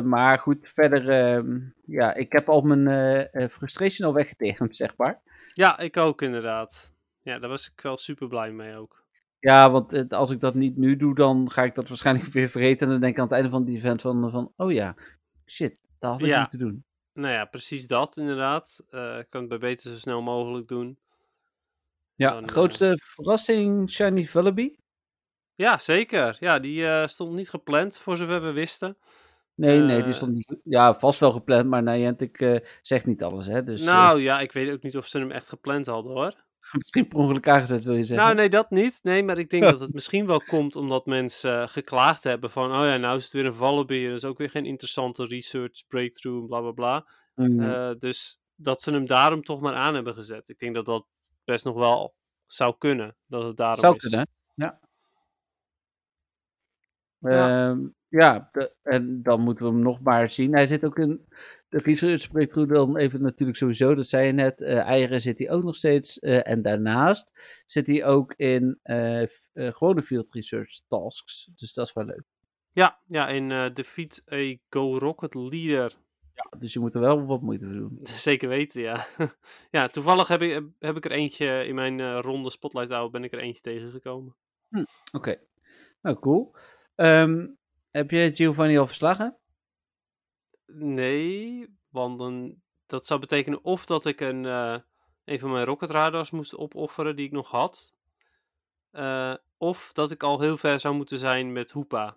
Maar 0.04 0.38
goed, 0.38 0.70
verder, 0.74 1.08
ehm, 1.08 1.60
ja, 1.86 2.14
ik 2.14 2.32
heb 2.32 2.48
al 2.48 2.60
mijn 2.62 3.28
frustration 3.50 4.08
al 4.08 4.14
weggetegend, 4.14 4.76
zeg 4.82 4.96
maar. 4.96 5.20
Ja, 5.52 5.78
ik 5.78 5.96
ook 5.96 6.22
inderdaad. 6.22 6.94
Ja, 7.22 7.38
daar 7.38 7.50
was 7.50 7.70
ik 7.70 7.80
wel 7.80 7.96
super 7.96 8.28
blij 8.28 8.52
mee 8.52 8.76
ook. 8.76 9.04
Ja, 9.38 9.70
want 9.70 10.12
als 10.12 10.30
ik 10.30 10.40
dat 10.40 10.54
niet 10.54 10.76
nu 10.76 10.96
doe, 10.96 11.14
dan 11.14 11.50
ga 11.50 11.62
ik 11.62 11.74
dat 11.74 11.88
waarschijnlijk 11.88 12.26
weer 12.32 12.48
vergeten. 12.48 12.86
En 12.86 12.92
dan 12.92 13.00
denk 13.00 13.12
ik 13.12 13.18
aan 13.18 13.24
het 13.24 13.34
einde 13.34 13.50
van 13.50 13.64
het 13.64 13.74
event 13.74 14.00
van, 14.00 14.30
van 14.30 14.52
oh 14.56 14.72
ja, 14.72 14.94
shit, 15.46 15.80
dat 15.98 16.10
had 16.10 16.20
ik 16.20 16.26
Ja. 16.26 16.40
moeten 16.40 16.58
doen. 16.58 16.84
Nou 17.12 17.32
ja, 17.32 17.44
precies 17.44 17.86
dat 17.86 18.16
inderdaad. 18.16 18.78
Ik 19.18 19.26
kan 19.28 19.40
het 19.40 19.48
bij 19.48 19.58
beter 19.58 19.90
zo 19.90 19.96
snel 19.98 20.22
mogelijk 20.22 20.68
doen. 20.68 20.98
Ja, 22.16 22.30
Dan, 22.30 22.44
eh, 22.44 22.48
grootste 22.48 22.98
verrassing, 23.02 23.90
Shiny 23.90 24.24
Vullaby? 24.26 24.74
Ja, 25.54 25.78
zeker. 25.78 26.36
Ja, 26.40 26.58
die 26.58 26.86
eh, 26.86 27.06
stond 27.06 27.34
niet 27.34 27.50
gepland, 27.50 27.98
voor 27.98 28.16
zover 28.16 28.42
we 28.42 28.52
wisten. 28.52 28.96
Nee, 29.54 29.80
nee, 29.80 29.96
die 29.96 30.06
Eh, 30.06 30.12
stond 30.12 30.32
niet, 30.32 30.56
ja, 30.64 30.94
vast 30.94 31.20
wel 31.20 31.32
gepland, 31.32 31.68
maar 31.68 31.82
Niantic 31.82 32.40
eh 32.40 32.56
zegt 32.82 33.06
niet 33.06 33.22
alles, 33.22 33.46
hè. 33.46 33.62
Dus 33.62 33.84
nou 33.84 34.20
ja, 34.20 34.40
ik 34.40 34.52
weet 34.52 34.70
ook 34.72 34.82
niet 34.82 34.96
of 34.96 35.06
ze 35.06 35.18
hem 35.18 35.30
echt 35.30 35.48
gepland 35.48 35.86
hadden 35.86 36.12
hoor. 36.12 36.44
misschien 36.78 37.08
per 37.08 37.18
ongeluk 37.18 37.48
aangezet, 37.48 37.84
wil 37.84 37.94
je 37.94 38.04
zeggen. 38.04 38.24
Nou, 38.26 38.36
nee, 38.36 38.48
dat 38.48 38.70
niet. 38.70 38.98
Nee, 39.02 39.22
maar 39.22 39.38
ik 39.38 39.50
denk 39.50 39.62
dat 39.62 39.80
het 39.80 39.92
misschien 39.98 40.26
wel 40.26 40.40
komt 40.40 40.76
omdat 40.76 41.06
mensen 41.06 41.68
geklaagd 41.68 42.24
hebben 42.24 42.50
van, 42.50 42.64
oh 42.70 42.86
ja, 42.86 42.96
nou 42.96 43.16
is 43.16 43.24
het 43.24 43.32
weer 43.32 43.46
een 43.46 43.54
Vallaby 43.54 44.02
en 44.02 44.08
dat 44.08 44.18
is 44.18 44.24
ook 44.24 44.38
weer 44.38 44.50
geen 44.50 44.66
interessante 44.66 45.24
research, 45.24 45.86
breakthrough, 45.88 46.46
bla 46.46 46.60
bla 46.60 46.70
bla. 46.70 47.06
Mm, 47.34 47.98
dus 47.98 48.40
dat 48.54 48.82
ze 48.82 48.90
hem 48.90 49.06
daarom 49.06 49.42
toch 49.42 49.60
maar 49.60 49.74
aan 49.74 49.94
hebben 49.94 50.14
gezet. 50.14 50.48
Ik 50.48 50.58
denk 50.58 50.74
dat 50.74 50.86
dat 50.86 51.06
best 51.44 51.64
nog 51.64 51.74
wel 51.74 52.14
zou 52.46 52.74
kunnen, 52.78 53.16
dat 53.26 53.44
het 53.44 53.56
daarom 53.56 53.78
zou 53.80 53.94
is. 53.94 54.02
kunnen, 54.08 54.28
ja. 54.54 54.80
Ja. 57.18 57.70
Ehm, 57.70 57.86
ja, 58.08 58.48
de- 58.52 58.74
en 58.82 59.22
dan 59.22 59.40
moeten 59.40 59.64
we 59.64 59.70
hem 59.72 59.80
nog 59.82 60.00
maar 60.00 60.30
zien. 60.30 60.52
Hij 60.54 60.66
zit 60.66 60.84
ook 60.84 60.98
in 60.98 61.26
de 61.68 61.78
research 61.78 62.30
breakthrough 62.30 62.72
dan 62.72 62.96
even 62.96 63.22
natuurlijk 63.22 63.58
sowieso, 63.58 63.94
dat 63.94 64.06
zei 64.06 64.26
je 64.26 64.32
net. 64.32 64.60
eh, 64.60 64.78
eieren 64.78 65.20
zit 65.20 65.38
hij 65.38 65.50
ook 65.50 65.62
nog 65.64 65.74
steeds. 65.76 66.18
eh, 66.18 66.48
en 66.48 66.62
daarnaast 66.62 67.32
zit 67.66 67.86
hij 67.86 68.04
ook 68.04 68.34
in 68.36 68.78
eh, 68.82 69.22
eh, 69.22 69.28
gewone 69.52 70.02
field 70.02 70.34
research 70.34 70.80
tasks. 70.88 71.50
Dus 71.56 71.72
dat 71.72 71.86
is 71.86 71.92
wel 71.92 72.04
leuk. 72.04 72.22
Ja, 72.72 73.00
ja, 73.06 73.28
in 73.28 73.50
eh, 73.50 73.74
Defeat 73.74 74.22
a 74.32 74.56
Go 74.70 74.98
Rocket 74.98 75.34
Leader. 75.34 75.96
Dus 76.58 76.72
je 76.72 76.80
moet 76.80 76.94
er 76.94 77.00
wel 77.00 77.26
wat 77.26 77.40
moeite 77.40 77.64
voor 77.64 77.74
doen. 77.74 77.98
Zeker 78.28 78.48
weten, 78.48 78.82
ja. 78.82 79.06
ja, 79.70 79.86
toevallig 79.86 80.28
heb 80.28 80.42
ik, 80.42 80.62
heb 80.78 80.96
ik 80.96 81.04
er 81.04 81.10
eentje 81.10 81.64
in 81.66 81.74
mijn 81.74 82.00
eh, 82.00 82.18
ronde 82.20 82.50
Spotlight 82.50 82.90
Hour 82.90 83.10
ben 83.10 83.24
ik 83.24 83.32
er 83.32 83.38
eentje 83.38 83.62
tegengekomen. 83.62 84.34
Oké, 85.12 85.40
nou 86.02 86.18
cool. 86.18 86.54
Ehm, 86.94 87.46
heb 87.90 88.10
je 88.10 88.30
Giovanni 88.34 88.78
al 88.78 88.86
verslagen? 88.86 89.36
Nee, 90.66 91.66
want 91.88 92.18
dan, 92.18 92.62
dat 92.86 93.06
zou 93.06 93.20
betekenen 93.20 93.64
of 93.64 93.86
dat 93.86 94.04
ik 94.04 94.20
een, 94.20 94.44
eh, 94.46 94.78
een 95.24 95.38
van 95.38 95.50
mijn 95.50 95.64
rocket 95.64 95.90
radars 95.90 96.30
moest 96.30 96.56
opofferen 96.56 97.16
die 97.16 97.26
ik 97.26 97.32
nog 97.32 97.50
had. 97.50 97.94
eh, 98.90 99.34
of 99.56 99.92
dat 99.92 100.10
ik 100.10 100.22
al 100.22 100.40
heel 100.40 100.56
ver 100.56 100.80
zou 100.80 100.94
moeten 100.94 101.18
zijn 101.18 101.52
met 101.52 101.70
Hoepa. 101.70 102.16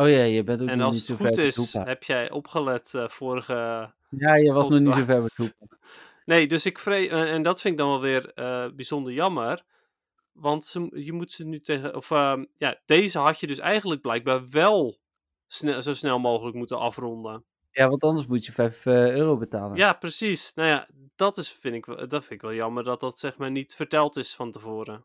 Oh 0.00 0.08
ja, 0.10 0.22
je 0.22 0.44
bent 0.44 0.62
ook 0.62 0.68
En 0.68 0.78
nog 0.78 0.86
als 0.86 0.96
niet 0.96 1.06
het 1.08 1.16
zo 1.18 1.24
goed 1.24 1.34
ver 1.34 1.44
met 1.44 1.56
is, 1.56 1.56
Hoepa. 1.72 1.88
heb 1.88 2.02
jij 2.02 2.30
opgelet 2.30 2.94
eh, 2.94 3.08
vorige 3.08 3.52
Ja, 4.10 4.34
je 4.34 4.52
was 4.52 4.68
nog 4.68 4.80
niet 4.80 4.92
zo 4.92 5.04
ver 5.04 5.20
met. 5.20 5.54
Nee, 6.24 6.46
dus 6.48 6.66
ik 6.66 6.78
vrees, 6.78 7.08
en, 7.08 7.26
en 7.26 7.42
dat 7.42 7.60
vind 7.60 7.74
ik 7.74 7.80
dan 7.80 7.88
wel 7.88 8.00
weer 8.00 8.32
eh, 8.34 8.66
bijzonder 8.74 9.12
jammer. 9.12 9.64
Want 10.32 10.64
ze, 10.64 10.90
je 10.94 11.12
moet 11.12 11.30
ze 11.32 11.44
nu 11.46 11.60
tegen, 11.60 11.96
of 11.96 12.10
ehm, 12.10 12.44
ja, 12.54 12.80
deze 12.86 13.18
had 13.18 13.40
je 13.40 13.46
dus 13.46 13.58
eigenlijk 13.58 14.00
blijkbaar 14.00 14.48
wel 14.48 14.98
sne- 15.46 15.82
zo 15.82 15.94
snel 15.94 16.18
mogelijk 16.18 16.56
moeten 16.56 16.78
afronden. 16.78 17.44
Ja, 17.70 17.88
want 17.88 18.02
anders 18.02 18.26
moet 18.26 18.46
je 18.46 18.52
5 18.52 18.86
eh, 18.86 19.10
euro 19.14 19.36
betalen. 19.36 19.76
Ja, 19.76 19.92
precies. 19.92 20.54
Nou 20.54 20.68
ja, 20.68 20.88
dat, 21.16 21.36
is, 21.38 21.52
vind 21.52 21.74
ik, 21.74 21.86
dat 21.86 22.24
vind 22.24 22.30
ik 22.30 22.40
wel 22.40 22.54
jammer 22.54 22.84
dat 22.84 23.00
dat 23.00 23.18
zeg 23.18 23.36
maar 23.36 23.50
niet 23.50 23.74
verteld 23.74 24.16
is 24.16 24.34
van 24.34 24.50
tevoren. 24.50 25.04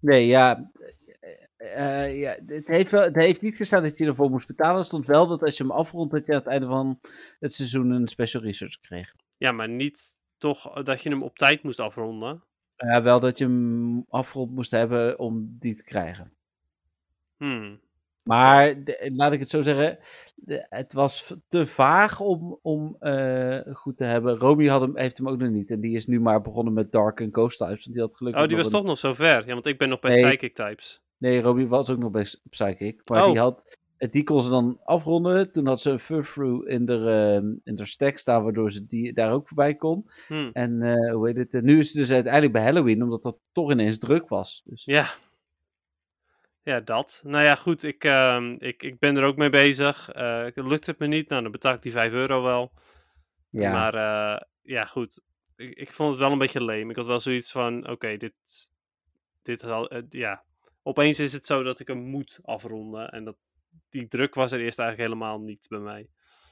Nee, 0.00 0.26
ja. 0.26 0.70
Eh, 1.74 2.20
ja 2.20 2.36
het, 2.46 2.66
heeft 2.66 2.90
wel, 2.90 3.02
het 3.02 3.16
heeft 3.16 3.42
niet 3.42 3.56
gestaan 3.56 3.82
dat 3.82 3.98
je 3.98 4.06
ervoor 4.06 4.30
moest 4.30 4.46
betalen. 4.46 4.80
Er 4.80 4.86
stond 4.86 5.06
wel 5.06 5.26
dat 5.26 5.42
als 5.42 5.56
je 5.56 5.62
hem 5.62 5.72
afrondt, 5.72 6.12
dat 6.12 6.26
je 6.26 6.32
aan 6.32 6.38
het 6.38 6.48
einde 6.48 6.66
van 6.66 7.00
het 7.40 7.52
seizoen 7.54 7.90
een 7.90 8.08
special 8.08 8.42
research 8.42 8.80
kreeg. 8.80 9.14
Ja, 9.36 9.52
maar 9.52 9.68
niet 9.68 10.16
toch 10.38 10.82
dat 10.82 11.02
je 11.02 11.08
hem 11.08 11.22
op 11.22 11.36
tijd 11.38 11.62
moest 11.62 11.80
afronden. 11.80 12.42
Ja, 12.76 13.02
wel 13.02 13.20
dat 13.20 13.38
je 13.38 13.44
hem 13.44 14.04
afgerond 14.08 14.50
moest 14.50 14.70
hebben 14.70 15.18
om 15.18 15.56
die 15.58 15.74
te 15.76 15.82
krijgen. 15.82 16.32
Hmm. 17.36 17.80
Maar 18.24 18.84
de- 18.84 19.10
laat 19.14 19.32
ik 19.32 19.38
het 19.40 19.48
zo 19.48 19.62
zeggen, 19.62 19.98
de- 20.34 20.66
het 20.68 20.92
was 20.92 21.34
te 21.48 21.66
vaag 21.66 22.20
om, 22.20 22.58
om 22.62 22.96
eh, 23.00 23.58
goed 23.74 23.96
te 23.96 24.04
hebben. 24.04 24.36
Romy 24.36 24.68
had 24.68 24.80
hem, 24.80 24.96
heeft 24.98 25.16
hem 25.16 25.28
ook 25.28 25.38
nog 25.38 25.50
niet. 25.50 25.70
En 25.70 25.80
die 25.80 25.96
is 25.96 26.06
nu 26.06 26.20
maar 26.20 26.40
begonnen 26.40 26.72
met 26.72 26.92
Dark 26.92 27.20
en 27.20 27.28
Ghost 27.32 27.58
types. 27.58 27.84
Want 27.84 27.92
die 27.92 28.00
had 28.02 28.16
gelukkig 28.16 28.42
Oh, 28.42 28.48
die 28.48 28.56
was 28.56 28.66
een- 28.66 28.72
toch 28.72 28.84
nog 28.84 28.98
zo 28.98 29.14
ver. 29.14 29.46
Ja, 29.46 29.52
want 29.52 29.66
ik 29.66 29.78
ben 29.78 29.88
nog 29.88 30.00
bij 30.00 30.10
Nee. 30.10 30.22
Psychic 30.24 30.54
Types. 30.54 31.02
Nee, 31.22 31.40
Romy 31.40 31.66
was 31.66 31.90
ook 31.90 31.98
nog 31.98 32.10
bij 32.10 32.26
Psychic. 32.50 33.08
Maar 33.08 33.22
Oh. 33.22 33.30
die 33.30 33.38
had... 33.40 33.78
Die 34.10 34.24
kon 34.24 34.42
ze 34.42 34.50
dan 34.50 34.80
afronden. 34.84 35.52
Toen 35.52 35.66
had 35.66 35.80
ze 35.80 35.90
een 35.90 35.98
furfru 36.00 36.66
in 36.66 36.86
de, 36.86 36.94
ehm, 36.94 37.54
in 37.64 37.74
de 37.76 37.86
stack 37.86 38.18
staan, 38.18 38.42
waardoor 38.42 38.72
ze 38.72 38.86
die 38.86 39.12
daar 39.12 39.32
ook 39.32 39.48
voorbij 39.48 39.74
kon. 39.74 40.10
Hmm. 40.26 40.50
En 40.52 40.82
eh, 40.82 41.12
hoe 41.14 41.26
heet 41.26 41.36
het? 41.36 41.54
En 41.54 41.64
nu 41.64 41.78
is 41.78 41.86
het 41.88 41.96
dus 41.96 42.12
uiteindelijk 42.12 42.52
bij 42.52 42.62
Halloween, 42.62 43.02
omdat 43.02 43.22
dat 43.22 43.36
toch 43.52 43.70
ineens 43.70 43.98
druk 43.98 44.28
was. 44.28 44.62
Dus 44.64 44.84
Ja. 44.84 45.14
Ja, 46.62 46.80
dat. 46.80 47.22
Nou 47.24 47.44
ja, 47.44 47.54
goed. 47.54 47.82
Ik, 47.82 48.04
ehm, 48.04 48.54
ik, 48.58 48.82
ik 48.82 48.98
ben 48.98 49.16
er 49.16 49.24
ook 49.24 49.36
mee 49.36 49.50
bezig. 49.50 50.08
Eh 50.10 50.46
lukt 50.54 50.86
het 50.86 50.98
me 50.98 51.06
niet? 51.06 51.28
Nou, 51.28 51.42
dan 51.42 51.52
betaal 51.52 51.74
ik 51.74 51.82
die 51.82 51.92
5 51.92 52.12
euro 52.12 52.42
wel. 52.42 52.72
ja. 53.50 53.72
Maar 53.72 53.94
eh, 53.94 54.40
ja, 54.62 54.84
goed. 54.84 55.20
Ik, 55.56 55.74
ik 55.74 55.92
vond 55.92 56.10
het 56.10 56.18
wel 56.18 56.32
een 56.32 56.38
beetje 56.38 56.64
leem. 56.64 56.90
Ik 56.90 56.96
had 56.96 57.06
wel 57.06 57.20
zoiets 57.20 57.52
van: 57.52 57.88
oké, 57.88 58.16
dit. 58.16 58.34
dit 59.42 59.62
eh, 59.62 59.84
ja. 60.08 60.42
Opeens 60.82 61.20
is 61.20 61.32
het 61.32 61.46
zo 61.46 61.62
dat 61.62 61.80
ik 61.80 61.88
hem 61.88 61.98
moet 61.98 62.38
afronden. 62.42 63.08
En 63.10 63.24
dat, 63.24 63.36
die 63.88 64.08
druk 64.08 64.34
was 64.34 64.52
er 64.52 64.60
eerst 64.60 64.78
eigenlijk 64.78 65.08
helemaal 65.10 65.40
niet 65.40 65.66
bij 65.68 65.78
mij. 65.78 66.08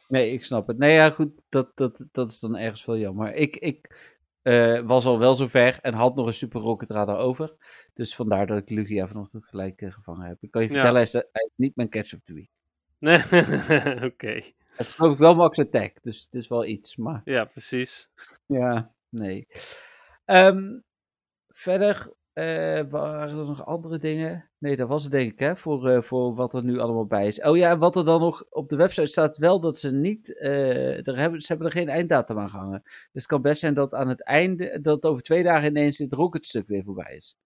Nee, 0.09 0.33
ik 0.33 0.45
snap 0.45 0.67
het. 0.67 0.79
Nee, 0.79 0.93
ja, 0.95 1.11
goed, 1.11 1.31
dat, 1.49 1.73
dat, 1.75 2.05
dat 2.13 2.31
is 2.31 2.39
dan 2.41 2.57
ergens 2.57 2.85
wel 2.85 2.97
jammer. 2.97 3.35
Ik, 3.35 3.57
ik 3.57 4.09
eh, 4.43 4.81
was 4.81 5.07
al 5.07 5.19
wel 5.19 5.35
zover 5.35 5.79
en 5.83 5.95
had 5.95 6.15
nog 6.15 6.27
een 6.27 6.35
Super 6.35 6.61
Rocket 6.61 6.91
Radar 6.91 7.19
over. 7.19 7.55
Dus 7.95 8.15
vandaar 8.15 8.47
dat 8.47 8.59
ik 8.59 8.71
Lugia 8.71 9.09
vanochtend 9.09 9.47
gelijk 9.49 9.81
eh, 9.83 9.93
gevangen 9.93 10.27
heb. 10.29 10.43
Ik 10.43 10.51
kan 10.51 10.63
je 10.63 10.69
Ja. 10.69 10.73
vertellen, 10.75 10.97
hij 10.97 11.05
is, 11.05 11.13
hij 11.13 11.45
is 11.45 11.57
niet 11.57 11.77
mijn 11.77 11.89
catch 11.89 12.15
of 12.15 12.21
the 12.21 12.33
week. 12.35 12.51
Nee, 12.99 13.19
oké. 14.11 14.41
Het 14.77 14.87
is 14.87 14.93
geloof 14.93 15.13
ik 15.13 15.19
wel 15.19 15.35
Max 15.35 15.59
Attack, 15.59 16.03
dus 16.03 16.23
het 16.25 16.35
is 16.35 16.49
wel 16.49 16.65
iets, 16.65 16.97
maar 16.97 17.21
Ja, 17.25 17.45
precies. 17.45 18.11
ja, 18.47 18.95
nee. 19.09 19.47
Ehm, 20.25 20.79
verder 21.49 22.13
eh, 22.33 22.81
waren 22.91 23.29
er 23.39 23.47
nog 23.47 23.65
andere 23.67 23.99
dingen? 23.99 24.51
Nee, 24.59 24.77
dat 24.77 24.89
was 24.89 25.03
het 25.03 25.13
denk 25.13 25.33
ik, 25.33 25.39
hè, 25.39 25.57
voor, 25.57 25.89
eh, 25.89 26.03
voor 26.03 26.35
wat 26.35 26.55
er 26.55 26.65
nu 26.65 26.79
allemaal 26.79 27.07
bij 27.07 27.27
is. 27.27 27.41
Oh 27.43 27.57
ja, 27.57 27.71
en 27.71 27.79
wat 27.79 27.97
er 27.97 28.05
dan 28.05 28.21
nog 28.21 28.45
op 28.51 28.69
de 28.69 28.77
website 28.77 29.07
staat, 29.07 29.37
wel 29.37 29.61
dat 29.61 29.79
ze 29.79 29.95
niet, 29.95 30.39
eh, 30.39 31.07
er 31.07 31.19
hebben, 31.19 31.41
ze 31.41 31.47
hebben 31.47 31.67
er 31.67 31.73
geen 31.73 31.89
einddatum 31.89 32.39
aan 32.39 32.51
gehangen. 32.51 32.81
Dus 32.83 33.09
het 33.13 33.27
kan 33.27 33.43
best 33.43 33.61
zijn 33.61 33.75
dat 33.75 33.95
aan 33.95 34.09
het 34.09 34.23
einde, 34.25 34.81
dat 34.81 35.05
over 35.05 35.23
twee 35.23 35.43
dagen 35.43 35.69
ineens 35.69 35.97
dit 35.97 36.13
rocketstuk 36.13 36.67
weer 36.69 36.85
voorbij 36.85 37.15
is. 37.17 37.37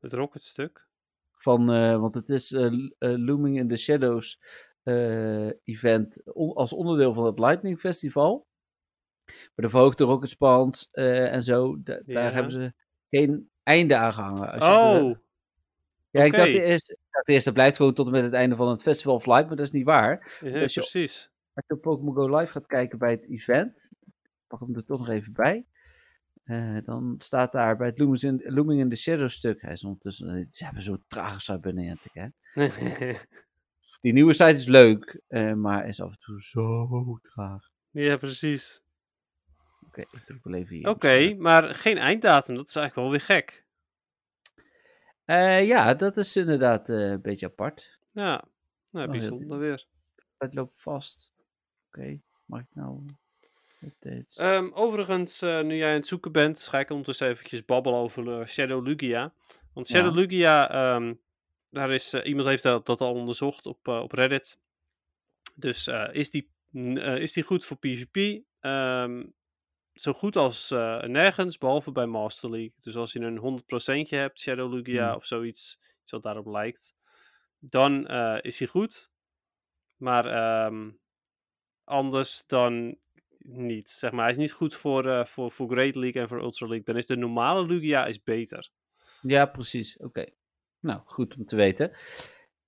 Het 0.00 0.12
rocketstuk. 0.12 0.88
Van, 1.32 1.66
want 2.00 2.14
het 2.14 2.28
is 2.28 2.50
Looming 2.98 3.58
in 3.58 3.68
the 3.68 3.76
Shadows 3.76 4.40
event 5.64 6.22
als 6.34 6.72
onderdeel 6.72 7.14
van 7.14 7.26
het 7.26 7.38
Lightning 7.38 7.80
Festival. 7.80 8.46
Voor 9.24 9.64
de 9.64 9.68
verhoogde 9.68 10.04
rocket 10.04 10.28
spans 10.28 10.88
eh, 10.90 11.32
en 11.32 11.42
zo, 11.42 11.82
da- 11.82 12.02
Ja. 12.04 12.14
daar 12.14 12.32
hebben 12.32 12.52
ze 12.52 12.72
geen 13.10 13.49
einde 13.62 13.96
aan 13.96 14.12
gehangen. 14.12 14.50
Als 14.52 14.64
je 14.64 14.70
Oh, 14.70 15.12
de- 15.12 15.18
ja, 16.10 16.24
ik 16.24 16.32
dacht 16.34 16.48
eerst, 16.48 16.96
dacht 17.10 17.28
eerst, 17.28 17.44
dat 17.44 17.54
blijft 17.54 17.76
gewoon 17.76 17.94
tot 17.94 18.06
en 18.06 18.12
met 18.12 18.22
het 18.22 18.32
einde 18.32 18.56
van 18.56 18.68
het 18.68 18.82
Festival 18.82 19.14
of 19.14 19.26
Light, 19.26 19.46
maar 19.46 19.56
dat 19.56 19.66
is 19.66 19.72
niet 19.72 19.84
waar. 19.84 20.38
ja, 20.40 20.60
als 20.62 20.74
je- 20.74 20.80
precies. 20.80 21.30
Als 21.54 21.64
je 21.68 21.74
op 21.74 21.80
Pokémon 21.80 22.14
Go 22.14 22.36
Live 22.38 22.52
gaat 22.52 22.66
kijken 22.66 22.98
bij 22.98 23.10
het 23.10 23.28
event, 23.28 23.88
ik 24.06 24.46
pak 24.46 24.60
hem 24.60 24.74
er 24.74 24.84
toch 24.84 24.98
nog 24.98 25.08
even 25.08 25.32
bij. 25.32 25.64
eh, 26.44 26.76
dan 26.84 27.14
staat 27.18 27.52
daar 27.52 27.76
bij 27.76 27.86
het 27.86 27.98
Looming 27.98 28.22
in, 28.22 28.42
Looming 28.44 28.80
in 28.80 28.88
the 28.88 28.96
Shadow 28.96 29.28
stuk. 29.28 29.60
Hij 29.62 29.72
is 29.72 29.84
ondertussen, 29.84 30.28
eh, 30.28 30.46
ze 30.50 30.64
hebben 30.64 30.82
zo'n 30.82 31.04
trage 31.08 31.40
site 31.40 31.72
Niantic, 31.72 32.12
hè. 32.12 32.26
Die 34.00 34.12
nieuwe 34.12 34.32
site 34.32 34.50
is 34.52 34.66
leuk, 34.66 35.20
eh, 35.28 35.52
maar 35.52 35.88
is 35.88 36.00
af 36.00 36.10
en 36.10 36.18
toe 36.20 36.42
zo 36.42 37.18
traag. 37.22 37.68
ja, 37.90 38.16
precies. 38.16 38.82
Oké, 39.90 40.00
ik 40.00 40.22
druk 40.24 40.44
wel 40.44 40.54
even 40.54 40.76
hier. 40.76 40.88
Oké, 40.88 41.34
maar 41.34 41.74
geen 41.74 41.98
einddatum. 41.98 42.54
Dat 42.54 42.68
is 42.68 42.76
eigenlijk 42.76 43.08
wel 43.08 43.18
weer 43.18 43.36
gek. 43.36 43.64
Eh, 45.24 45.66
ja, 45.66 45.94
dat 45.94 46.16
is 46.16 46.36
inderdaad 46.36 46.88
eh, 46.88 47.10
een 47.10 47.20
beetje 47.20 47.46
apart. 47.46 47.98
Ja, 48.12 48.44
nou, 48.90 49.06
Oh, 49.06 49.12
bijzonder 49.12 49.58
weer. 49.58 49.86
Het 50.38 50.54
loopt 50.54 50.74
vast. 50.82 51.32
Oké, 51.86 52.20
mag 52.44 52.60
ik 52.60 52.66
nou... 52.72 53.06
Ehm, 54.34 54.70
overigens, 54.72 55.42
eh, 55.42 55.60
nu 55.60 55.76
jij 55.76 55.88
aan 55.88 55.94
het 55.94 56.06
zoeken 56.06 56.32
bent, 56.32 56.68
ga 56.68 56.78
ik 56.78 56.90
ondertussen 56.90 57.28
eventjes 57.28 57.64
babbelen 57.64 57.98
over 57.98 58.40
eh, 58.40 58.46
Shadow 58.46 58.86
Lugia. 58.86 59.32
Want 59.72 59.88
Ja. 59.88 59.96
Shadow 59.98 60.14
Lugia, 60.16 60.70
ehm, 60.70 61.14
daar 61.70 61.90
is, 61.90 62.12
eh, 62.12 62.26
iemand 62.28 62.46
heeft 62.48 62.62
dat, 62.62 62.86
dat 62.86 63.00
al 63.00 63.14
onderzocht 63.14 63.66
op, 63.66 63.88
eh, 63.88 64.00
op 64.00 64.12
Reddit. 64.12 64.58
Dus 65.54 65.86
eh, 65.86 66.08
is, 66.12 66.30
die, 66.30 66.50
eh, 66.72 67.16
is 67.16 67.32
die 67.32 67.42
goed 67.42 67.64
voor 67.64 67.76
PvP? 67.76 68.42
Ehm, 68.60 69.22
zo 70.00 70.12
goed 70.12 70.36
als 70.36 70.70
eh, 70.70 71.02
nergens, 71.02 71.58
behalve 71.58 71.92
bij 71.92 72.06
Master 72.06 72.50
League. 72.50 72.72
Dus 72.80 72.96
als 72.96 73.12
je 73.12 73.20
een 73.20 73.38
100% 73.38 74.08
hebt, 74.08 74.40
Shadow 74.40 74.72
Lugia 74.72 75.06
Hmm. 75.06 75.16
of 75.16 75.26
zoiets, 75.26 75.78
iets 76.02 76.10
wat 76.10 76.22
daarop 76.22 76.46
lijkt, 76.46 76.94
dan 77.58 78.06
eh, 78.06 78.38
is 78.40 78.58
hij 78.58 78.68
goed. 78.68 79.10
Maar 79.96 80.26
ehm, 80.26 80.90
anders 81.84 82.46
dan 82.46 82.96
niet. 83.38 83.90
Zeg 83.90 84.10
maar, 84.10 84.22
hij 84.22 84.30
is 84.30 84.36
niet 84.36 84.52
goed 84.52 84.74
voor, 84.74 85.06
eh, 85.06 85.24
voor, 85.24 85.50
voor 85.50 85.70
Great 85.70 85.94
League 85.94 86.22
en 86.22 86.28
voor 86.28 86.40
Ultra 86.40 86.66
League. 86.66 86.84
Dan 86.84 86.96
is 86.96 87.06
de 87.06 87.16
normale 87.16 87.66
Lugia 87.66 88.06
is 88.06 88.22
beter. 88.22 88.70
Ja, 89.22 89.46
precies. 89.46 89.96
Oké. 89.96 90.24
Nou, 90.78 91.00
goed 91.04 91.36
om 91.36 91.44
te 91.44 91.56
weten. 91.56 91.92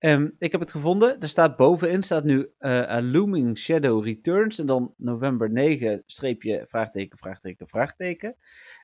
Ehm, 0.02 0.28
ik 0.38 0.52
heb 0.52 0.60
het 0.60 0.70
gevonden. 0.70 1.20
Er 1.20 1.28
staat 1.28 1.56
bovenin 1.56 2.02
staat 2.02 2.24
nu 2.24 2.50
eh, 2.58 2.70
A 2.70 3.02
Looming 3.02 3.58
Shadow 3.58 4.04
Returns. 4.04 4.58
En 4.58 4.66
dan 4.66 4.94
november 4.96 5.50
9, 5.50 6.02
streepje, 6.06 6.64
vraagteken, 6.68 7.18
vraagteken, 7.18 7.68
vraagteken. 7.68 8.36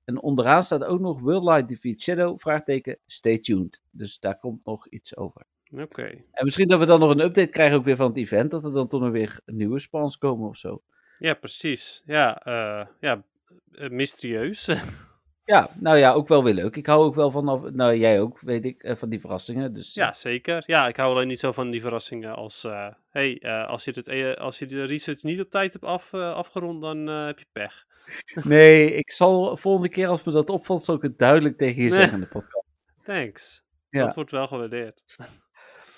En 0.04 0.22
onderaan 0.22 0.62
staat 0.62 0.84
ook 0.84 1.00
nog 1.00 1.20
Will 1.20 1.42
Light 1.42 1.68
Defeat 1.68 2.00
Shadow, 2.00 2.40
vraagteken, 2.40 2.98
stay 3.06 3.38
tuned. 3.38 3.82
Dus 3.90 4.18
daar 4.18 4.38
komt 4.38 4.64
nog 4.64 4.88
iets 4.88 5.16
over. 5.16 5.42
Oké. 5.70 6.02
En 6.30 6.44
misschien 6.44 6.68
dat 6.68 6.78
we 6.78 6.86
dan 6.86 7.00
nog 7.00 7.10
een 7.10 7.24
update 7.24 7.50
krijgen 7.50 7.76
ook 7.76 7.84
weer 7.84 7.96
van 7.96 8.08
het 8.08 8.16
event. 8.16 8.50
Dat 8.50 8.64
er 8.64 8.72
dan 8.72 8.88
toch 8.88 9.00
nog 9.00 9.10
weer 9.10 9.40
nieuwe 9.46 9.78
spans 9.78 10.18
komen 10.18 10.48
of 10.48 10.56
zo. 10.56 10.82
Ja, 11.18 11.34
precies. 11.34 12.02
Ja, 12.06 12.42
eh, 12.44 12.86
ja 13.00 13.24
eh, 13.72 13.88
mysterieus. 13.90 14.68
Ja, 15.48 15.70
nou 15.74 15.96
ja, 15.96 16.12
ook 16.12 16.28
wel 16.28 16.44
weer 16.44 16.54
leuk. 16.54 16.76
Ik 16.76 16.86
hou 16.86 17.04
ook 17.04 17.14
wel 17.14 17.30
van, 17.30 17.70
nou 17.74 17.96
jij 17.96 18.20
ook, 18.20 18.40
weet 18.40 18.64
ik, 18.64 18.82
eh, 18.82 18.96
van 18.96 19.08
die 19.08 19.20
verrassingen. 19.20 19.72
Dus, 19.72 19.94
ja, 19.94 20.12
zeker. 20.12 20.62
Ja, 20.66 20.88
ik 20.88 20.96
hou 20.96 21.10
alleen 21.10 21.28
niet 21.28 21.38
zo 21.38 21.52
van 21.52 21.70
die 21.70 21.80
verrassingen 21.80 22.34
als... 22.34 22.64
eh, 22.64 22.86
hey, 23.10 23.38
eh, 23.38 23.68
als, 23.68 23.84
je 23.84 23.90
het, 23.94 24.38
als 24.38 24.58
je 24.58 24.66
de 24.66 24.84
research 24.84 25.22
niet 25.22 25.40
op 25.40 25.50
tijd 25.50 25.72
hebt 25.72 25.84
af, 25.84 26.14
afgerond, 26.14 26.80
dan 26.82 27.06
heb 27.06 27.38
je 27.38 27.46
pech. 27.52 27.86
Nee, 28.44 28.94
ik 28.94 29.10
zal 29.10 29.56
volgende 29.56 29.88
keer 29.88 30.08
als 30.08 30.24
me 30.24 30.32
dat 30.32 30.50
opvalt, 30.50 30.84
zal 30.84 30.94
ik 30.94 31.02
het 31.02 31.18
duidelijk 31.18 31.56
tegen 31.58 31.82
je 31.82 31.88
Nee. 31.88 31.98
zeggen 31.98 32.14
in 32.14 32.20
de 32.20 32.26
podcast. 32.26 32.66
Thanks. 33.04 33.62
Ja. 33.90 34.04
Dat 34.04 34.14
wordt 34.14 34.30
wel 34.30 34.46
gewaardeerd. 34.46 35.02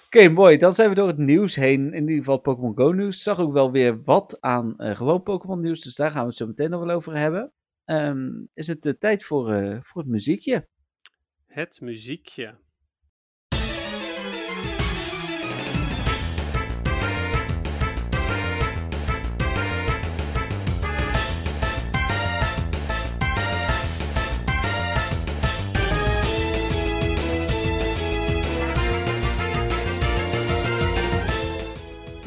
Oké, 0.06 0.28
mooi. 0.28 0.56
Dan 0.56 0.74
zijn 0.74 0.88
we 0.88 0.94
door 0.94 1.08
het 1.08 1.18
nieuws 1.18 1.54
heen. 1.54 1.92
In 1.92 2.00
ieder 2.02 2.16
geval 2.16 2.38
Pokémon 2.38 2.76
Go 2.76 2.92
nieuws. 2.92 3.22
Zag 3.22 3.38
ook 3.38 3.52
wel 3.52 3.70
weer 3.70 4.02
wat 4.02 4.36
aan 4.40 4.74
gewoon 4.78 5.22
Pokémon 5.22 5.60
nieuws. 5.60 5.80
Dus 5.80 5.94
daar 5.94 6.10
gaan 6.10 6.22
we 6.22 6.28
het 6.28 6.36
zo 6.36 6.46
meteen 6.46 6.70
nog 6.70 6.84
wel 6.84 6.94
over 6.96 7.16
hebben. 7.16 7.52
Ehm, 7.90 8.44
is 8.54 8.66
het 8.66 8.82
de 8.82 8.98
tijd 8.98 9.24
voor, 9.24 9.52
eh, 9.52 9.78
voor 9.82 10.02
het 10.02 10.10
muziekje? 10.10 10.68
Het 11.46 11.80
muziekje. 11.80 12.58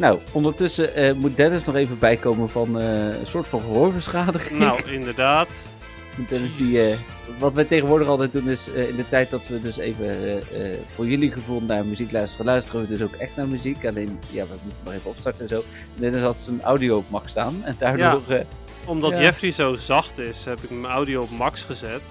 Nou, 0.04 0.20
ondertussen 0.32 0.95
eh, 0.95 1.14
moet 1.14 1.38
Dennis 1.38 1.64
nog 1.64 1.76
even 1.76 1.99
bijkomen 1.99 2.49
van 2.49 2.80
eh, 2.80 3.20
een 3.20 3.28
soort 3.28 3.47
van 3.47 3.60
gehoorbeschadiging. 3.60 4.60
Nou, 4.60 4.91
inderdaad. 4.91 5.70
Dan 6.30 6.39
is 6.41 6.56
die, 6.56 6.82
eh, 6.82 6.95
wat 7.39 7.54
wij 7.54 7.64
tegenwoordig 7.64 8.08
altijd 8.08 8.34
doen 8.34 8.49
is, 8.49 8.72
eh, 8.74 8.89
in 8.89 8.95
de 8.95 9.10
tijd 9.10 9.30
dat 9.30 9.47
we 9.47 9.62
dus 9.62 9.78
even 9.78 10.06
eh, 10.08 10.72
eh, 10.72 10.78
voor 10.95 11.08
jullie 11.08 11.32
gevoel 11.32 11.62
naar 11.62 11.86
muziek 11.86 12.12
luisteren, 12.12 12.45
luisteren 12.45 12.82
we 12.82 12.88
dus 12.88 13.01
ook 13.01 13.14
echt 13.14 13.36
naar 13.36 13.47
muziek. 13.47 13.86
Alleen, 13.86 14.20
ja, 14.32 14.43
we 14.43 14.54
moeten 14.64 14.82
maar 14.86 14.93
even 14.93 15.10
opstarten 15.10 15.41
en 15.41 15.47
zo. 15.47 15.64
En 15.95 16.01
dit 16.01 16.14
is 16.14 16.22
dat 16.22 16.41
zijn 16.41 16.62
audio 16.62 16.97
op 16.97 17.10
mag 17.10 17.30
staan. 17.30 17.62
En 17.64 17.76
daardoor, 17.80 18.22
eh, 18.28 18.39
Omdat 18.86 19.12
Ja. 19.12 19.22
Jeffrey 19.22 19.51
zo 19.51 19.76
zacht 19.76 20.20
is, 20.20 20.45
heb 20.45 20.60
ik 20.62 20.70
mijn 20.70 20.93
audio 20.93 21.22
op 21.22 21.30
max 21.38 21.64
gezet. 21.64 22.01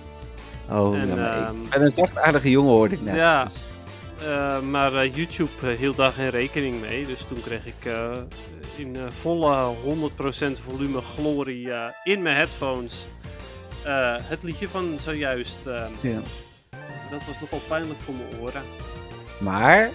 oh, 0.71 0.97
En, 1.01 1.07
ja, 1.09 1.15
maar 1.15 1.39
ik 1.43 1.49
ehm, 1.49 1.57
ben 1.71 1.83
een 1.83 1.91
zachtaardige 1.91 2.51
jongen 2.51 2.73
hoorde 2.73 2.95
ik 2.95 3.03
net. 3.03 3.15
Ja. 3.15 3.45
Dus, 3.45 3.63
maar 4.71 4.95
eh, 4.95 5.15
YouTube 5.15 5.51
eh, 5.63 5.79
hield 5.79 5.97
daar 5.97 6.11
geen 6.13 6.31
rekening 6.31 6.81
mee. 6.81 7.07
Dus 7.07 7.23
toen 7.25 7.41
kreeg 7.41 7.67
ik 7.67 7.85
eh, 7.85 8.13
in 8.77 8.97
eh, 8.97 9.03
volle 9.11 9.75
100% 9.85 10.53
volume 10.53 11.01
glorie 11.01 11.73
eh, 11.73 11.85
in 12.05 12.23
mijn 12.23 12.37
headphones 12.37 13.07
eh, 13.85 14.15
het 14.19 14.43
liedje 14.43 14.69
van 14.69 14.99
zojuist. 14.99 15.67
eh, 15.67 15.85
ja. 16.01 16.21
dat 17.11 17.27
was 17.27 17.41
nogal 17.41 17.61
pijnlijk 17.69 18.01
voor 18.01 18.15
mijn 18.15 18.41
oren. 18.43 18.63
Maar 19.41 19.91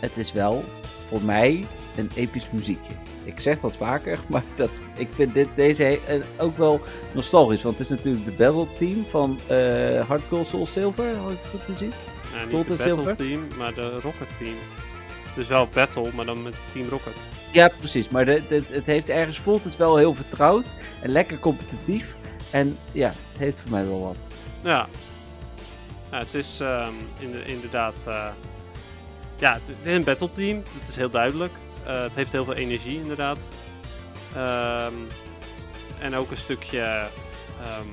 het 0.00 0.16
is 0.16 0.32
wel 0.32 0.64
voor 1.04 1.22
mij 1.22 1.64
een 1.96 2.10
episch 2.14 2.50
muziekje. 2.50 2.92
Ik 3.24 3.40
zeg 3.40 3.60
dat 3.60 3.76
vaker, 3.76 4.18
maar 4.30 4.42
dat, 4.54 4.70
ik 4.96 5.08
vind 5.14 5.34
dit, 5.34 5.48
deze 5.54 5.84
eh, 6.06 6.20
ook 6.38 6.56
wel 6.56 6.80
nostalgisch. 7.14 7.62
Want 7.62 7.78
het 7.78 7.90
is 7.90 7.96
natuurlijk 7.96 8.24
de 8.24 8.30
Battle 8.32 8.66
Team 8.78 9.04
van 9.08 9.38
eh 9.46 10.06
Hard 10.08 10.22
Gold 10.28 10.46
Soul 10.46 10.66
Silver, 10.66 11.16
had 11.16 11.30
ik 11.30 11.38
het 11.42 11.50
goed 11.50 11.74
gezien. 11.74 11.92
Nou, 12.32 12.44
niet 12.46 12.54
Gold 12.54 12.66
en 12.66 12.74
Battle 12.76 12.94
Silver? 12.94 13.16
Team, 13.16 13.46
maar 13.58 13.74
de 13.74 14.00
Rocket 14.00 14.28
Team. 14.38 14.54
Dus 15.34 15.46
wel 15.46 15.68
Battle, 15.72 16.10
maar 16.14 16.24
dan 16.24 16.42
met 16.42 16.54
Team 16.72 16.88
Rocket. 16.88 17.14
Ja, 17.52 17.70
precies. 17.78 18.08
Maar 18.08 18.24
de, 18.24 18.42
de- 18.48 18.62
het 18.68 18.86
heeft 18.86 19.08
ergens 19.08 19.38
voelt 19.38 19.64
het 19.64 19.76
wel 19.76 19.96
heel 19.96 20.14
vertrouwd 20.14 20.64
en 21.00 21.10
lekker 21.10 21.38
competitief. 21.38 22.14
En 22.50 22.78
ja, 22.92 23.08
het 23.32 23.38
heeft 23.38 23.60
voor 23.60 23.70
mij 23.70 23.86
wel 23.86 24.00
wat. 24.00 24.16
Ja. 24.62 24.86
ja 26.10 26.18
het 26.18 26.34
is 26.34 26.60
ehm, 26.60 26.92
in 27.18 27.30
de, 27.30 27.44
inderdaad. 27.44 28.04
eh, 28.08 28.26
ja, 29.38 29.52
het- 29.52 29.86
is 29.86 29.92
een 29.92 30.04
battle 30.04 30.30
team. 30.30 30.62
Dat 30.80 30.88
is 30.88 30.96
heel 30.96 31.10
duidelijk. 31.10 31.52
Eh, 31.86 32.02
het 32.02 32.14
heeft 32.14 32.32
heel 32.32 32.44
veel 32.44 32.54
energie, 32.54 32.96
inderdaad. 33.00 33.48
Ehm, 34.34 34.92
en 36.00 36.14
ook 36.14 36.30
een 36.30 36.36
stukje 36.36 36.80
ehm, 37.62 37.86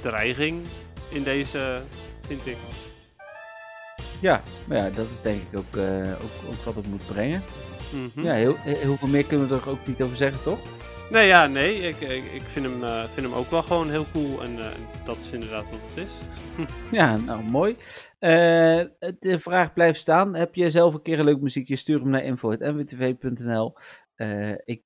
dreiging 0.00 0.62
in 1.08 1.22
deze, 1.22 1.82
vind 2.26 2.46
ik. 2.46 2.56
Ja, 4.20 4.42
maar 4.68 4.76
ja, 4.78 4.90
dat 4.90 5.08
is 5.08 5.20
denk 5.20 5.40
ik 5.50 5.58
ook, 5.58 5.76
eh, 5.76 6.12
ook, 6.12 6.48
ook 6.50 6.64
wat 6.64 6.74
het 6.74 6.86
moet 6.86 7.06
brengen. 7.06 7.42
Mhm. 7.94 8.22
Ja, 8.22 8.32
heel, 8.34 8.56
heel 8.58 8.96
veel 8.96 9.08
meer 9.08 9.24
kunnen 9.24 9.48
we 9.48 9.54
er 9.54 9.68
ook 9.68 9.86
niet 9.86 10.02
over 10.02 10.16
zeggen, 10.16 10.42
toch? 10.42 10.58
Nee, 11.10 11.26
ja, 11.26 11.46
nee. 11.46 11.74
Ik, 11.80 12.00
ik, 12.00 12.24
ik 12.24 12.42
vind, 12.42 12.66
hem, 12.66 12.84
eh, 12.84 13.04
vind 13.04 13.26
hem 13.26 13.34
ook 13.34 13.50
wel 13.50 13.62
gewoon 13.62 13.90
heel 13.90 14.06
cool. 14.12 14.42
En 14.42 14.58
eh, 14.58 14.70
dat 15.04 15.16
is 15.18 15.32
inderdaad 15.32 15.70
wat 15.70 15.80
het 15.94 16.06
is. 16.06 16.12
Ja, 16.98 17.16
nou 17.16 17.42
mooi. 17.42 17.76
De 19.18 19.36
vraag 19.38 19.72
blijft 19.72 20.00
staan. 20.00 20.34
Heb 20.34 20.54
je 20.54 20.70
zelf 20.70 20.94
een 20.94 21.02
keer 21.02 21.18
een 21.18 21.24
leuk 21.24 21.40
muziekje? 21.40 21.76
Stuur 21.76 22.00
hem 22.00 22.10
naar 22.10 22.24
info.nwtv.nl. 22.24 23.76
Ik, 24.64 24.82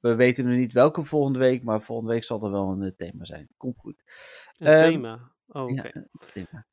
we 0.00 0.14
weten 0.14 0.46
nu 0.46 0.56
niet 0.56 0.72
welke 0.72 1.04
volgende 1.04 1.38
week, 1.38 1.62
maar 1.62 1.82
volgende 1.82 2.12
week 2.12 2.24
zal 2.24 2.44
er 2.44 2.50
wel 2.50 2.68
een 2.68 2.94
thema 2.96 3.24
zijn. 3.24 3.48
Komt 3.56 3.76
goed. 3.78 4.02
Een 4.58 4.66
Ehm, 4.66 4.78
thema. 4.90 5.30
Oh, 5.48 5.62
oké. 5.62 5.90
Ja, 6.34 6.66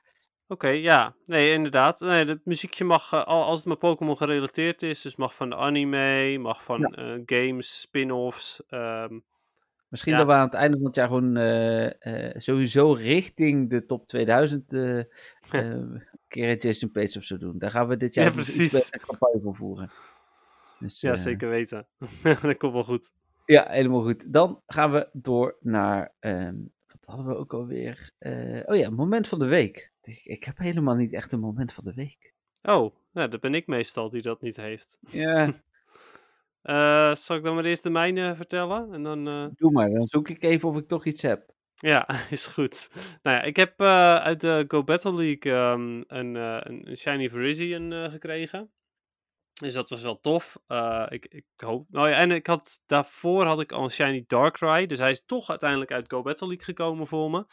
een. 0.53 0.67
Oké, 0.67 0.67
ja. 0.67 1.15
Nee, 1.25 1.53
inderdaad. 1.53 1.99
Nee, 1.99 2.25
het 2.25 2.45
muziekje 2.45 2.83
mag, 2.85 3.11
eh, 3.13 3.23
al 3.25 3.43
als 3.43 3.59
het 3.59 3.67
met 3.67 3.79
Pokémon 3.79 4.17
gerelateerd 4.17 4.83
is, 4.83 5.01
dus 5.01 5.15
mag 5.15 5.35
van 5.35 5.49
de 5.49 5.55
anime, 5.55 6.37
mag 6.37 6.63
van 6.63 6.79
Ja. 6.79 6.87
eh, 6.89 7.21
games, 7.25 7.81
spin-offs. 7.81 8.63
ehm, 8.67 9.19
Misschien 9.87 10.13
Ja. 10.13 10.19
dat 10.19 10.27
we 10.27 10.33
aan 10.33 10.45
het 10.45 10.53
einde 10.53 10.77
van 10.77 10.85
het 10.85 10.95
jaar 10.95 11.07
gewoon 11.07 11.37
eh, 11.37 12.31
sowieso 12.35 12.93
richting 12.93 13.69
de 13.69 13.85
top 13.85 14.07
2000 14.07 14.73
eh 14.73 14.99
eh, 14.99 15.05
een 15.51 16.07
keer 16.27 16.49
een 16.49 16.57
Jason 16.57 16.91
Page 16.91 17.17
of 17.17 17.23
zo 17.23 17.37
doen. 17.37 17.57
Daar 17.59 17.71
gaan 17.71 17.87
we 17.87 17.97
dit 17.97 18.13
jaar 18.13 18.25
Ja, 18.25 18.31
precies. 18.31 18.71
beter 18.89 19.07
campagne 19.07 19.41
voor 19.41 19.55
voeren. 19.55 19.91
Dus, 20.79 21.01
ja, 21.01 21.15
zeker 21.15 21.49
weten. 21.49 21.87
dat 22.41 22.57
komt 22.57 22.73
wel 22.73 22.83
goed. 22.83 23.11
Ja, 23.45 23.65
helemaal 23.69 24.01
goed. 24.01 24.33
Dan 24.33 24.61
gaan 24.67 24.91
we 24.91 25.09
door 25.11 25.55
naar. 25.59 26.13
ehm, 26.19 26.55
hadden 27.05 27.27
we 27.27 27.35
ook 27.35 27.53
alweer? 27.53 28.11
Eh, 28.17 28.61
oh 28.65 28.75
ja, 28.75 28.89
moment 28.89 29.27
van 29.27 29.39
de 29.39 29.45
week. 29.45 29.91
Ik, 30.01 30.21
ik 30.23 30.43
heb 30.43 30.57
helemaal 30.57 30.95
niet 30.95 31.13
echt 31.13 31.31
een 31.31 31.39
moment 31.39 31.73
van 31.73 31.83
de 31.83 31.93
week. 31.93 32.33
Oh, 32.61 32.95
nou, 33.11 33.29
dat 33.29 33.39
ben 33.39 33.53
ik 33.53 33.67
meestal 33.67 34.09
die 34.09 34.21
dat 34.21 34.41
niet 34.41 34.55
heeft. 34.55 34.97
Ja, 35.11 35.53
Eh, 36.63 37.15
zal 37.15 37.37
ik 37.37 37.43
dan 37.43 37.55
maar 37.55 37.65
eerst 37.65 37.83
de 37.83 37.89
mijne 37.89 38.35
vertellen? 38.35 38.93
En 38.93 39.03
dan, 39.03 39.27
eh, 39.27 39.45
doe 39.55 39.71
maar. 39.71 39.89
Dan 39.89 40.05
zoek 40.05 40.29
ik 40.29 40.43
even 40.43 40.69
of 40.69 40.77
ik 40.77 40.87
toch 40.87 41.05
iets 41.05 41.21
heb. 41.21 41.53
Ja, 41.75 42.07
is 42.29 42.47
goed. 42.47 42.89
Nou 43.21 43.37
ja, 43.37 43.43
ik 43.43 43.55
heb 43.55 43.81
uit 43.81 44.41
de 44.41 44.65
Go 44.67 44.83
Battle 44.83 45.13
League 45.13 45.53
ehm, 45.53 46.03
een, 46.07 46.35
een, 46.35 46.97
Shiny 46.97 47.29
Virizion 47.29 48.09
gekregen. 48.11 48.71
Dus 49.53 49.73
dat 49.73 49.89
was 49.89 50.01
wel 50.01 50.19
tof. 50.19 50.57
Eh, 50.67 51.05
ik, 51.09 51.25
ik 51.25 51.45
hoop. 51.55 51.85
Nou 51.89 52.09
ja, 52.09 52.15
en 52.17 52.31
ik 52.31 52.47
had, 52.47 52.81
daarvoor 52.85 53.45
had 53.45 53.59
ik 53.59 53.71
al 53.71 53.83
een 53.83 53.91
Shiny 53.91 54.23
Darkrai. 54.27 54.85
Dus 54.85 54.99
hij 54.99 55.09
is 55.11 55.25
toch 55.25 55.49
uiteindelijk 55.49 55.91
uit 55.91 56.09
Go 56.11 56.21
Battle 56.21 56.47
League 56.47 56.65
gekomen 56.65 57.07
voor 57.07 57.29
me. 57.29 57.45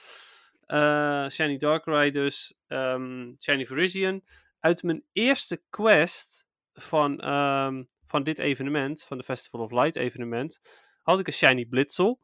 Eh, 0.66 1.28
Shiny 1.28 1.57
Darkrai 1.57 2.11
dus. 2.11 2.55
ehm, 2.66 3.32
Shiny 3.38 3.66
Virizion. 3.66 4.24
Uit 4.61 4.82
mijn 4.82 5.05
eerste 5.12 5.62
quest 5.70 6.46
van, 6.72 7.20
ehm, 7.20 7.82
van 8.07 8.22
dit 8.22 8.38
evenement, 8.38 9.03
van 9.05 9.18
de 9.18 9.24
Festival 9.24 9.61
of 9.61 9.70
Light 9.70 9.96
evenement, 9.96 10.61
had 11.03 11.18
ik 11.18 11.26
een 11.26 11.32
Shiny 11.32 11.64
Blitzel. 11.64 12.20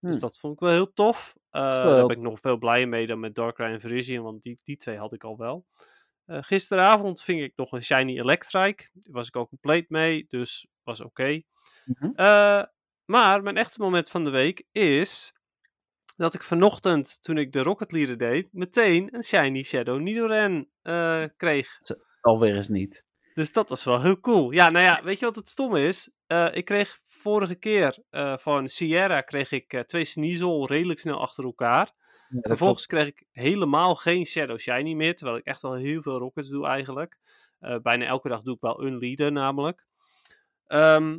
Dus 0.00 0.12
Hmm. 0.12 0.20
dat 0.20 0.38
vond 0.38 0.52
ik 0.54 0.60
wel 0.60 0.70
heel 0.70 0.92
tof. 0.92 1.36
Eh, 1.50 1.62
wel 1.72 1.96
daar 1.96 2.06
ben 2.06 2.16
ik 2.16 2.22
nog 2.22 2.40
veel 2.40 2.56
blijer 2.56 2.88
mee 2.88 3.06
dan 3.06 3.20
met 3.20 3.34
Darkrai 3.34 3.72
en 3.72 3.80
Virizion, 3.80 4.24
want 4.24 4.42
die, 4.42 4.60
die 4.64 4.76
twee 4.76 4.96
had 4.96 5.12
ik 5.12 5.24
al 5.24 5.36
wel. 5.36 5.66
Eh, 6.26 6.38
gisteravond 6.40 7.22
ving 7.22 7.42
ik 7.42 7.52
nog 7.56 7.72
een 7.72 7.82
Shiny 7.82 8.18
Electrike. 8.18 8.88
Daar 8.92 9.12
was 9.12 9.26
ik 9.26 9.36
al 9.36 9.48
compleet 9.48 9.90
mee, 9.90 10.24
dus 10.28 10.66
was 10.82 11.00
oké. 11.00 11.42
Mhm. 11.84 12.10
Eh, 12.14 12.62
maar 13.04 13.42
mijn 13.42 13.56
echte 13.56 13.80
moment 13.80 14.08
van 14.08 14.24
de 14.24 14.30
week 14.30 14.66
is 14.72 15.34
dat 16.16 16.34
ik 16.34 16.42
vanochtend, 16.42 17.22
toen 17.22 17.38
ik 17.38 17.52
de 17.52 17.62
Rocket 17.62 17.92
Leader 17.92 18.16
deed, 18.16 18.48
meteen 18.52 19.14
een 19.14 19.22
Shiny 19.22 19.62
Shadow 19.62 20.00
Nidoran 20.00 20.68
eh, 20.82 21.24
kreeg. 21.36 21.78
Alweer 22.20 22.56
eens 22.56 22.68
niet. 22.68 23.04
Dus 23.34 23.52
dat 23.52 23.68
was 23.68 23.84
wel 23.84 24.02
heel 24.02 24.20
cool. 24.20 24.50
Ja, 24.50 24.70
nou 24.70 24.84
ja, 24.84 25.02
weet 25.02 25.18
je 25.18 25.24
wat 25.24 25.36
het 25.36 25.48
stomme 25.48 25.86
is? 25.86 26.12
Ik 26.52 26.64
kreeg 26.64 27.00
vorige 27.04 27.54
keer 27.54 27.98
van 28.40 28.68
Sierra 28.68 29.20
kreeg 29.20 29.50
ik 29.50 29.82
twee 29.86 30.04
Sneasel 30.04 30.66
redelijk 30.66 31.00
snel 31.00 31.20
achter 31.20 31.44
elkaar. 31.44 31.92
Vervolgens 32.40 32.86
kreeg 32.86 33.06
ik 33.06 33.26
helemaal 33.30 33.94
geen 33.94 34.24
Shadow 34.24 34.58
Shiny 34.58 34.92
meer, 34.92 35.16
terwijl 35.16 35.38
ik 35.38 35.44
echt 35.44 35.62
wel 35.62 35.74
heel 35.74 36.02
veel 36.02 36.18
Rockets 36.18 36.48
doe 36.48 36.66
eigenlijk. 36.66 37.18
Eh, 37.58 37.78
bijna 37.78 38.04
elke 38.04 38.28
dag 38.28 38.42
doe 38.42 38.54
ik 38.54 38.60
wel 38.60 38.84
een 38.84 38.98
leader 38.98 39.32
namelijk. 39.32 39.86
Ehm, 40.66 41.18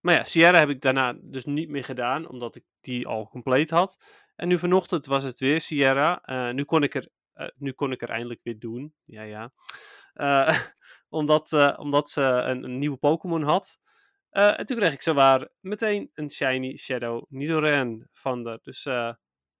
maar 0.00 0.14
ja, 0.14 0.24
Sierra 0.24 0.58
heb 0.58 0.68
ik 0.68 0.80
daarna 0.80 1.14
dus 1.22 1.44
niet 1.44 1.68
meer 1.68 1.84
gedaan, 1.84 2.28
omdat 2.28 2.56
ik 2.56 2.64
die 2.80 3.06
al 3.06 3.28
compleet 3.28 3.70
had. 3.70 4.04
En 4.36 4.48
nu 4.48 4.58
vanochtend 4.58 5.06
was 5.06 5.22
het 5.22 5.38
weer 5.38 5.60
Sierra. 5.60 6.20
Eh, 6.22 6.50
nu, 6.50 6.64
kon 6.64 6.82
ik 6.82 6.94
er, 6.94 7.08
eh, 7.32 7.48
nu 7.56 7.72
kon 7.72 7.92
ik 7.92 8.02
er 8.02 8.10
eindelijk 8.10 8.40
weer 8.42 8.58
doen. 8.58 8.94
Ja, 9.04 9.22
ja. 9.22 9.52
Omdat, 11.08 11.76
omdat 11.78 12.10
ze 12.10 12.22
een, 12.22 12.78
nieuwe 12.78 12.96
Pokémon 12.96 13.42
had. 13.42 13.80
En 14.30 14.66
toen 14.66 14.76
kreeg 14.76 14.92
ik 14.92 15.02
zowaar 15.02 15.48
meteen 15.60 16.10
een 16.14 16.30
Shiny 16.30 16.76
Shadow 16.76 17.24
Nidoran 17.28 18.08
van 18.12 18.44
de. 18.44 18.58
Dus 18.62 18.86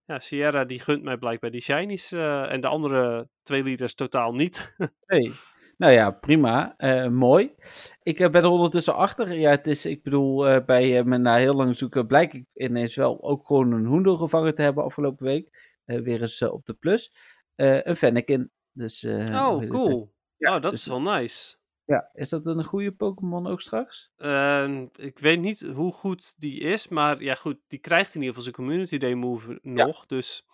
ja, 0.04 0.18
Sierra 0.18 0.64
die 0.64 0.80
gunt 0.80 1.02
mij 1.02 1.16
blijkbaar 1.16 1.50
die 1.50 1.60
Shinies. 1.60 2.12
eh, 2.12 2.52
en 2.52 2.60
de 2.60 2.66
andere 2.66 3.28
twee 3.42 3.62
leaders 3.62 3.94
totaal 3.94 4.34
niet. 4.34 4.74
Nee. 5.06 5.32
Nou 5.76 5.92
ja, 5.92 6.10
prima. 6.10 6.74
Eh, 6.76 7.08
mooi. 7.08 7.54
Ik 8.02 8.20
eh, 8.20 8.30
ben 8.30 8.42
er 8.42 8.48
ondertussen 8.48 8.94
achter. 8.94 9.38
Ja, 9.38 9.50
het 9.50 9.66
is, 9.66 9.86
ik 9.86 10.02
bedoel, 10.02 10.64
bij 10.64 11.04
me 11.04 11.18
na 11.18 11.36
heel 11.36 11.54
lang 11.54 11.76
zoeken 11.76 12.06
blijk 12.06 12.32
ik 12.32 12.46
ineens 12.54 12.96
wel 12.96 13.22
ook 13.22 13.46
gewoon 13.46 13.72
een 13.72 13.86
hoendel 13.86 14.16
gevangen 14.16 14.54
te 14.54 14.62
hebben 14.62 14.84
afgelopen 14.84 15.26
week. 15.26 15.74
Weer 15.84 16.20
eens 16.20 16.42
op 16.42 16.66
de 16.66 16.74
plus. 16.74 17.14
Een 17.56 17.96
Fennekin. 17.96 18.50
Dus, 18.72 19.04
oh, 19.30 19.68
cool. 19.68 20.14
Ja, 20.36 20.56
oh, 20.56 20.62
dat 20.62 20.70
dus- 20.70 20.80
is 20.80 20.86
wel 20.86 21.02
nice. 21.02 21.56
Ja, 21.92 22.10
is 22.12 22.28
dat 22.28 22.46
een 22.46 22.64
goede 22.64 22.92
Pokémon 22.92 23.46
ook 23.46 23.60
straks? 23.60 24.12
Eh, 24.16 24.82
ik 24.96 25.18
weet 25.18 25.40
niet 25.40 25.60
hoe 25.60 25.92
goed 25.92 26.40
die 26.40 26.60
is, 26.60 26.88
maar 26.88 27.22
ja 27.22 27.34
goed, 27.34 27.58
die 27.68 27.78
krijgt 27.78 28.14
in 28.14 28.20
ieder 28.20 28.28
geval 28.28 28.42
zijn 28.42 28.54
Community 28.54 28.98
Day 28.98 29.14
move 29.14 29.58
nog. 29.62 30.06
Dus 30.06 30.46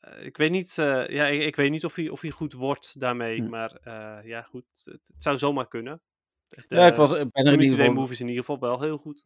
eh, 0.00 0.24
ik 0.26 0.36
weet 0.36 0.50
niet, 0.50 0.78
eh, 0.78 1.08
ja, 1.08 1.26
ik, 1.26 1.42
ik 1.42 1.56
weet 1.56 1.70
niet 1.70 1.84
of 1.84 1.94
hij, 1.94 2.08
of 2.08 2.20
hij 2.20 2.30
goed 2.30 2.52
wordt 2.52 3.00
daarmee, 3.00 3.40
Hm. 3.40 3.48
maar 3.48 3.78
eh, 3.82 4.28
ja 4.28 4.42
goed, 4.42 4.64
het, 4.74 5.00
het 5.12 5.22
zou 5.22 5.38
zomaar 5.38 5.68
kunnen. 5.68 6.00
De 6.48 6.64
ja, 6.76 6.86
ik 6.86 6.96
was, 6.96 7.10
ben 7.10 7.30
er 7.32 7.52
in 7.52 7.60
ieder 7.60 7.78
geval... 7.78 7.92
move 7.92 8.12
is 8.12 8.20
in 8.20 8.28
ieder 8.28 8.44
geval 8.44 8.60
wel 8.60 8.80
heel 8.80 8.96
goed. 8.98 9.24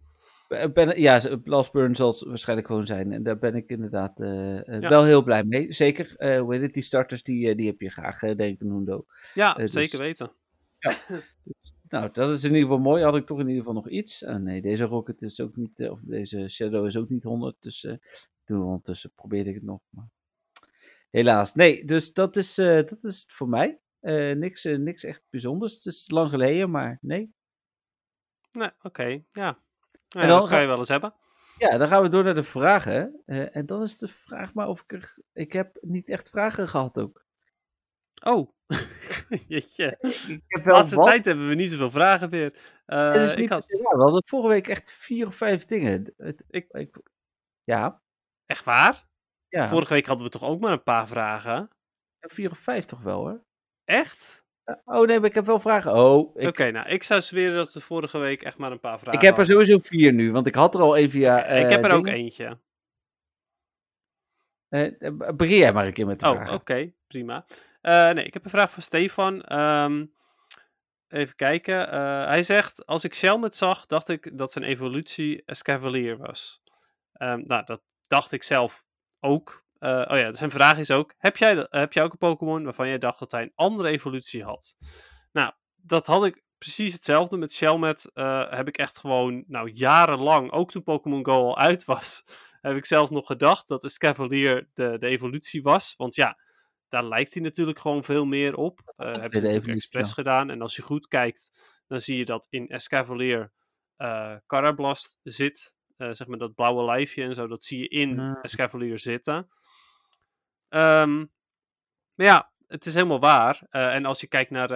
Ben, 0.73 1.01
ja, 1.01 1.21
Last 1.45 1.73
Burn 1.73 1.97
zal 1.97 2.11
het 2.11 2.23
waarschijnlijk 2.23 2.69
gewoon 2.69 2.87
zijn. 2.87 3.13
En 3.13 3.23
daar 3.23 3.39
ben 3.39 3.55
ik 3.55 3.71
inderdaad 3.71 4.13
Ja. 4.17 4.79
wel 4.79 5.05
heel 5.05 5.23
blij 5.23 5.45
mee. 5.45 5.73
Zeker, 5.73 6.15
hoe 6.41 6.53
heet 6.55 6.63
het, 6.63 6.75
die 6.75 6.83
starters, 6.83 7.23
die, 7.23 7.55
die 7.55 7.67
heb 7.67 7.81
je 7.81 7.91
graag, 7.91 8.19
denk 8.19 8.41
ik, 8.41 8.61
een 8.61 8.71
Hundo. 8.71 9.07
Ja, 9.35 9.55
dus- 9.55 9.73
zeker 9.73 9.99
weten. 9.99 10.33
Nou, 11.89 12.11
dat 12.13 12.33
is 12.33 12.45
in 12.45 12.49
ieder 12.55 12.63
geval 12.69 12.79
mooi. 12.79 13.03
Had 13.05 13.17
ik 13.17 13.27
toch 13.27 13.39
in 13.39 13.47
ieder 13.49 13.59
geval 13.59 13.75
nog 13.75 13.89
iets. 13.89 14.25
Ah, 14.25 14.37
nee, 14.37 14.61
deze 14.63 14.85
Rocket 14.85 15.23
is 15.23 15.41
ook 15.41 15.57
niet, 15.57 15.81
eh, 15.81 15.91
of 15.91 16.01
deze 16.03 16.49
Shadow 16.49 16.87
is 16.87 16.97
ook 16.97 17.09
niet 17.09 17.23
100. 17.23 17.57
Dus 17.63 17.85
eh, 17.85 17.95
Toen 18.45 18.63
ondertussen 18.63 19.13
probeerde 19.15 19.49
ik 19.49 19.55
het 19.55 19.65
nog. 19.65 19.81
Maar... 19.89 20.09
Helaas. 21.11 21.55
Nee, 21.55 21.85
dus 21.85 22.13
dat 22.13 22.37
is, 22.37 22.59
eh, 22.59 22.75
dat 22.75 23.03
is 23.05 23.21
het 23.21 23.33
voor 23.33 23.49
mij. 23.49 23.81
Eh, 24.01 24.33
niks, 24.37 24.65
eh, 24.65 24.79
niks 24.79 25.05
echt 25.05 25.23
bijzonders. 25.31 25.75
Het 25.75 25.87
is 25.87 26.11
lang 26.11 26.31
geleden, 26.31 26.71
maar 26.71 26.99
nee. 27.01 27.33
Nee, 28.53 28.71
oké, 28.83 29.05
ja. 29.05 29.23
Nou 29.33 29.59
En 30.09 30.29
dan 30.29 30.41
dat 30.41 30.49
ga- 30.49 30.59
je 30.59 30.67
wel 30.67 30.79
eens 30.79 30.89
hebben. 30.89 31.15
Ja, 31.59 31.79
dan 31.79 31.89
gaan 31.89 32.03
we 32.03 32.09
door 32.09 32.25
naar 32.25 32.35
de 32.35 32.43
vragen. 32.43 33.23
Eh, 33.27 33.57
en 33.57 33.67
dan 33.67 33.83
is 33.83 33.99
de 33.99 34.09
vraag 34.09 34.55
maar 34.55 34.69
of 34.69 34.81
ik 34.83 34.93
er... 34.93 35.17
Ik 35.33 35.53
heb 35.53 35.79
niet 35.81 36.09
echt 36.09 36.31
vragen 36.31 36.69
gehad 36.69 36.99
ook. 36.99 37.25
Oh, 38.25 38.53
jeetje. 39.49 39.97
Ik 40.29 40.43
heb 40.47 40.65
De 40.65 40.71
laatste 40.71 40.97
wat. 40.97 41.07
tijd 41.07 41.25
hebben 41.25 41.49
we 41.49 41.55
niet 41.55 41.71
zoveel 41.71 41.91
vragen 41.91 42.31
meer. 42.31 42.53
Het 42.87 43.17
is 43.17 43.33
ik 43.33 43.39
niet 43.39 43.49
had... 43.49 43.81
waar. 43.83 43.97
We 43.97 44.03
hadden 44.03 44.23
vorige 44.27 44.49
week 44.49 44.69
echt 44.69 44.93
vier 44.93 45.27
of 45.27 45.35
vijf 45.37 45.65
dingen. 45.65 46.15
Ik- 46.49 46.67
ik- 46.71 47.01
ja, 47.65 48.03
Echt 48.47 48.65
waar? 48.65 49.07
ja. 49.49 49.69
Vorige 49.69 49.93
week 49.93 50.07
hadden 50.07 50.27
we 50.27 50.33
toch 50.33 50.43
ook 50.45 50.61
maar 50.61 50.73
een 50.73 50.83
paar 50.83 51.07
vragen? 51.07 51.69
vier 52.21 52.51
of 52.51 52.59
vijf 52.59 52.85
toch 52.85 53.01
wel 53.01 53.19
hoor. 53.21 53.45
Echt? 53.85 54.47
Oh 54.85 55.07
nee, 55.07 55.19
maar 55.21 55.29
ik 55.29 55.35
heb 55.35 55.47
wel 55.47 55.61
vragen. 55.61 55.93
Oh, 55.95 56.37
ik, 56.41 56.49
Oké, 56.49 56.71
nou, 56.71 56.89
ik 56.89 57.03
zou 57.03 57.21
zweren 57.21 57.57
dat 57.57 57.73
we 57.73 57.81
vorige 57.81 58.19
week 58.19 58.43
echt 58.43 58.59
maar 58.59 58.73
een 58.73 58.81
paar 58.81 58.99
vragen 58.99 59.21
ik 59.21 59.27
heb 59.27 59.39
er 59.39 59.47
hadden. 59.47 59.67
sowieso 59.67 59.89
vier 59.89 60.13
nu, 60.13 60.33
want 60.33 60.47
ik 60.47 60.55
had 60.55 60.75
er 60.75 60.81
al 60.81 60.97
één 60.97 61.11
via. 61.11 61.45
ik 61.45 61.65
eh, 61.65 61.71
heb 61.71 61.85
er 61.85 61.93
ook 61.93 62.07
eentje. 62.07 62.59
Eh, 64.69 64.93
begin 65.37 65.57
jij 65.57 65.73
maar 65.73 65.87
een 65.87 65.93
keer 65.93 66.07
met 66.07 66.21
de 66.21 66.27
Oh, 66.29 66.53
oké, 66.53 66.93
prima. 67.07 67.45
Eh, 67.89 68.11
nee, 68.11 68.25
ik 68.25 68.35
heb 68.35 68.45
een 68.45 68.51
vraag 68.51 68.71
van 68.71 68.83
Stefan. 68.83 69.43
Ehm, 69.43 70.07
even 71.09 71.37
kijken. 71.37 71.91
Eh, 71.91 72.27
hij 72.27 72.43
zegt, 72.43 72.87
als 72.87 73.05
ik 73.05 73.15
Shelmet 73.15 73.57
zag, 73.57 73.87
dacht 73.87 74.09
ik 74.09 74.39
dat 74.39 74.53
zijn 74.53 74.65
evolutie 74.65 75.43
Escavalier 75.45 76.17
was. 76.17 76.63
Ehm, 77.13 77.41
nou, 77.43 77.65
dat 77.65 77.83
dacht 78.07 78.33
ik 78.33 78.43
zelf 78.43 78.85
ook. 79.21 79.65
Eh, 79.79 80.05
oh 80.09 80.19
ja, 80.19 80.33
zijn 80.33 80.51
vraag 80.51 80.79
is 80.79 80.91
ook, 80.91 81.15
heb 81.19 81.37
jij, 81.37 81.67
heb 81.71 81.93
jij 81.93 82.03
ook 82.03 82.13
een 82.13 82.19
Pokémon 82.19 82.65
waarvan 82.65 82.89
jij 82.89 82.99
dacht 82.99 83.19
dat 83.19 83.31
hij 83.31 83.43
een 83.43 83.53
andere 83.55 83.89
evolutie 83.89 84.45
had? 84.45 84.77
Nou, 85.33 85.53
dat 85.75 86.07
had 86.07 86.25
ik 86.25 86.43
precies 86.59 86.93
hetzelfde 86.93 87.37
met 87.37 87.53
Shelmet. 87.53 88.11
heb 88.51 88.69
ik 88.69 88.79
echt 88.79 88.99
gewoon, 88.99 89.45
nou, 89.47 89.71
jarenlang, 89.71 90.53
ook 90.53 90.71
toen 90.71 90.83
Pokémon 90.83 91.25
Go 91.25 91.47
al 91.47 91.59
uit 91.59 91.85
was, 91.85 92.25
heb 92.61 92.77
ik 92.77 92.85
zelfs 92.85 93.11
nog 93.11 93.27
gedacht 93.27 93.69
dat 93.69 93.85
Escavalier 93.85 94.69
de, 94.75 94.99
de 94.99 95.07
evolutie 95.07 95.63
was. 95.63 95.95
Want 95.97 96.15
ja, 96.15 96.39
daar 96.89 97.05
lijkt 97.05 97.35
hij 97.35 97.43
natuurlijk 97.43 97.79
gewoon 97.79 98.05
veel 98.05 98.25
meer 98.25 98.55
op. 98.57 98.93
Eh 98.97 99.07
hebben 99.07 99.23
ze 99.23 99.41
de 99.41 99.47
natuurlijk 99.47 99.75
expres 99.77 100.13
gedaan. 100.13 100.51
En 100.51 100.63
als 100.63 100.77
je 100.77 100.83
goed 100.83 101.09
kijkt, 101.09 101.51
dan 101.87 102.01
zie 102.01 102.17
je 102.17 102.25
dat 102.25 102.47
in 102.51 102.69
Escavalier 102.69 103.53
eh 103.97 104.37
Carablast 104.47 105.19
zit. 105.23 105.77
Eh, 105.97 106.09
zeg 106.13 106.27
maar 106.27 106.39
dat 106.39 106.55
blauwe 106.55 106.85
lijfje 106.85 107.23
en 107.23 107.35
zo, 107.35 107.47
dat 107.47 107.65
zie 107.65 107.79
je 107.79 107.89
in 107.89 108.19
Ah. 108.19 108.39
Escavalier 108.43 108.99
zitten. 108.99 109.49
Ehm, 110.69 111.17
maar 112.15 112.27
ja, 112.27 112.53
het 112.67 112.87
is 112.87 112.95
helemaal 112.95 113.21
waar. 113.21 113.67
En 113.71 114.05
als 114.05 114.21
je 114.21 114.27
kijkt 114.27 114.51
naar 114.51 114.69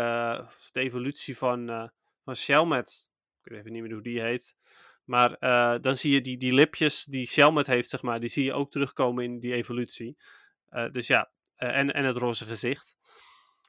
de 0.72 0.80
evolutie 0.80 1.36
van, 1.36 1.90
van 2.24 2.36
Shelmet, 2.36 3.10
ik 3.42 3.50
weet 3.50 3.58
even 3.58 3.72
niet 3.72 3.82
meer 3.82 3.92
hoe 3.92 4.02
die 4.02 4.20
heet. 4.20 4.54
Maar 5.04 5.36
dan 5.80 5.96
zie 5.96 6.12
je 6.12 6.20
die, 6.20 6.38
die 6.38 6.52
lipjes 6.54 7.04
die 7.04 7.26
Shelmet 7.26 7.66
heeft, 7.66 7.88
zeg 7.88 8.02
maar, 8.02 8.20
die 8.20 8.28
zie 8.28 8.44
je 8.44 8.52
ook 8.52 8.70
terugkomen 8.70 9.24
in 9.24 9.38
die 9.40 9.52
evolutie. 9.52 10.16
Dus 10.90 11.06
ja, 11.06 11.32
en, 11.56 11.92
en 11.92 12.04
het 12.04 12.16
roze 12.16 12.44
gezicht. 12.44 12.96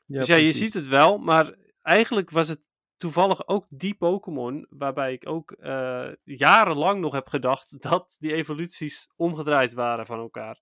dus 0.05 0.27
ja, 0.27 0.35
je 0.35 0.41
precies. 0.43 0.61
ziet 0.61 0.73
het 0.73 0.87
wel, 0.87 1.17
maar 1.17 1.55
eigenlijk 1.81 2.29
was 2.29 2.47
het 2.47 2.69
toevallig 2.97 3.47
ook 3.47 3.65
die 3.69 3.95
Pokémon 3.95 4.67
waarbij 4.69 5.13
ik 5.13 5.29
ook 5.29 5.51
eh, 5.51 6.09
jarenlang 6.23 6.99
nog 7.01 7.13
heb 7.13 7.27
gedacht 7.27 7.81
dat 7.89 8.15
die 8.19 8.33
evoluties 8.33 9.11
omgedraaid 9.15 9.73
waren 9.73 10.05
van 10.05 10.19
elkaar. 10.19 10.59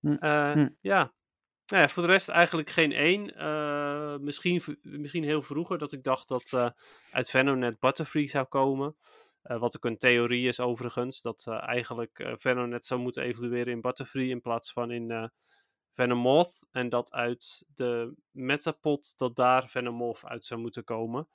Hm, 0.00 0.12
Eh, 0.12 0.52
hm. 0.52 0.68
Ja. 0.80 1.12
Nou 1.66 1.82
ja, 1.82 1.88
voor 1.88 2.02
de 2.02 2.08
rest 2.08 2.28
eigenlijk 2.28 2.70
geen 2.70 2.92
één. 2.92 3.34
Eh, 3.36 4.16
misschien, 4.16 4.62
misschien 4.82 5.24
heel 5.24 5.42
vroeger 5.42 5.78
dat 5.78 5.92
ik 5.92 6.02
dacht 6.02 6.28
dat 6.28 6.52
eh, 6.52 6.70
uit 7.10 7.30
Venonet 7.30 7.78
Butterfree 7.78 8.28
zou 8.28 8.46
komen. 8.46 8.96
Eh, 9.42 9.58
wat 9.58 9.76
ook 9.76 9.84
een 9.84 9.98
theorie 9.98 10.48
is 10.48 10.60
overigens. 10.60 11.22
Dat 11.22 11.44
eh, 11.48 11.68
eigenlijk 11.68 12.18
eh, 12.18 12.32
Venonet 12.38 12.86
zou 12.86 13.00
moeten 13.00 13.22
evolueren 13.22 13.72
in 13.72 13.80
Butterfree 13.80 14.28
in 14.28 14.40
plaats 14.40 14.72
van 14.72 14.90
in 14.90 15.10
eh 15.10 15.24
Venomoth. 15.94 16.66
En 16.70 16.88
dat 16.88 17.12
uit 17.12 17.64
de 17.74 18.14
Metapod 18.30 19.12
dat 19.18 19.36
daar 19.36 19.68
Venomoth 19.68 20.24
uit 20.24 20.44
zou 20.44 20.60
moeten 20.60 20.84
komen. 20.84 21.28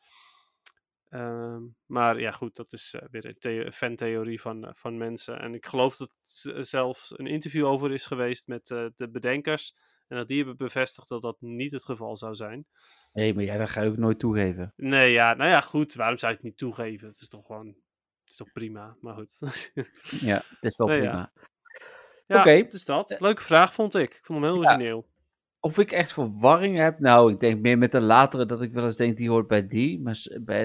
Ehm, 1.09 1.61
maar 1.85 2.19
ja, 2.19 2.31
goed, 2.31 2.55
dat 2.55 2.73
is 2.73 2.93
eh, 2.93 3.07
weer 3.11 3.25
een 3.25 3.37
the- 3.39 3.71
fantheorie 3.71 4.41
van, 4.41 4.65
eh, 4.65 4.71
van 4.75 4.97
mensen. 4.97 5.39
En 5.39 5.53
ik 5.53 5.65
geloof 5.65 5.95
dat 5.97 6.11
er 6.43 6.65
zelfs 6.65 7.19
een 7.19 7.27
interview 7.27 7.65
over 7.65 7.91
is 7.91 8.05
geweest 8.05 8.47
met 8.47 8.71
eh, 8.71 8.85
de 8.95 9.09
bedenkers. 9.09 9.75
En 10.07 10.17
dat 10.17 10.27
die 10.27 10.37
hebben 10.37 10.57
bevestigd 10.57 11.07
dat 11.07 11.21
dat 11.21 11.41
niet 11.41 11.71
het 11.71 11.85
geval 11.85 12.17
zou 12.17 12.35
zijn. 12.35 12.67
Nee, 13.13 13.33
maar 13.33 13.43
ja, 13.43 13.57
dat 13.57 13.69
ga 13.69 13.81
je 13.81 13.89
ook 13.89 13.97
nooit 13.97 14.19
toegeven. 14.19 14.73
Nee, 14.75 15.11
ja, 15.11 15.33
nou 15.33 15.49
ja, 15.49 15.61
goed. 15.61 15.93
Waarom 15.93 16.17
zou 16.17 16.31
je 16.31 16.37
het 16.37 16.47
niet 16.47 16.57
toegeven? 16.57 17.07
Het 17.07 17.21
is 17.21 17.29
toch 17.29 17.45
gewoon. 17.45 17.67
Het 17.67 18.29
is 18.29 18.35
toch 18.35 18.51
prima, 18.51 18.97
maar 19.01 19.13
goed. 19.15 19.39
Ja, 20.21 20.35
het 20.49 20.57
is 20.63 20.75
wel 20.77 20.87
Nee, 20.87 20.99
prima. 20.99 21.31
ja, 21.35 21.47
Oké. 22.27 22.67
dus 22.69 22.85
dat. 22.85 23.15
Leuke 23.19 23.41
vraag 23.41 23.73
vond 23.73 23.95
ik. 23.95 24.13
Ik 24.13 24.25
vond 24.25 24.39
hem 24.39 24.51
heel 24.51 24.61
Ja. 24.61 24.69
origineel. 24.69 25.13
Of 25.59 25.77
ik 25.77 25.91
echt 25.91 26.13
verwarring 26.13 26.77
heb? 26.77 26.99
Nou, 26.99 27.31
ik 27.31 27.39
denk 27.39 27.61
meer 27.61 27.77
met 27.77 27.91
de 27.91 28.01
latere 28.01 28.45
dat 28.45 28.61
ik 28.61 28.73
wel 28.73 28.83
eens 28.83 28.95
denk 28.95 29.17
die 29.17 29.29
hoort 29.29 29.47
bij 29.47 29.67
die. 29.67 30.01
Maar 30.01 30.15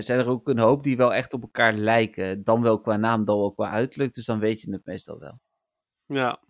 zijn 0.02 0.18
er 0.18 0.28
ook 0.28 0.48
een 0.48 0.58
hoop 0.58 0.82
die 0.82 0.96
wel 0.96 1.14
echt 1.14 1.32
op 1.32 1.42
elkaar 1.42 1.72
lijken. 1.72 2.44
Dan 2.44 2.62
wel 2.62 2.80
qua 2.80 2.96
naam, 2.96 3.24
dan 3.24 3.38
wel 3.38 3.52
qua 3.52 3.70
uiterlijk. 3.70 4.12
Dus 4.12 4.24
dan 4.24 4.38
weet 4.38 4.60
je 4.60 4.72
het 4.72 4.84
meestal 4.84 5.18
wel. 5.18 5.40
Ja. 6.06 6.40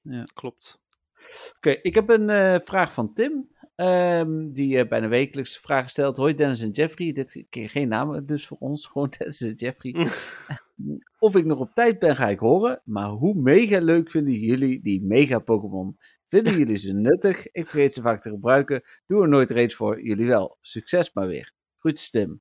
Ja. 0.00 0.24
Klopt. 0.34 0.80
Oké, 1.56 1.70
ik 1.70 1.94
heb 1.94 2.08
een 2.08 2.30
eh, 2.30 2.56
vraag 2.64 2.92
van 2.92 3.12
Tim. 3.12 3.55
Ehm, 3.76 4.52
die 4.52 4.78
eh, 4.78 4.88
bijna 4.88 5.08
wekelijks 5.08 5.58
vragen 5.58 5.90
stelt. 5.90 6.16
Hoi 6.16 6.34
Dennis 6.34 6.60
en 6.60 6.70
Jeffrey. 6.70 7.12
Dit 7.12 7.44
keer 7.50 7.70
geen 7.70 7.88
namen 7.88 8.26
dus 8.26 8.46
voor 8.46 8.56
ons. 8.60 8.86
Gewoon 8.92 9.14
Dennis 9.18 9.40
en 9.40 9.54
Jeffrey. 9.54 10.08
of 11.18 11.36
ik 11.36 11.44
nog 11.44 11.58
op 11.58 11.74
tijd 11.74 11.98
ben, 11.98 12.16
ga 12.16 12.28
ik 12.28 12.38
horen. 12.38 12.82
Maar 12.84 13.08
hoe 13.08 13.34
mega 13.34 13.80
leuk 13.80 14.10
vinden 14.10 14.34
jullie 14.34 14.82
die 14.82 15.02
mega 15.02 15.38
Pokémon? 15.38 15.98
Vinden 16.28 16.58
jullie 16.58 16.76
ze 16.76 16.92
nuttig? 16.92 17.50
Ik 17.50 17.66
vergeet 17.66 17.94
ze 17.94 18.02
vaak 18.02 18.22
te 18.22 18.30
gebruiken. 18.30 18.82
Doe 19.06 19.22
er 19.22 19.28
nooit 19.28 19.50
reeds 19.50 19.74
voor. 19.74 20.02
Jullie 20.02 20.26
wel. 20.26 20.58
Succes 20.60 21.12
maar 21.12 21.26
weer. 21.26 21.52
Groetjes 21.78 22.10
Tim. 22.10 22.40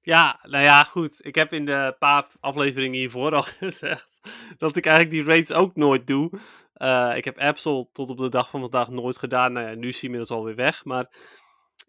Ja, 0.00 0.40
nou 0.42 0.64
ja, 0.64 0.84
goed. 0.84 1.26
Ik 1.26 1.34
heb 1.34 1.52
in 1.52 1.64
de 1.64 1.96
paar 1.98 2.26
afleveringen 2.40 2.98
hiervoor 2.98 3.34
al 3.34 3.42
gezegd 3.42 4.20
dat 4.58 4.76
ik 4.76 4.86
eigenlijk 4.86 5.16
die 5.16 5.34
raids 5.34 5.52
ook 5.52 5.76
nooit 5.76 6.06
doe. 6.06 6.30
Eh, 6.74 7.12
ik 7.16 7.24
heb 7.24 7.38
Absol 7.38 7.84
tot 7.92 8.10
op 8.10 8.18
de 8.18 8.28
dag 8.28 8.50
van 8.50 8.60
vandaag 8.60 8.88
nooit 8.88 9.18
gedaan. 9.18 9.52
Nou 9.52 9.68
ja, 9.68 9.74
nu 9.74 9.88
is 9.88 9.94
hij 9.94 10.02
inmiddels 10.02 10.30
alweer 10.30 10.54
weg. 10.54 10.84
Maar 10.84 11.16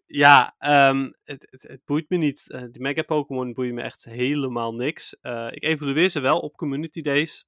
ja, 0.06 0.54
ehm, 0.58 1.10
het, 1.24 1.46
het, 1.50 1.62
het 1.62 1.84
boeit 1.84 2.08
me 2.08 2.16
niet. 2.16 2.50
Eh 2.50 2.62
die 2.70 2.80
Mega 2.80 3.02
Pokémon 3.02 3.52
boeien 3.52 3.74
me 3.74 3.82
echt 3.82 4.04
helemaal 4.04 4.74
niks. 4.74 5.20
Eh, 5.20 5.48
ik 5.50 5.64
evalueer 5.64 6.08
ze 6.08 6.20
wel 6.20 6.40
op 6.40 6.56
Community 6.56 7.00
Days. 7.00 7.46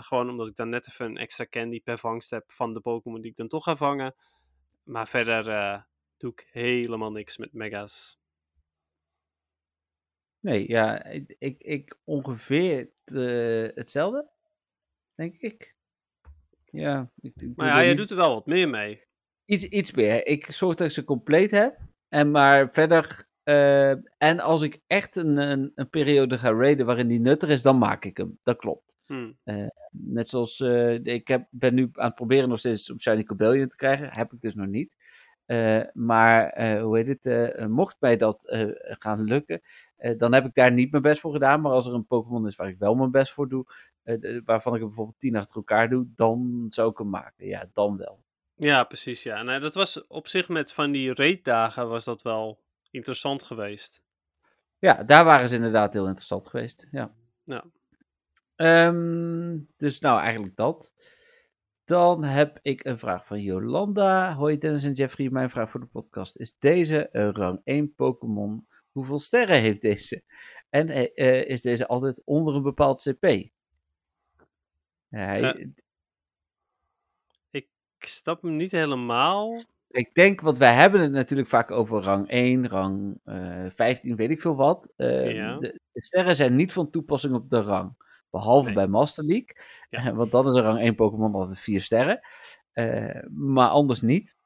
Gewoon 0.00 0.30
omdat 0.30 0.48
ik 0.48 0.56
dan 0.56 0.68
net 0.68 0.88
even 0.88 1.06
een 1.06 1.16
extra 1.16 1.46
candy 1.50 1.80
per 1.80 1.98
vangst 1.98 2.30
heb 2.30 2.52
van 2.52 2.74
de 2.74 2.80
Pokémon 2.80 3.20
die 3.20 3.30
ik 3.30 3.36
dan 3.36 3.48
toch 3.48 3.64
ga 3.64 3.76
vangen. 3.76 4.14
Maar 4.82 5.08
verder 5.08 5.44
doe 6.16 6.32
ik 6.32 6.48
helemaal 6.50 7.10
niks 7.12 7.36
met 7.36 7.52
Mega's. 7.52 8.18
Nee, 10.40 10.68
ja, 10.68 11.04
ik, 11.04 11.58
ik, 11.58 11.98
ongeveer 12.04 12.90
het, 13.04 13.74
hetzelfde. 13.74 14.30
Denk 15.14 15.36
ik. 15.36 15.74
Ja, 16.70 17.10
ik, 17.20 17.32
Maar 17.56 17.66
ja, 17.66 17.80
je 17.80 17.94
doet 17.94 18.10
er 18.10 18.16
wel 18.16 18.34
wat 18.34 18.46
meer 18.46 18.68
mee. 18.68 19.02
Iets, 19.44 19.64
iets 19.64 19.92
meer. 19.92 20.26
Ik 20.26 20.46
zorg 20.52 20.76
dat 20.76 20.86
ik 20.86 20.92
ze 20.92 21.04
compleet 21.04 21.50
heb. 21.50 21.78
En 22.08 22.30
maar 22.30 22.68
verder. 22.72 23.28
eh, 23.42 23.90
en 24.18 24.40
als 24.40 24.62
ik 24.62 24.80
echt 24.86 25.16
een, 25.16 25.36
een, 25.36 25.72
een 25.74 25.90
periode 25.90 26.38
ga 26.38 26.52
raiden 26.52 26.86
waarin 26.86 27.08
die 27.08 27.20
nuttig 27.20 27.48
is, 27.48 27.62
dan 27.62 27.78
maak 27.78 28.04
ik 28.04 28.16
hem. 28.16 28.38
Dat 28.42 28.56
klopt. 28.56 28.96
Hm. 29.06 29.32
Net 29.90 30.28
zoals. 30.28 30.60
eh, 30.60 30.94
ik 31.04 31.28
heb, 31.28 31.46
ben 31.50 31.74
nu 31.74 31.88
aan 31.92 32.06
het 32.06 32.14
proberen 32.14 32.48
nog 32.48 32.58
steeds 32.58 32.90
op 32.90 33.00
Shiny 33.00 33.22
Cobalion 33.24 33.68
te 33.68 33.76
krijgen. 33.76 34.08
Heb 34.12 34.32
ik 34.32 34.40
dus 34.40 34.54
nog 34.54 34.66
niet. 34.66 34.96
Eh, 35.50 35.80
maar 35.92 36.48
eh, 36.48 36.82
hoe 36.82 36.96
heet 36.96 37.08
het? 37.08 37.26
eh, 37.26 37.66
mocht 37.66 37.96
mij 38.00 38.16
dat 38.16 38.44
gaan 38.80 39.24
lukken, 39.24 39.60
dan 40.16 40.34
heb 40.34 40.44
ik 40.44 40.54
daar 40.54 40.72
niet 40.72 40.90
mijn 40.90 41.02
best 41.02 41.20
voor 41.20 41.32
gedaan. 41.32 41.60
Maar 41.60 41.72
als 41.72 41.86
er 41.86 41.94
een 41.94 42.06
Pokémon 42.06 42.46
is 42.46 42.56
waar 42.56 42.68
ik 42.68 42.78
wel 42.78 42.94
mijn 42.94 43.10
best 43.10 43.32
voor 43.32 43.48
doe, 43.48 43.64
waarvan 44.44 44.74
ik 44.74 44.80
er 44.80 44.86
bijvoorbeeld 44.86 45.18
tien 45.18 45.36
achter 45.36 45.56
elkaar 45.56 45.88
doe, 45.88 46.06
dan 46.16 46.66
zou 46.68 46.90
ik 46.90 46.98
hem 46.98 47.10
maken. 47.10 47.46
Ja, 47.46 47.68
dan 47.72 47.96
wel. 47.96 48.24
Ja, 48.54 48.84
precies. 48.84 49.22
Ja. 49.22 49.42
Nou, 49.42 49.60
dat 49.60 49.74
was 49.74 50.06
op 50.06 50.28
zich 50.28 50.48
met 50.48 50.72
van 50.72 50.90
die 50.90 51.14
raiddagen 51.14 51.88
was 51.88 52.04
dat 52.04 52.22
wel 52.22 52.60
interessant 52.90 53.42
geweest. 53.42 54.02
Ja, 54.78 55.02
daar 55.02 55.24
waren 55.24 55.48
ze 55.48 55.54
inderdaad 55.54 55.92
heel 55.92 56.06
interessant 56.06 56.48
geweest. 56.48 56.86
Ja. 56.90 57.14
Ja. 57.44 57.64
Ehm, 58.56 59.58
dus 59.76 60.00
nou, 60.00 60.20
eigenlijk 60.20 60.56
dat. 60.56 60.92
Dan 61.90 62.24
heb 62.24 62.58
ik 62.62 62.84
een 62.84 62.98
vraag 62.98 63.26
van 63.26 63.42
Jolanda. 63.42 64.34
Hoi 64.34 64.58
Dennis 64.58 64.84
en 64.84 64.92
Jeffrey, 64.92 65.30
mijn 65.30 65.50
vraag 65.50 65.70
voor 65.70 65.80
de 65.80 65.86
podcast 65.86 66.36
is 66.36 66.58
deze 66.58 67.08
een 67.12 67.34
rang 67.34 67.60
1 67.64 67.94
Pokémon. 67.94 68.66
Hoeveel 68.92 69.18
sterren 69.18 69.60
heeft 69.60 69.82
deze? 69.82 70.22
En 70.68 70.88
eh, 70.88 71.10
eh, 71.14 71.48
is 71.48 71.62
deze 71.62 71.86
altijd 71.86 72.22
onder 72.24 72.54
een 72.54 72.62
bepaald 72.62 73.02
CP? 73.02 73.48
Hij. 75.08 75.70
Ik 77.50 77.68
snap 77.98 78.42
hem 78.42 78.56
niet 78.56 78.72
helemaal. 78.72 79.62
Ik 79.88 80.14
denk, 80.14 80.40
want 80.40 80.58
wij 80.58 80.74
hebben 80.74 81.00
het 81.00 81.12
natuurlijk 81.12 81.48
vaak 81.48 81.70
over 81.70 82.02
rang 82.02 82.28
1, 82.28 82.68
rang 82.68 83.20
eh 83.24 83.66
15, 83.74 84.16
weet 84.16 84.30
ik 84.30 84.40
veel 84.40 84.56
wat. 84.56 84.92
Eh, 84.96 85.32
Ja. 85.34 85.56
de, 85.56 85.80
de 85.92 86.02
sterren 86.02 86.36
zijn 86.36 86.54
niet 86.54 86.72
van 86.72 86.90
toepassing 86.90 87.34
op 87.34 87.50
de 87.50 87.60
rang. 87.60 87.94
Behalve 88.30 88.64
Nee. 88.66 88.74
bij 88.74 88.86
Master 88.86 89.24
League. 89.24 89.56
Ja. 89.90 90.12
Want 90.14 90.30
dan 90.30 90.48
is 90.48 90.54
een 90.54 90.62
rang 90.62 90.78
1 90.80 90.94
Pokémon 90.94 91.34
altijd 91.34 91.60
4 91.60 91.80
sterren. 91.80 92.20
Eh, 92.72 93.22
maar 93.30 93.68
anders 93.68 94.00
niet. 94.00 94.36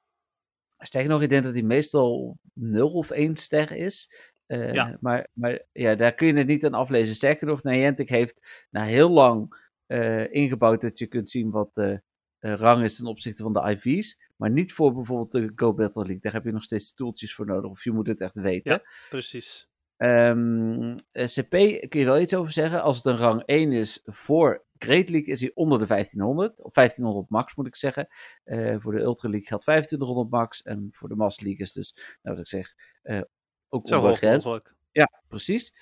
Sterker 0.79 1.11
nog, 1.11 1.23
ik 1.23 1.29
denk 1.29 1.45
dat 1.45 1.53
hij 1.53 1.63
meestal 1.63 2.39
0 2.53 2.89
of 2.93 3.11
1 3.11 3.37
ster 3.37 3.73
is. 3.73 4.11
Eh, 4.47 4.73
Ja. 4.73 4.97
Maar, 5.01 5.29
maar 5.33 5.63
ja, 5.73 5.95
daar 5.95 6.15
kun 6.15 6.27
je 6.27 6.33
het 6.35 6.47
niet 6.47 6.65
aan 6.67 6.75
aflezen. 6.75 7.15
Sterker 7.15 7.47
nog, 7.47 7.63
Niantic 7.63 8.09
heeft 8.09 8.67
na 8.71 8.83
heel 8.83 9.11
lang 9.11 9.63
eh, 9.87 10.33
ingebouwd 10.33 10.81
dat 10.81 10.99
je 10.99 11.07
kunt 11.07 11.31
zien 11.31 11.51
wat 11.51 11.75
de 11.75 12.03
rang 12.39 12.85
is 12.85 12.97
ten 12.97 13.07
opzichte 13.07 13.43
van 13.43 13.53
de 13.53 13.61
IV's. 13.71 14.19
Maar 14.37 14.51
niet 14.51 14.73
voor 14.73 14.95
bijvoorbeeld 14.95 15.33
de 15.33 15.53
Go 15.55 15.75
Battle 15.75 16.03
League. 16.03 16.21
Daar 16.21 16.33
heb 16.33 16.45
je 16.45 16.53
nog 16.53 16.63
steeds 16.63 16.95
toeltjes 16.95 17.35
voor 17.35 17.47
nodig. 17.47 17.71
Of 17.71 17.85
je 17.85 17.93
moet 17.93 18.07
het 18.07 18.21
echt 18.21 18.35
weten. 18.35 18.73
Ja. 18.73 18.83
Precies. 19.09 19.69
Ehm, 19.97 20.97
eh, 21.13 21.27
CP 21.27 21.51
kun 21.89 22.01
je 22.01 22.05
wel 22.05 22.21
iets 22.21 22.35
over 22.35 22.53
zeggen. 22.53 22.83
Als 22.83 22.97
het 22.97 23.07
een 23.07 23.17
rang 23.17 23.43
1 23.47 23.73
is 23.73 24.01
voor 24.05 24.65
Great 24.79 25.09
League, 25.09 25.33
is 25.33 25.41
hij 25.41 25.51
onder 25.55 25.79
de 25.79 25.87
1500. 25.87 26.63
Of 26.63 26.73
1500 26.73 27.31
max 27.31 27.55
moet 27.55 27.67
ik 27.67 27.77
zeggen. 27.77 28.09
Eh, 28.45 28.77
voor 28.79 28.93
de 28.93 29.01
Ultra 29.01 29.29
League 29.29 29.49
geldt 29.49 29.65
2500 29.65 30.31
max. 30.31 30.63
En 30.63 30.89
voor 30.91 31.09
de 31.09 31.15
Master 31.15 31.45
League 31.47 31.63
is 31.63 31.73
dus, 31.73 31.95
nou 31.95 32.37
wat 32.37 32.39
ik 32.39 32.47
zeg, 32.47 32.75
eh, 33.03 33.21
ook 33.69 33.89
Zo 33.89 34.01
hoog 34.01 34.23
mogelijk. 34.23 34.75
Ja, 34.93 35.09
precies. 35.29 35.73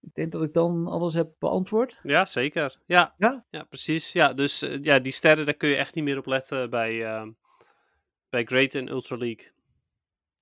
Ik 0.00 0.14
denk 0.14 0.32
dat 0.32 0.42
ik 0.42 0.52
dan 0.52 0.86
alles 0.86 1.14
heb 1.14 1.34
beantwoord. 1.38 1.98
Ja, 2.02 2.24
zeker. 2.24 2.78
Ja, 2.86 3.14
Ja? 3.18 3.44
ja 3.50 3.64
precies. 3.64 4.12
Ja, 4.12 4.32
dus 4.32 4.66
ja, 4.82 4.98
die 4.98 5.12
sterren, 5.12 5.44
daar 5.44 5.54
kun 5.54 5.68
je 5.68 5.76
echt 5.76 5.94
niet 5.94 6.04
meer 6.04 6.18
op 6.18 6.26
letten 6.26 6.70
bij, 6.70 6.98
bij 8.28 8.44
Great 8.44 8.74
en 8.74 8.88
Ultra 8.88 9.16
League. 9.16 9.51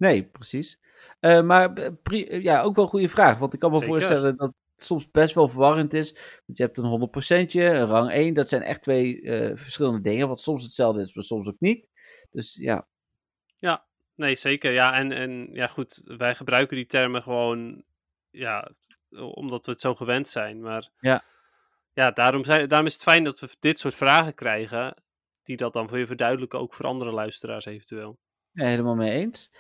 Nee, 0.01 0.25
precies. 0.25 0.81
Eh, 1.21 1.43
maar 1.43 1.73
eh, 1.75 1.87
eh, 2.03 2.43
ja, 2.43 2.63
ook 2.63 2.75
wel 2.75 2.85
een 2.85 2.91
goede 2.91 3.09
vraag. 3.09 3.39
Want 3.39 3.55
ik 3.55 3.61
kan 3.61 3.71
me 3.71 3.79
Zeker. 3.79 3.93
voorstellen 3.93 4.37
dat 4.37 4.47
het 4.77 4.85
soms 4.87 5.11
best 5.11 5.35
wel 5.35 5.49
verwarrend 5.49 5.95
is. 5.95 6.13
Want 6.47 6.59
je 6.59 6.63
hebt 6.63 6.79
een 6.79 6.85
100%, 6.85 7.55
een 7.55 7.87
rang 7.87 8.11
1. 8.11 8.35
Dat 8.35 8.49
zijn 8.49 8.63
echt 8.63 8.83
twee 8.83 9.21
verschillende 9.55 10.01
dingen. 10.01 10.29
Wat 10.29 10.41
soms 10.41 10.63
hetzelfde 10.63 11.03
is, 11.03 11.15
maar 11.15 11.25
soms 11.25 11.49
ook 11.49 11.61
niet. 11.61 11.89
Dus 12.31 12.55
ja, 12.55 12.89
Nee, 14.21 14.37
zeker. 14.37 14.73
Ja, 14.73 14.95
en, 14.95 15.13
en 15.13 15.49
ja, 15.53 15.67
goed, 15.67 16.03
wij 16.05 16.35
gebruiken 16.35 16.77
die 16.77 16.87
termen 16.87 17.23
gewoon, 17.23 17.83
ja, 18.31 18.71
omdat 19.11 19.67
we 19.67 19.73
het 19.73 19.81
zo 19.81 19.95
gewend 19.95 20.29
zijn. 20.29 20.61
Maar 20.61 20.91
Ja. 20.99 21.23
ja, 21.93 22.11
daarom, 22.11 22.45
zijn, 22.45 22.69
daarom 22.69 22.87
is 22.87 22.93
het 22.93 23.03
fijn 23.03 23.25
dat 23.25 23.41
we 23.41 23.49
dit 23.61 23.79
soort 23.79 23.95
vragen 23.95 24.35
krijgen, 24.35 25.03
die 25.43 25.57
dat 25.57 25.73
dan 25.73 25.89
voor 25.89 25.99
je 25.99 26.07
verduidelijken, 26.07 26.59
ook 26.59 26.75
voor 26.75 26.87
andere 26.87 27.11
luisteraars 27.13 27.65
eventueel. 27.65 28.19
ja, 28.53 28.65
helemaal 28.67 28.95
mee 28.95 29.13
eens. 29.13 29.53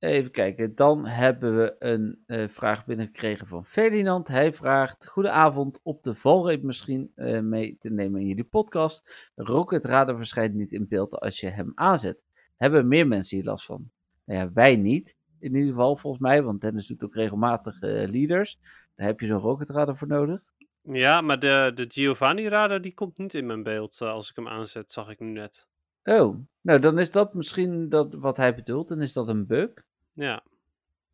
Even 0.00 0.30
kijken, 0.30 0.74
dan 0.74 1.06
hebben 1.06 1.56
we 1.56 1.76
een 1.78 2.22
eh, 2.26 2.48
vraag 2.48 2.84
binnengekregen 2.84 3.46
van 3.46 3.66
Ferdinand. 3.66 4.28
Hij 4.28 4.52
vraagt, 4.52 5.06
goedenavond, 5.06 5.80
op 5.82 6.02
de 6.02 6.14
valreep 6.14 6.62
misschien 6.62 7.12
eh, 7.14 7.40
mee 7.40 7.76
te 7.78 7.90
nemen 7.90 8.20
in 8.20 8.26
jullie 8.26 8.44
podcast. 8.44 9.30
Rocket 9.34 9.84
Radar 9.84 10.16
verschijnt 10.16 10.54
niet 10.54 10.72
in 10.72 10.88
beeld 10.88 11.20
als 11.20 11.40
je 11.40 11.48
hem 11.48 11.72
aanzet. 11.74 12.18
Hebben 12.56 12.88
meer 12.88 13.06
mensen 13.06 13.36
hier 13.36 13.46
last 13.46 13.64
van? 13.64 13.90
Nou 14.24 14.40
ja, 14.40 14.52
wij 14.52 14.76
niet, 14.76 15.16
in 15.38 15.54
ieder 15.54 15.68
geval 15.68 15.96
volgens 15.96 16.22
mij, 16.22 16.42
want 16.42 16.60
Dennis 16.60 16.86
doet 16.86 17.04
ook 17.04 17.14
regelmatig 17.14 17.80
eh, 17.80 18.08
leaders. 18.08 18.58
Daar 18.94 19.06
heb 19.06 19.20
je 19.20 19.26
zo'n 19.26 19.38
Rocket 19.38 19.70
Radar 19.70 19.96
voor 19.96 20.08
nodig. 20.08 20.42
Ja, 20.82 21.20
maar 21.20 21.38
de, 21.38 21.72
de 21.74 21.84
Giovanni 21.88 22.48
radar 22.48 22.80
die 22.80 22.94
komt 22.94 23.18
niet 23.18 23.34
in 23.34 23.46
mijn 23.46 23.62
beeld 23.62 24.00
als 24.00 24.30
ik 24.30 24.36
hem 24.36 24.48
aanzet, 24.48 24.92
zag 24.92 25.10
ik 25.10 25.20
nu 25.20 25.30
net. 25.30 25.68
Oh, 26.04 26.36
nou 26.60 26.78
dan 26.78 26.98
is 26.98 27.10
dat 27.10 27.34
misschien 27.34 27.88
dat, 27.88 28.14
wat 28.14 28.36
hij 28.36 28.54
bedoelt, 28.54 28.88
dan 28.88 29.00
is 29.00 29.12
dat 29.12 29.28
een 29.28 29.46
bug. 29.46 29.70
Ja. 30.12 30.44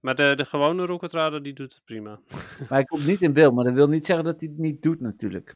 Maar 0.00 0.14
de, 0.14 0.32
de 0.36 0.44
gewone 0.44 0.84
rocket 0.86 1.12
radar 1.12 1.42
die 1.42 1.52
doet 1.52 1.72
het 1.74 1.84
prima. 1.84 2.20
Maar 2.58 2.68
hij 2.68 2.84
komt 2.84 3.06
niet 3.06 3.22
in 3.22 3.32
beeld, 3.32 3.54
maar 3.54 3.64
dat 3.64 3.74
wil 3.74 3.88
niet 3.88 4.06
zeggen 4.06 4.24
dat 4.24 4.40
hij 4.40 4.48
het 4.50 4.58
niet 4.58 4.82
doet 4.82 5.00
natuurlijk. 5.00 5.54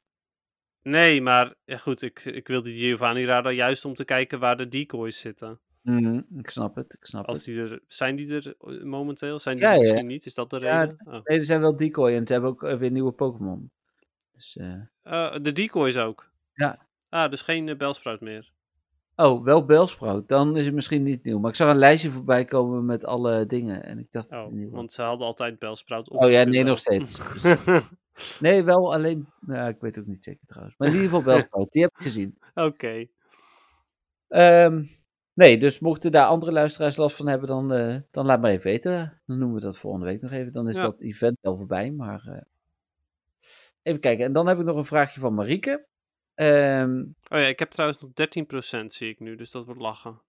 Nee, 0.82 1.22
maar 1.22 1.54
ja, 1.64 1.76
goed, 1.76 2.02
ik, 2.02 2.24
ik 2.24 2.46
wil 2.48 2.62
die 2.62 2.72
Giovanni 2.74 3.24
radar 3.24 3.52
juist 3.52 3.84
om 3.84 3.94
te 3.94 4.04
kijken 4.04 4.38
waar 4.38 4.56
de 4.56 4.68
decoys 4.68 5.20
zitten. 5.20 5.60
Mhm, 5.82 6.20
ik 6.38 6.50
snap 6.50 6.74
het, 6.74 6.94
ik 6.94 7.06
snap 7.06 7.26
Als 7.26 7.36
het. 7.36 7.46
die 7.46 7.58
er, 7.64 7.80
zijn 7.86 8.16
die 8.16 8.34
er 8.34 8.54
eh, 8.58 8.82
momenteel? 8.82 9.38
Zijn 9.38 9.56
die 9.56 9.64
Ja, 9.64 9.70
er 9.70 9.76
ja. 9.76 9.80
misschien 9.82 10.06
niet? 10.06 10.26
Is 10.26 10.34
dat 10.34 10.50
de 10.50 10.58
Ja, 10.58 10.80
reden? 10.82 11.00
Oh. 11.04 11.12
Nee, 11.24 11.38
er 11.38 11.44
zijn 11.44 11.60
wel 11.60 11.76
decoy 11.76 12.12
en 12.14 12.26
ze 12.26 12.32
hebben 12.32 12.50
ook 12.50 12.62
eh, 12.62 12.76
weer 12.78 12.90
nieuwe 12.90 13.12
Pokémon. 13.12 13.70
Dus, 14.32 14.56
eh, 14.56 15.36
de 15.42 15.52
decoys 15.52 15.96
ook? 15.96 16.30
Ja. 16.54 16.86
Ah, 17.08 17.30
dus 17.30 17.42
geen 17.42 17.66
uh, 17.66 17.76
Belsprout 17.76 18.20
meer. 18.20 18.52
Oh, 19.20 19.44
wel 19.44 19.64
Belsprout. 19.64 20.28
Dan 20.28 20.56
is 20.56 20.64
het 20.66 20.74
misschien 20.74 21.02
niet 21.02 21.24
nieuw. 21.24 21.38
Maar 21.38 21.50
ik 21.50 21.56
zag 21.56 21.70
een 21.70 21.76
lijstje 21.78 22.10
voorbij 22.10 22.44
komen 22.44 22.84
met 22.84 23.04
alle 23.04 23.46
dingen. 23.46 23.84
En 23.84 23.98
ik 23.98 24.06
dacht 24.10 24.30
Oh, 24.32 24.46
nieuw 24.46 24.70
want 24.70 24.92
ze 24.92 25.02
hadden 25.02 25.26
altijd 25.26 25.58
Belsprout. 25.58 26.08
of 26.08 26.24
Oh 26.24 26.30
ja, 26.30 26.44
nee, 26.44 26.64
nog 26.64 26.78
steeds. 26.78 27.20
Dus- 28.14 28.40
nee, 28.40 28.64
wel 28.64 28.92
alleen... 28.94 29.28
Nou, 29.40 29.68
ik 29.68 29.80
weet 29.80 29.98
ook 29.98 30.06
niet 30.06 30.24
zeker 30.24 30.46
trouwens. 30.46 30.76
Maar 30.78 30.88
in 30.88 30.94
ieder 30.94 31.08
geval 31.08 31.24
Belsprout. 31.24 31.72
Die 31.72 31.82
heb 31.82 31.90
ik 31.90 32.02
gezien. 32.02 32.38
Oké. 32.54 33.06
Ehm, 34.28 34.84
nee, 35.34 35.58
dus 35.58 35.78
mochten 35.78 36.12
daar 36.12 36.26
andere 36.26 36.52
luisteraars 36.52 36.96
last 36.96 37.16
van 37.16 37.26
hebben, 37.28 37.48
dan, 37.48 37.72
eh, 37.72 37.96
dan 38.10 38.26
laat 38.26 38.40
maar 38.40 38.50
even 38.50 38.70
weten. 38.70 39.20
Dan 39.26 39.38
noemen 39.38 39.56
we 39.56 39.62
dat 39.62 39.78
volgende 39.78 40.06
week 40.06 40.20
nog 40.22 40.30
even. 40.32 40.52
Dan 40.52 40.68
is 40.68 40.76
Ja. 40.76 40.82
dat 40.82 41.00
event 41.00 41.38
wel 41.40 41.56
voorbij. 41.56 41.90
Maar 41.90 42.22
eh, 42.26 42.42
even 43.82 44.00
kijken. 44.00 44.24
En 44.24 44.32
dan 44.32 44.46
heb 44.46 44.58
ik 44.58 44.64
nog 44.64 44.76
een 44.76 44.84
vraagje 44.84 45.20
van 45.20 45.34
Marieke. 45.34 45.86
Ehm, 46.40 47.00
Oh 47.32 47.38
ja, 47.38 47.46
ik 47.46 47.58
heb 47.58 47.70
trouwens 47.70 48.00
nog 48.00 48.10
13% 48.14 48.86
zie 48.86 49.08
ik 49.08 49.20
nu, 49.20 49.36
dus 49.36 49.50
dat 49.50 49.64
wordt 49.64 49.80
lachen. 49.80 50.20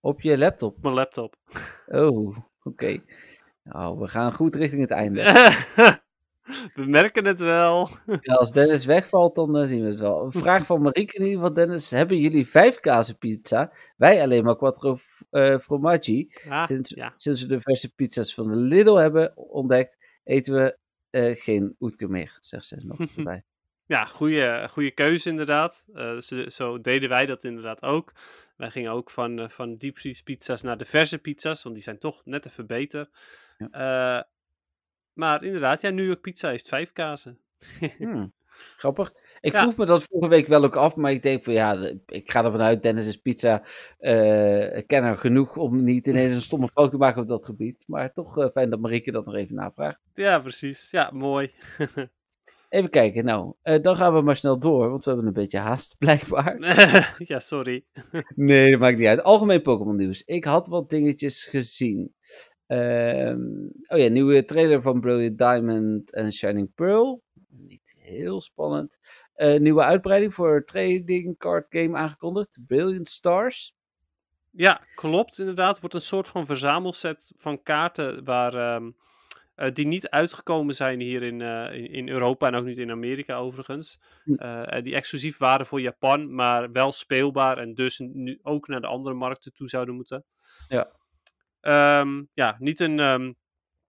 op 0.00 0.20
je 0.20 0.38
laptop. 0.38 0.76
Op 0.76 0.82
mijn 0.82 0.94
laptop. 0.94 1.36
Oh, 1.86 2.36
oké. 2.62 3.02
Nou, 3.62 3.98
we 3.98 4.08
gaan 4.08 4.32
goed 4.32 4.54
richting 4.54 4.80
het 4.80 4.90
einde. 4.90 5.22
We 6.74 6.84
merken 6.86 7.24
het 7.24 7.40
wel. 7.40 7.88
Ja, 8.20 8.34
als 8.34 8.52
Dennis 8.52 8.84
wegvalt, 8.84 9.34
dan 9.34 9.56
eh, 9.56 9.66
zien 9.66 9.82
we 9.82 9.88
het 9.88 10.00
wel. 10.00 10.24
Een 10.24 10.32
vraag 10.32 10.66
van 10.66 10.82
Marieke 10.82 11.16
in 11.16 11.22
ieder 11.22 11.38
geval, 11.38 11.54
Dennis. 11.54 11.90
Hebben 11.90 12.16
jullie 12.18 12.46
vijf 12.48 12.80
kazen 12.80 13.18
pizza? 13.18 13.72
Wij 13.96 14.22
alleen 14.22 14.44
maar 14.44 14.56
quattro 14.56 14.98
eh 15.30 15.58
formaggi. 15.58 16.28
Ah, 16.48 16.64
Sinds, 16.64 16.90
ja. 16.90 17.12
sinds 17.16 17.42
we 17.42 17.48
de 17.48 17.60
verse 17.60 17.94
pizza's 17.94 18.34
van 18.34 18.48
de 18.52 18.56
Lidl 18.56 18.94
hebben 18.94 19.36
ontdekt, 19.36 19.96
eten 20.24 20.54
we 20.54 20.78
eh, 21.10 21.36
geen 21.36 21.76
oetke 21.80 22.08
meer, 22.08 22.38
zegt 22.40 22.64
ze 22.64 22.76
nog 22.84 22.98
erbij. 23.16 23.44
Ja, 23.90 24.04
goede, 24.04 24.66
goede 24.70 24.90
keuze 24.90 25.28
inderdaad. 25.28 25.86
Eh, 25.94 26.18
zo, 26.18 26.48
zo 26.48 26.80
deden 26.80 27.08
wij 27.08 27.26
dat 27.26 27.44
inderdaad 27.44 27.82
ook. 27.82 28.12
Wij 28.56 28.70
gingen 28.70 28.92
ook 28.92 29.10
van, 29.10 29.38
eh, 29.38 29.48
van 29.48 29.76
diepvriespizza's 29.76 30.62
naar 30.62 30.78
de 30.78 30.84
verse 30.84 31.18
pizza's, 31.18 31.62
want 31.62 31.74
die 31.74 31.84
zijn 31.84 31.98
toch 31.98 32.20
net 32.24 32.46
even 32.46 32.66
beter. 32.66 33.08
Eh, 33.70 34.20
maar 35.12 35.44
inderdaad, 35.44 35.80
ja, 35.80 35.90
New 35.90 36.06
York 36.06 36.20
Pizza 36.20 36.48
heeft 36.48 36.68
vijf 36.68 36.92
kazen. 36.92 37.38
Hmm, 37.98 38.32
grappig. 38.76 39.12
Ik 39.40 39.52
Ja. 39.52 39.60
vroeg 39.62 39.76
me 39.76 39.84
dat 39.86 40.04
vorige 40.04 40.28
week 40.30 40.46
wel 40.46 40.64
ook 40.64 40.76
af, 40.76 40.96
maar 40.96 41.10
ik 41.10 41.22
denk 41.22 41.44
van 41.44 41.52
ja, 41.52 41.92
ik 42.06 42.30
ga 42.32 42.44
ervan 42.44 42.60
uit, 42.60 42.82
Dennis 42.82 43.06
is 43.06 43.16
pizza 43.16 43.62
eh 43.98 44.82
kenner 44.86 45.18
genoeg 45.18 45.56
om 45.56 45.84
niet 45.84 46.06
ineens 46.06 46.32
een 46.32 46.40
stomme 46.42 46.68
fout 46.68 46.90
te 46.90 46.96
maken 46.96 47.22
op 47.22 47.28
dat 47.28 47.44
gebied. 47.44 47.84
Maar 47.86 48.12
toch 48.12 48.50
fijn 48.52 48.70
dat 48.70 48.80
Marieke 48.80 49.10
dat 49.10 49.24
nog 49.24 49.34
even 49.34 49.54
navraagt. 49.54 50.00
Ja, 50.14 50.38
precies. 50.38 50.90
Ja, 50.90 51.10
mooi. 51.12 51.52
Even 52.70 52.90
kijken, 52.90 53.24
nou, 53.24 53.54
eh, 53.62 53.82
dan 53.82 53.96
gaan 53.96 54.14
we 54.14 54.20
maar 54.20 54.36
snel 54.36 54.58
door, 54.58 54.90
want 54.90 55.04
we 55.04 55.10
hebben 55.10 55.28
een 55.28 55.32
beetje 55.32 55.58
haast, 55.58 55.96
blijkbaar. 55.98 56.56
ja, 57.32 57.40
sorry. 57.40 57.84
Nee, 58.34 58.70
dat 58.70 58.80
maakt 58.80 58.98
niet 58.98 59.06
uit. 59.06 59.22
Algemeen 59.22 59.62
Pokémon 59.62 59.96
nieuws. 59.96 60.22
Ik 60.22 60.44
had 60.44 60.68
wat 60.68 60.90
dingetjes 60.90 61.44
gezien. 61.44 62.14
Ehm, 62.66 63.40
oh 63.88 63.98
ja, 63.98 64.08
nieuwe 64.08 64.44
trailer 64.44 64.82
van 64.82 65.00
Brilliant 65.00 65.38
Diamond 65.38 66.12
en 66.12 66.32
Shining 66.32 66.74
Pearl. 66.74 67.22
Niet 67.48 67.94
heel 67.98 68.40
spannend. 68.40 68.98
Eh, 69.34 69.60
nieuwe 69.60 69.82
uitbreiding 69.82 70.34
voor 70.34 70.64
trading 70.64 71.38
card 71.38 71.66
game 71.68 71.96
aangekondigd. 71.96 72.58
Brilliant 72.66 73.08
Stars. 73.08 73.74
Ja, 74.50 74.80
klopt 74.94 75.38
inderdaad. 75.38 75.70
Het 75.70 75.80
wordt 75.80 75.94
een 75.94 76.00
soort 76.00 76.28
van 76.28 76.46
verzamelset 76.46 77.32
van 77.36 77.62
kaarten 77.62 78.24
waar, 78.24 78.54
ehm, 78.54 78.84
eh, 78.86 78.92
die 79.72 79.86
niet 79.86 80.08
uitgekomen 80.08 80.74
zijn 80.74 81.00
hier 81.00 81.22
in, 81.22 81.40
eh, 81.40 81.74
in, 81.74 81.86
in 81.86 82.08
Europa 82.08 82.46
en 82.46 82.54
ook 82.54 82.64
niet 82.64 82.78
in 82.78 82.90
Amerika 82.90 83.36
overigens. 83.36 83.98
Hm. 84.24 84.34
Eh, 84.34 84.82
die 84.82 84.94
exclusief 84.94 85.38
waren 85.38 85.66
voor 85.66 85.80
Japan, 85.80 86.34
maar 86.34 86.72
wel 86.72 86.92
speelbaar 86.92 87.58
en 87.58 87.74
dus 87.74 87.98
nu 87.98 88.38
ook 88.42 88.68
naar 88.68 88.80
de 88.80 88.86
andere 88.86 89.14
markten 89.14 89.52
toe 89.52 89.68
zouden 89.68 89.94
moeten. 89.94 90.24
Ja. 90.68 90.98
Ehm, 91.60 92.24
ja, 92.32 92.56
niet 92.58 92.80
een, 92.80 92.98
ehm, 92.98 93.32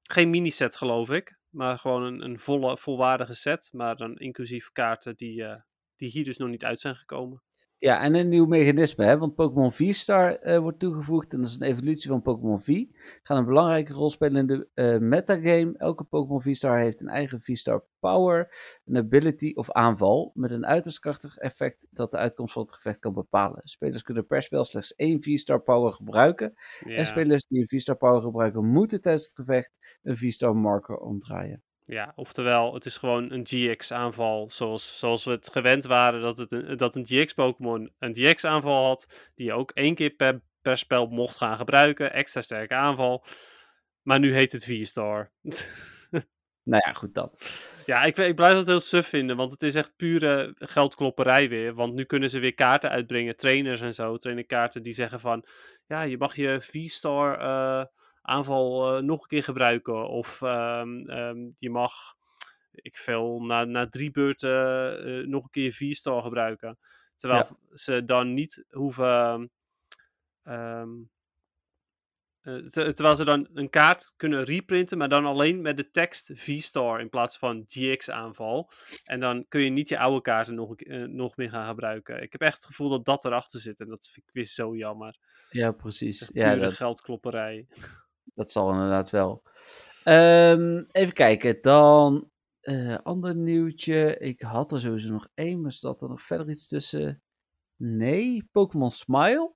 geen 0.04 0.30
mini-set 0.30 0.76
geloof 0.76 1.10
ik, 1.10 1.38
maar 1.50 1.78
gewoon 1.78 2.04
een, 2.04 2.24
een 2.24 2.40
volle, 2.40 2.78
volwaardige 2.78 3.34
set, 3.34 3.70
maar 3.74 3.96
dan 3.96 4.18
inclusief 4.18 4.72
kaarten 4.72 5.16
die, 5.16 5.44
eh, 5.44 5.62
die 5.96 6.10
hier 6.10 6.24
dus 6.24 6.38
nog 6.38 6.50
niet 6.50 6.66
uit 6.66 6.80
zijn 6.80 6.96
gekomen. 6.96 7.42
Ja, 7.82 8.02
en 8.02 8.16
een 8.16 8.28
nieuw 8.30 8.46
mechanisme, 8.46 9.06
hè? 9.06 9.18
want 9.18 9.36
Pokémon 9.36 9.72
V-Star 9.72 10.36
eh, 10.36 10.60
wordt 10.60 10.80
toegevoegd 10.80 11.34
en 11.34 11.40
dat 11.40 11.48
is 11.48 11.56
een 11.56 11.68
evolutie 11.68 12.10
van 12.10 12.22
Pokémon 12.22 12.62
V. 12.62 12.84
Gaat 13.24 13.38
een 13.38 13.46
belangrijke 13.46 13.94
rol 13.94 14.10
spelen 14.10 14.40
in 14.40 14.48
de 14.48 14.68
eh, 14.74 14.98
metagame. 14.98 15.74
Elke 15.78 16.04
Pokémon 16.04 16.42
V-Star 16.42 16.80
heeft 16.80 17.02
een 17.02 17.08
eigen 17.08 17.42
V-Star 17.42 17.84
power, 18.00 18.56
een 18.86 18.98
ability 18.98 19.52
of 19.54 19.72
aanval, 19.72 20.32
met 20.34 20.52
een 20.52 20.66
uiterst 20.66 21.00
krachtig 21.00 21.38
effect 21.38 21.88
dat 21.90 22.12
de 22.12 22.18
uitkomst 22.18 22.54
van 22.54 22.62
het 22.62 22.74
gevecht 22.74 23.00
kan 23.00 23.14
bepalen. 23.14 23.62
Spelers 23.64 24.04
kunnen 24.04 24.26
per 24.26 24.44
spel 24.44 24.66
slechts 24.66 24.96
één 24.96 25.24
V-Star 25.24 25.62
power 25.62 25.94
gebruiken. 25.94 26.54
En 26.86 27.06
spelers 27.06 27.46
die 27.48 27.60
een 27.60 27.68
V-Star 27.68 27.98
power 27.98 28.22
gebruiken, 28.22 28.66
moeten 28.66 29.02
tijdens 29.02 29.26
het 29.26 29.36
gevecht 29.36 30.00
een 30.04 30.18
V-Star 30.18 30.56
marker 30.56 30.98
omdraaien. 30.98 31.64
Ja, 31.92 32.12
oftewel, 32.16 32.74
het 32.74 32.86
is 32.86 32.98
gewoon 32.98 33.32
een 33.32 33.48
GX-aanval 33.48 34.50
zoals, 34.50 35.00
zoals 35.00 35.24
we 35.26 35.32
het 35.32 35.50
gewend 35.52 35.86
waren 35.86 36.22
dat, 36.22 36.38
het 36.38 36.52
een, 36.52 36.78
dat 36.78 36.96
een 36.96 37.06
GX-Pokémon 37.06 37.92
een 38.00 38.16
GX-aanval 38.16 38.86
had, 38.86 39.32
die 39.36 39.46
je 39.46 39.54
ook 39.54 39.72
één 39.72 39.96
keer 39.96 40.10
per, 40.10 40.42
per 40.62 40.78
spel 40.78 41.08
mocht 41.08 41.38
gaan 41.38 41.58
gebruiken. 41.58 42.14
Extra 42.14 42.42
sterke 42.42 42.76
aanval. 42.76 43.26
Maar 44.02 44.20
nu 44.20 44.34
heet 44.34 44.52
het 44.52 44.66
V-Star. 44.66 45.32
Nou 46.64 46.84
ja, 46.86 46.94
goed 46.94 47.14
dat. 47.14 47.46
Ja, 47.86 48.04
ik, 48.04 48.18
ik 48.18 48.36
blijf 48.36 48.54
dat 48.54 48.66
heel 48.66 48.80
suf 48.80 49.08
vinden, 49.08 49.36
want 49.36 49.52
het 49.52 49.64
is 49.64 49.76
echt 49.76 49.96
pure 49.96 50.56
geldklopperij 50.58 51.50
weer. 51.50 51.74
Want 51.74 51.94
nu 51.94 52.04
kunnen 52.04 52.30
ze 52.30 52.40
weer 52.40 52.54
kaarten 52.54 52.90
uitbrengen, 52.90 53.36
trainers 53.36 53.82
en 53.82 53.94
zo, 53.94 54.18
trainerkaarten 54.18 54.84
die 54.84 54.94
zeggen 54.94 55.20
van, 55.20 55.46
ja, 55.88 56.02
je 56.02 56.18
mag 56.18 56.36
je 56.36 56.62
V-Star 56.62 57.40
eh, 57.40 57.86
aanval 58.22 58.96
eh, 58.98 59.04
nog 59.04 59.22
een 59.22 59.28
keer 59.28 59.44
gebruiken. 59.44 60.08
Of 60.08 60.42
ehm, 60.42 60.98
ehm, 60.98 61.50
je 61.58 61.70
mag, 61.70 61.94
ik 62.72 62.98
veel, 62.98 63.40
na, 63.42 63.64
na 63.64 63.90
drie 63.90 64.12
beurten 64.12 64.98
eh, 65.06 65.28
nog 65.28 65.44
een 65.44 65.50
keer 65.50 65.64
je 65.64 65.74
V-Star 65.74 66.22
gebruiken. 66.22 66.78
Terwijl 67.16 67.58
ze 67.72 68.04
dan 68.04 68.34
niet 68.34 68.66
hoeven... 68.70 69.52
ehm, 70.44 70.90
eh, 72.42 72.56
ter- 72.56 72.94
terwijl 72.94 73.16
ze 73.16 73.26
dan 73.26 73.48
een 73.54 73.70
kaart 73.70 74.14
kunnen 74.16 74.44
reprinten, 74.44 74.98
maar 74.98 75.10
dan 75.10 75.26
alleen 75.26 75.62
met 75.62 75.78
de 75.78 75.92
tekst 75.92 76.32
V-Star 76.34 77.00
in 77.00 77.10
plaats 77.10 77.38
van 77.38 77.64
GX-aanval. 77.66 78.72
En 79.04 79.20
dan 79.20 79.46
kun 79.48 79.62
je 79.62 79.70
niet 79.70 79.90
je 79.90 80.00
oude 80.00 80.22
kaarten 80.22 80.56
nog, 80.56 80.76
eh, 80.76 81.04
nog 81.04 81.36
meer 81.38 81.50
gaan 81.50 81.68
gebruiken. 81.68 82.22
Ik 82.22 82.32
heb 82.32 82.42
echt 82.42 82.56
het 82.56 82.66
gevoel 82.66 82.90
dat 82.90 83.06
dat 83.06 83.26
erachter 83.26 83.60
zit 83.60 83.80
en 83.80 83.88
dat 83.88 84.08
vind 84.12 84.28
ik 84.28 84.34
weer 84.34 84.44
zo 84.44 84.76
jammer. 84.76 85.18
Ja, 85.50 85.72
precies. 85.72 86.30
Ja, 86.34 86.56
dat, 86.56 86.74
geldklopperij. 86.74 87.68
Dat 88.34 88.52
zal 88.52 88.72
inderdaad 88.72 89.10
wel. 89.10 89.44
Ehm, 90.04 90.84
even 90.92 91.14
kijken, 91.14 91.58
dan 91.62 92.30
eh 92.62 92.98
ander 93.04 93.36
nieuwtje. 93.36 94.18
Ik 94.18 94.42
had 94.42 94.72
er 94.72 94.80
sowieso 94.80 95.10
nog 95.10 95.28
één, 95.34 95.62
maar 95.62 95.72
staat 95.72 96.02
er 96.02 96.10
nog 96.10 96.22
verder 96.22 96.50
iets 96.50 96.68
tussen? 96.68 97.22
Nee, 97.76 98.50
Pokémon 98.52 98.92
Smile 98.92 99.54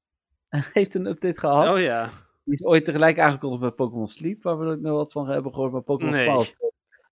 heeft 0.73 0.93
een 0.95 1.05
update 1.05 1.39
gehad. 1.39 1.75
Oh 1.75 1.81
ja. 1.81 2.09
Die 2.43 2.53
is 2.53 2.63
ooit 2.63 2.85
tegelijk 2.85 3.19
aangekondigd 3.19 3.61
bij 3.61 3.71
Pokémon 3.71 4.07
Sleep, 4.07 4.43
waar 4.43 4.59
we 4.59 4.65
nooit 4.65 4.81
nog 4.81 4.95
wat 4.95 5.11
van 5.11 5.29
hebben 5.29 5.53
gehoord. 5.53 5.71
Maar 5.71 5.81
Pokémon 5.81 6.13
Nee. 6.13 6.23
Smile 6.23 6.41
is 6.41 6.55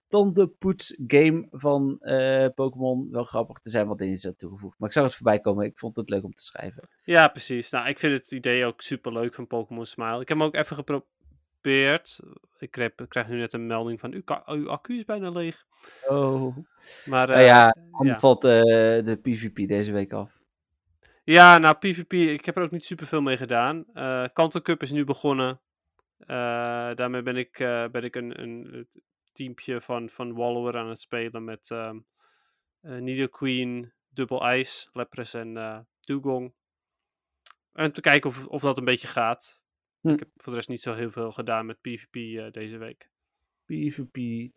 dan 0.08 0.34
de 0.34 0.48
poets 0.48 1.02
game 1.08 1.48
van 1.52 2.00
eh, 2.00 2.48
Pokémon. 2.56 3.08
Wel 3.12 3.24
grappig, 3.24 3.60
er 3.64 3.70
zijn 3.72 3.88
wat 3.88 3.98
dingen 3.98 4.20
aan 4.26 4.36
toegevoegd. 4.36 4.80
Maar 4.80 4.90
ik 4.90 4.96
zag 4.96 5.04
het 5.04 5.16
voorbij 5.16 5.40
komen, 5.40 5.66
ik 5.66 5.78
vond 5.78 5.96
het 5.96 6.10
leuk 6.10 6.24
om 6.24 6.34
te 6.34 6.44
schrijven. 6.44 6.90
ja, 7.04 7.28
precies. 7.28 7.70
Nou, 7.70 7.88
ik 7.88 8.00
vind 8.00 8.14
het 8.14 8.32
idee 8.32 8.66
ook 8.66 8.82
super 8.82 9.14
leuk 9.14 9.34
van 9.34 9.48
Pokémon 9.48 9.86
Smile. 9.86 10.22
Ik 10.22 10.28
heb 10.28 10.38
hem 10.38 10.48
ook 10.48 10.56
even 10.56 10.76
geprobeerd. 11.64 12.20
Ik 12.58 12.72
krijg, 12.72 12.92
ik 12.96 13.10
krijg 13.10 13.28
nu 13.28 13.38
net 13.38 13.54
een 13.54 13.68
melding 13.68 14.00
van 14.00 14.14
uw, 14.14 14.24
ka- 14.24 14.44
uw 14.46 14.70
accu 14.70 14.96
is 14.96 15.06
bijna 15.06 15.30
leeg. 15.30 15.66
Oh. 16.08 16.58
Maar 17.06 17.28
Nou 17.28 17.40
eh, 17.40 17.46
ja, 17.46 17.76
dan 17.98 18.08
ja. 18.08 18.20
valt 18.20 18.44
eh, 18.44 18.62
de 19.04 19.20
PvP 19.22 19.68
deze 19.68 19.92
week 19.92 20.14
af. 20.14 20.42
Ja, 21.24 21.58
nou, 21.58 21.76
PvP, 21.76 22.14
ik 22.14 22.46
heb 22.46 22.58
er 22.58 22.64
ook 22.64 22.72
niet 22.72 22.86
super 22.86 23.06
veel 23.08 23.22
mee 23.22 23.38
gedaan. 23.38 23.86
Eh 23.94 24.26
Kanto 24.34 24.62
Cup 24.62 24.82
is 24.82 24.92
nu 24.92 25.04
begonnen. 25.04 25.60
Eh, 26.18 26.96
daarmee 26.96 27.22
ben 27.22 27.36
ik, 27.38 27.60
eh, 27.60 27.88
ben 27.88 28.04
ik 28.04 28.16
een, 28.16 28.42
een 28.42 28.88
teampje 29.34 29.82
van, 29.82 30.10
van 30.10 30.34
Wallower 30.34 30.78
aan 30.78 30.90
het 30.90 31.00
spelen 31.00 31.44
met 31.44 31.72
ehm 31.72 31.98
eh, 32.82 32.98
Nidoqueen, 32.98 33.94
Double 34.10 34.40
IJs, 34.40 34.90
Lepres 34.94 35.34
en 35.34 35.58
eh 35.58 35.80
Dugong. 36.02 36.54
En 37.74 37.92
te 37.92 38.02
kijken 38.02 38.30
of, 38.30 38.48
of 38.48 38.62
dat 38.62 38.78
een 38.78 38.86
beetje 38.86 39.08
gaat. 39.08 39.63
Hm. 40.04 40.10
Ik 40.10 40.20
heb 40.20 40.30
voor 40.36 40.52
de 40.52 40.58
rest 40.58 40.70
niet 40.70 40.82
zo 40.82 40.94
heel 40.94 41.12
veel 41.12 41.32
gedaan 41.32 41.66
met 41.66 41.82
PvP 41.82 42.16
eh, 42.16 42.52
deze 42.52 42.78
week. 42.78 43.10
PvP. 43.66 44.50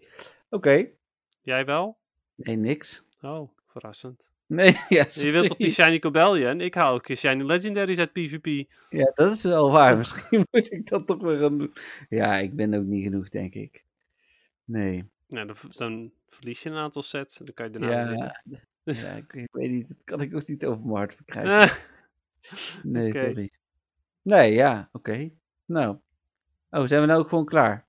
Oké. 0.48 0.88
Jij 1.42 1.64
wel? 1.64 1.98
Nee, 2.34 2.56
niks. 2.56 3.04
Oh, 3.20 3.50
verrassend. 3.66 4.30
Nee, 4.46 4.76
ja, 4.88 5.06
Je 5.08 5.30
wilt 5.30 5.48
toch 5.48 5.56
die. 5.56 5.70
Shiny 5.70 5.98
Cobellion? 5.98 6.60
Ik 6.60 6.74
haal 6.74 6.94
ook 6.94 7.16
Shiny 7.16 7.42
Legendaries 7.42 7.98
uit 7.98 8.12
PvP. 8.12 8.70
Ja, 8.88 9.12
dat 9.14 9.32
is 9.32 9.42
wel 9.42 9.70
waar. 9.70 9.96
Misschien 9.98 10.46
moet 10.50 10.72
ik 10.72 10.88
dat 10.88 11.06
toch 11.06 11.20
weer 11.20 11.38
gaan 11.38 11.58
doen. 11.58 11.72
Ja, 12.08 12.36
ik 12.36 12.56
ben 12.56 12.74
ook 12.74 12.84
niet 12.84 13.04
genoeg, 13.04 13.28
denk 13.28 13.54
ik. 13.54 13.84
Nee. 14.64 15.04
Nou, 15.28 15.46
dan, 15.46 15.56
dan 15.76 16.12
verlies 16.28 16.62
je 16.62 16.70
een 16.70 16.76
aantal 16.76 17.02
sets. 17.02 17.36
Dan 17.36 17.54
kan 17.54 17.66
je 17.66 17.78
daarna 17.78 18.12
Ja, 18.12 18.42
ja 18.82 19.10
ik, 19.10 19.32
ik 19.32 19.48
weet 19.50 19.70
niet. 19.70 19.88
Dat 19.88 19.96
kan 20.04 20.20
ik 20.20 20.34
ook 20.34 20.46
niet 20.46 20.66
over 20.66 20.84
mijn 20.84 20.96
hart 20.96 21.14
verkrijgen. 21.14 21.76
Nee, 22.82 23.12
sorry. 23.12 23.50
Nee, 24.26 24.52
ja, 24.52 24.88
oké. 24.92 25.30
Nou. 25.64 25.96
Oh, 26.70 26.86
zijn 26.86 27.00
we 27.00 27.06
nou 27.06 27.20
ook 27.20 27.28
gewoon 27.28 27.44
klaar? 27.44 27.86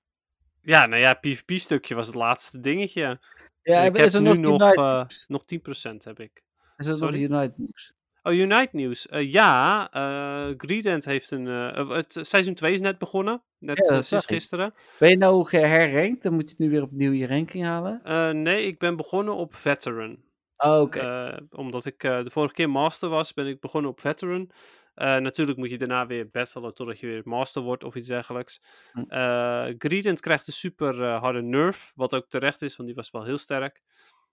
ja, 0.62 0.86
nou 0.86 1.00
ja, 1.00 1.14
PvP-stukje 1.14 1.94
was 1.94 2.06
het 2.06 2.14
laatste 2.14 2.60
dingetje. 2.60 3.20
Ja, 3.62 3.82
ik 3.82 3.96
is 3.96 4.00
heb 4.00 4.12
er 4.12 4.22
nu 4.22 4.38
nog, 4.38 4.60
eh, 4.60 4.98
nieuws? 4.98 5.24
nog 5.28 5.44
10% 5.44 6.04
heb 6.04 6.20
ik. 6.20 6.42
Is 6.76 6.86
nog 6.86 6.96
sorry? 6.96 7.22
Unite 7.22 7.54
nieuws? 7.56 7.92
Oh, 8.22 8.32
Unite 8.32 8.68
nieuws. 8.72 9.08
Eh, 9.08 9.30
ja, 9.30 9.88
eh 9.92 10.54
Greedent 10.56 11.04
heeft 11.04 11.30
een... 11.30 11.46
het 11.46 12.18
seizoen 12.20 12.54
2 12.54 12.72
is 12.72 12.80
net 12.80 12.98
begonnen. 12.98 13.42
Net 13.58 13.76
Ja, 13.76 13.94
dat 13.94 14.06
sinds 14.06 14.26
gisteren. 14.26 14.74
Ben 14.98 15.10
je 15.10 15.16
nou 15.16 15.46
geherrankt? 15.46 16.22
Dan 16.22 16.34
moet 16.34 16.50
je 16.50 16.56
nu 16.58 16.70
weer 16.70 16.82
opnieuw 16.82 17.12
je 17.12 17.26
ranking 17.26 17.64
halen? 17.64 18.00
Nee, 18.42 18.66
ik 18.66 18.78
ben 18.78 18.96
begonnen 18.96 19.34
op 19.34 19.54
Veteran. 19.54 20.18
Oh, 20.56 20.80
oké. 20.80 21.36
Omdat 21.50 21.86
ik 21.86 22.00
de 22.00 22.30
vorige 22.30 22.54
keer 22.54 22.70
Master 22.70 23.08
was, 23.08 23.34
ben 23.34 23.46
ik 23.46 23.60
begonnen 23.60 23.90
op 23.90 24.00
Veteran. 24.00 24.50
Eh, 24.98 25.16
natuurlijk 25.16 25.58
moet 25.58 25.70
je 25.70 25.78
daarna 25.78 26.06
weer 26.06 26.30
battelen 26.30 26.74
totdat 26.74 27.00
je 27.00 27.06
weer 27.06 27.22
Master 27.24 27.62
wordt 27.62 27.84
of 27.84 27.94
iets 27.94 28.08
dergelijks. 28.08 28.60
Hm. 28.92 29.00
Eh 29.08 29.74
Greedent 29.78 30.20
krijgt 30.20 30.46
een 30.46 30.52
super 30.52 31.02
eh, 31.02 31.20
harde 31.20 31.42
nerf, 31.42 31.92
wat 31.94 32.14
ook 32.14 32.28
terecht 32.28 32.62
is, 32.62 32.76
want 32.76 32.88
die 32.88 32.96
was 32.96 33.10
wel 33.10 33.24
heel 33.24 33.38
sterk. 33.38 33.82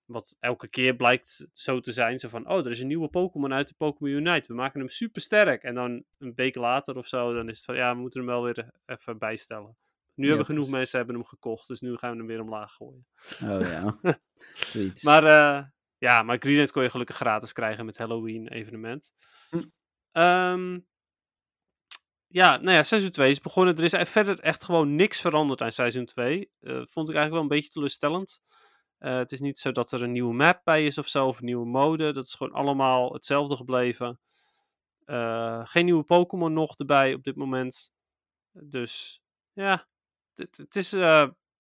Wat 0.06 0.36
elke 0.40 0.68
keer 0.68 0.96
blijkt 0.96 1.48
zo 1.54 1.80
te 1.80 1.92
zijn, 1.92 2.20
zo 2.20 2.30
van, 2.30 2.50
oh, 2.50 2.66
er 2.66 2.72
is 2.72 2.82
een 2.82 2.88
nieuwe 2.88 3.08
Pokémon 3.08 3.54
uit 3.54 3.68
de 3.68 3.74
Pokémon 3.78 4.12
Unite, 4.12 4.48
we 4.48 4.54
maken 4.54 4.80
hem 4.80 4.90
super 4.90 5.22
sterk. 5.22 5.64
En 5.64 5.76
dan 5.76 6.04
een 6.18 6.34
week 6.36 6.56
later 6.56 6.98
of 6.98 7.08
zo, 7.08 7.34
dan 7.34 7.50
is 7.50 7.56
het 7.56 7.66
van, 7.66 7.76
ja, 7.76 7.94
we 7.94 8.00
moeten 8.00 8.20
hem 8.20 8.30
wel 8.30 8.44
weer 8.44 8.70
even 8.86 9.18
bijstellen. 9.18 9.78
Nu 10.16 10.24
Ja, 10.24 10.28
hebben 10.28 10.46
genoeg 10.46 10.70
mensen 10.70 10.98
hebben 10.98 11.16
hem 11.16 11.26
gekocht, 11.26 11.68
dus 11.68 11.80
nu 11.80 11.98
gaan 11.98 12.12
we 12.12 12.18
hem 12.18 12.28
weer 12.28 12.42
omlaag 12.42 12.74
gooien. 12.74 13.06
Oh 13.44 13.62
ja. 13.62 14.00
Maar 15.04 15.24
eh, 15.24 15.66
ja, 15.98 16.24
maar 16.24 16.38
kon 16.40 16.52
je 16.52 16.90
gelukkig 16.90 17.16
gratis 17.16 17.54
krijgen 17.54 17.86
met 17.86 17.98
Halloween 17.98 18.48
evenement. 18.48 19.14
Hm. 19.50 19.64
Ehm, 20.16 20.80
ja, 22.28 22.58
nou 22.58 22.72
ja, 22.72 22.84
seizoen 22.84 23.12
2 23.12 23.30
is 23.30 23.40
begonnen. 23.40 23.76
Er 23.76 23.84
is 23.84 23.92
e- 23.92 24.06
verder 24.06 24.40
echt 24.40 24.64
gewoon 24.64 24.96
niks 24.96 25.22
veranderd 25.22 25.62
aan 25.62 25.72
seizoen 25.72 26.06
2. 26.06 26.52
Eh, 26.60 26.72
vond 26.74 27.10
ik 27.10 27.16
eigenlijk 27.16 27.32
wel 27.32 27.42
een 27.42 27.48
beetje 27.48 27.70
teleurstellend. 27.70 28.40
Eh, 28.98 29.18
het 29.18 29.32
is 29.32 29.40
niet 29.40 29.58
zo 29.58 29.72
dat 29.72 29.92
er 29.92 30.04
een 30.04 30.12
nieuwe 30.12 30.34
map 30.34 30.62
bij 30.64 30.86
is 30.86 30.98
of 30.98 31.08
zo, 31.08 31.26
of 31.28 31.40
een 31.40 31.46
nieuwe 31.46 31.66
mode. 31.66 32.14
Dat 32.14 32.26
is 32.26 32.34
gewoon 32.34 32.54
allemaal 32.54 33.14
hetzelfde 33.14 33.56
gebleven. 33.56 34.20
Eh, 35.06 35.62
geen 35.64 35.86
nieuwe 35.86 36.04
Pokémon 36.04 36.54
nog 36.54 36.78
erbij 36.78 37.14
op 37.14 37.24
dit 37.24 37.36
moment. 37.36 37.92
Dus 38.52 39.22
ja, 39.54 39.88
het, 40.36 40.58
het 40.58 40.76
is, 40.76 40.90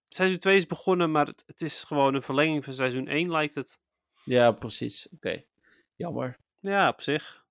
seizoen 0.07 0.39
2 0.39 0.55
is 0.55 0.65
begonnen, 0.65 1.11
maar 1.11 1.27
het, 1.27 1.43
het 1.45 1.61
is 1.61 1.83
gewoon 1.83 2.13
een 2.13 2.21
verlenging 2.21 2.63
van 2.63 2.73
seizoen 2.73 3.07
1 3.07 3.31
lijkt 3.31 3.55
het. 3.55 3.79
Ja, 4.23 4.51
precies. 4.51 5.07
Oké. 5.09 5.43
Jammer. 5.95 6.37
Ja, 6.59 6.89
op 6.89 7.01
zich. 7.01 7.44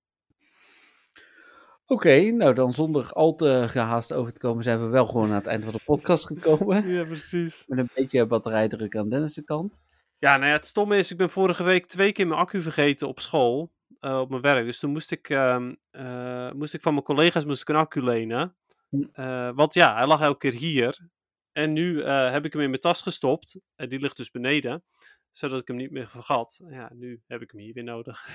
Oké, 1.86 2.30
nou 2.30 2.54
dan 2.54 2.72
zonder 2.72 3.12
al 3.12 3.34
te 3.34 3.64
gehaast 3.68 4.12
over 4.12 4.32
te 4.32 4.40
komen, 4.40 4.64
zijn 4.64 4.80
we 4.80 4.86
wel 4.86 5.06
gewoon 5.06 5.28
aan 5.28 5.34
het 5.34 5.46
eind 5.46 5.64
van 5.64 5.72
de 5.72 5.80
podcast 5.84 6.26
gekomen. 6.26 6.88
Ja, 6.88 7.04
precies. 7.04 7.64
Met 7.66 7.78
een 7.78 7.90
beetje 7.94 8.26
batterijdruk 8.26 8.96
aan 8.96 9.08
Dennis' 9.08 9.44
kant. 9.44 9.82
Ja, 10.16 10.36
nou 10.36 10.48
ja, 10.48 10.52
het 10.52 10.66
stomme 10.66 10.96
is, 10.96 11.10
ik 11.10 11.16
ben 11.16 11.30
vorige 11.30 11.64
week 11.64 11.86
twee 11.86 12.12
keer 12.12 12.26
mijn 12.26 12.40
accu 12.40 12.62
vergeten 12.62 13.08
op 13.08 13.20
school, 13.20 13.72
eh, 14.00 14.18
op 14.18 14.30
mijn 14.30 14.42
werk. 14.42 14.64
Dus 14.64 14.78
toen 14.78 14.90
moest 14.90 15.10
ik, 15.10 15.28
ehm, 15.28 15.74
eh, 15.90 16.52
moest 16.52 16.74
ik 16.74 16.80
van 16.80 16.92
mijn 16.92 17.04
collega's 17.04 17.44
moest 17.44 17.60
ik 17.60 17.68
een 17.68 17.76
accu 17.76 18.02
lenen. 18.02 18.56
Hm. 18.88 19.02
Eh, 19.12 19.50
want 19.54 19.74
ja, 19.74 19.94
hij 19.94 20.06
lag 20.06 20.20
elke 20.20 20.38
keer 20.38 20.60
hier. 20.60 21.08
En 21.52 21.72
nu 21.72 22.04
heb 22.04 22.44
ik 22.44 22.52
hem 22.52 22.62
in 22.62 22.70
mijn 22.70 22.80
tas 22.80 23.02
gestopt. 23.02 23.58
En 23.76 23.88
die 23.88 23.98
ligt 23.98 24.16
dus 24.16 24.30
beneden, 24.30 24.84
zodat 25.32 25.60
ik 25.60 25.68
hem 25.68 25.76
niet 25.76 25.90
meer 25.90 26.08
vergat. 26.08 26.60
Ja, 26.68 26.90
nu 26.94 27.22
heb 27.26 27.42
ik 27.42 27.50
hem 27.50 27.60
hier 27.60 27.74
weer 27.74 27.84
nodig. 27.84 28.26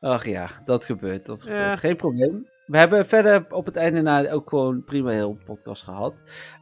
Ach 0.00 0.26
ja, 0.26 0.62
dat 0.64 0.84
gebeurt, 0.84 1.26
dat 1.26 1.42
gebeurt. 1.42 1.60
Ja. 1.60 1.74
Geen 1.74 1.96
probleem. 1.96 2.46
We 2.72 2.78
hebben 2.78 3.06
verder 3.06 3.46
op 3.50 3.66
het 3.66 3.76
einde 3.76 4.02
na 4.02 4.30
ook 4.30 4.48
gewoon 4.48 4.84
prima 4.84 5.10
heel 5.10 5.38
podcast 5.44 5.82
gehad. 5.82 6.14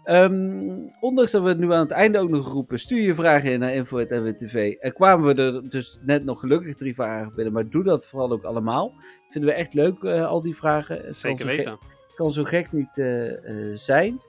Ehm, 0.05 0.69
ondanks 1.01 1.31
dat 1.31 1.43
we 1.43 1.49
het 1.49 1.59
nu 1.59 1.73
aan 1.73 1.81
het 1.81 1.91
einde 1.91 2.19
ook 2.19 2.29
nog 2.29 2.53
roepen, 2.53 2.79
stuur 2.79 3.03
je 3.03 3.15
vragen 3.15 3.53
in 3.53 3.61
naar 3.61 3.75
info.nwtv. 3.75 4.75
Er 4.81 4.93
kwamen 4.93 5.35
we 5.35 5.43
er 5.43 5.71
dus 5.71 6.01
net 6.05 6.25
nog 6.25 6.41
gelukkig 6.41 6.75
drie 6.75 6.95
vragen 6.95 7.33
binnen, 7.35 7.53
maar 7.53 7.69
doe 7.69 7.83
dat 7.83 8.07
vooral 8.07 8.31
ook 8.31 8.45
allemaal. 8.45 8.93
Vinden 9.29 9.51
we 9.51 9.57
echt 9.57 9.75
leuk, 9.75 10.03
eh, 10.03 10.27
al 10.27 10.41
die 10.41 10.57
vragen. 10.57 10.97
Het 10.97 11.17
Zeker 11.17 11.47
gek- 11.47 11.57
weten. 11.57 11.79
kan 12.15 12.31
zo 12.33 12.45
gek 12.45 12.73
niet 12.73 12.99
eh, 12.99 13.71
eh, 13.71 13.77
zijn. 13.77 14.21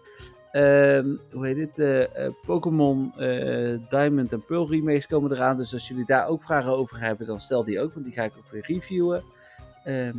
Ehm, 0.51 1.15
hoe 1.31 1.45
heet 1.47 1.57
het? 1.57 1.79
eh, 1.79 2.27
Pokémon 2.45 3.13
Diamond 3.89 4.31
en 4.31 4.45
Pearl 4.45 4.69
remakes 4.69 5.07
komen 5.07 5.31
eraan. 5.31 5.57
Dus 5.57 5.73
als 5.73 5.87
jullie 5.87 6.05
daar 6.05 6.27
ook 6.27 6.43
vragen 6.43 6.71
over 6.71 6.99
hebben, 6.99 7.27
dan 7.27 7.39
stel 7.41 7.63
die 7.63 7.79
ook. 7.79 7.93
Want 7.93 8.05
die 8.05 8.13
ga 8.13 8.23
ik 8.23 8.33
ook 8.37 8.51
weer 8.51 8.65
reviewen. 8.67 9.23
Ehm, 9.83 10.17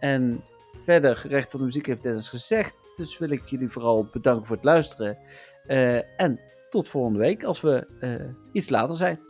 en 0.00 0.40
verder, 0.84 1.24
recht 1.28 1.50
van 1.50 1.60
de 1.60 1.66
muziek 1.66 1.86
heeft 1.86 2.02
Dennis 2.02 2.28
gezegd. 2.28 2.74
Dus 2.96 3.18
wil 3.18 3.30
ik 3.30 3.42
jullie 3.46 3.68
vooral 3.68 4.08
bedanken 4.12 4.46
voor 4.46 4.56
het 4.56 4.64
luisteren. 4.64 5.18
Eh, 5.66 6.20
en 6.20 6.40
tot 6.68 6.88
volgende 6.88 7.18
week 7.18 7.44
als 7.44 7.60
we 7.60 7.86
eh, 8.00 8.52
iets 8.52 8.68
later 8.68 8.94
zijn. 8.94 9.20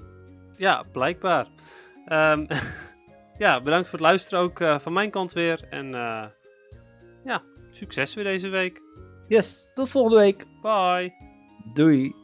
Ja, 0.57 0.85
blijkbaar. 0.93 1.47
Ehm, 2.07 2.47
ja, 3.45 3.61
bedankt 3.61 3.89
voor 3.89 3.99
het 3.99 4.09
luisteren 4.09 4.45
ook 4.45 4.61
eh, 4.61 4.79
van 4.79 4.93
mijn 4.93 5.11
kant 5.11 5.33
weer. 5.33 5.67
En 5.71 5.89
ja, 7.25 7.43
succes 7.71 8.15
weer 8.15 8.25
deze 8.25 8.49
week. 8.49 8.83
Yes, 9.29 9.67
tot 9.75 9.91
volgende 9.91 10.19
week. 10.19 10.47
Bye. 10.63 11.13
Doei. 11.75 12.24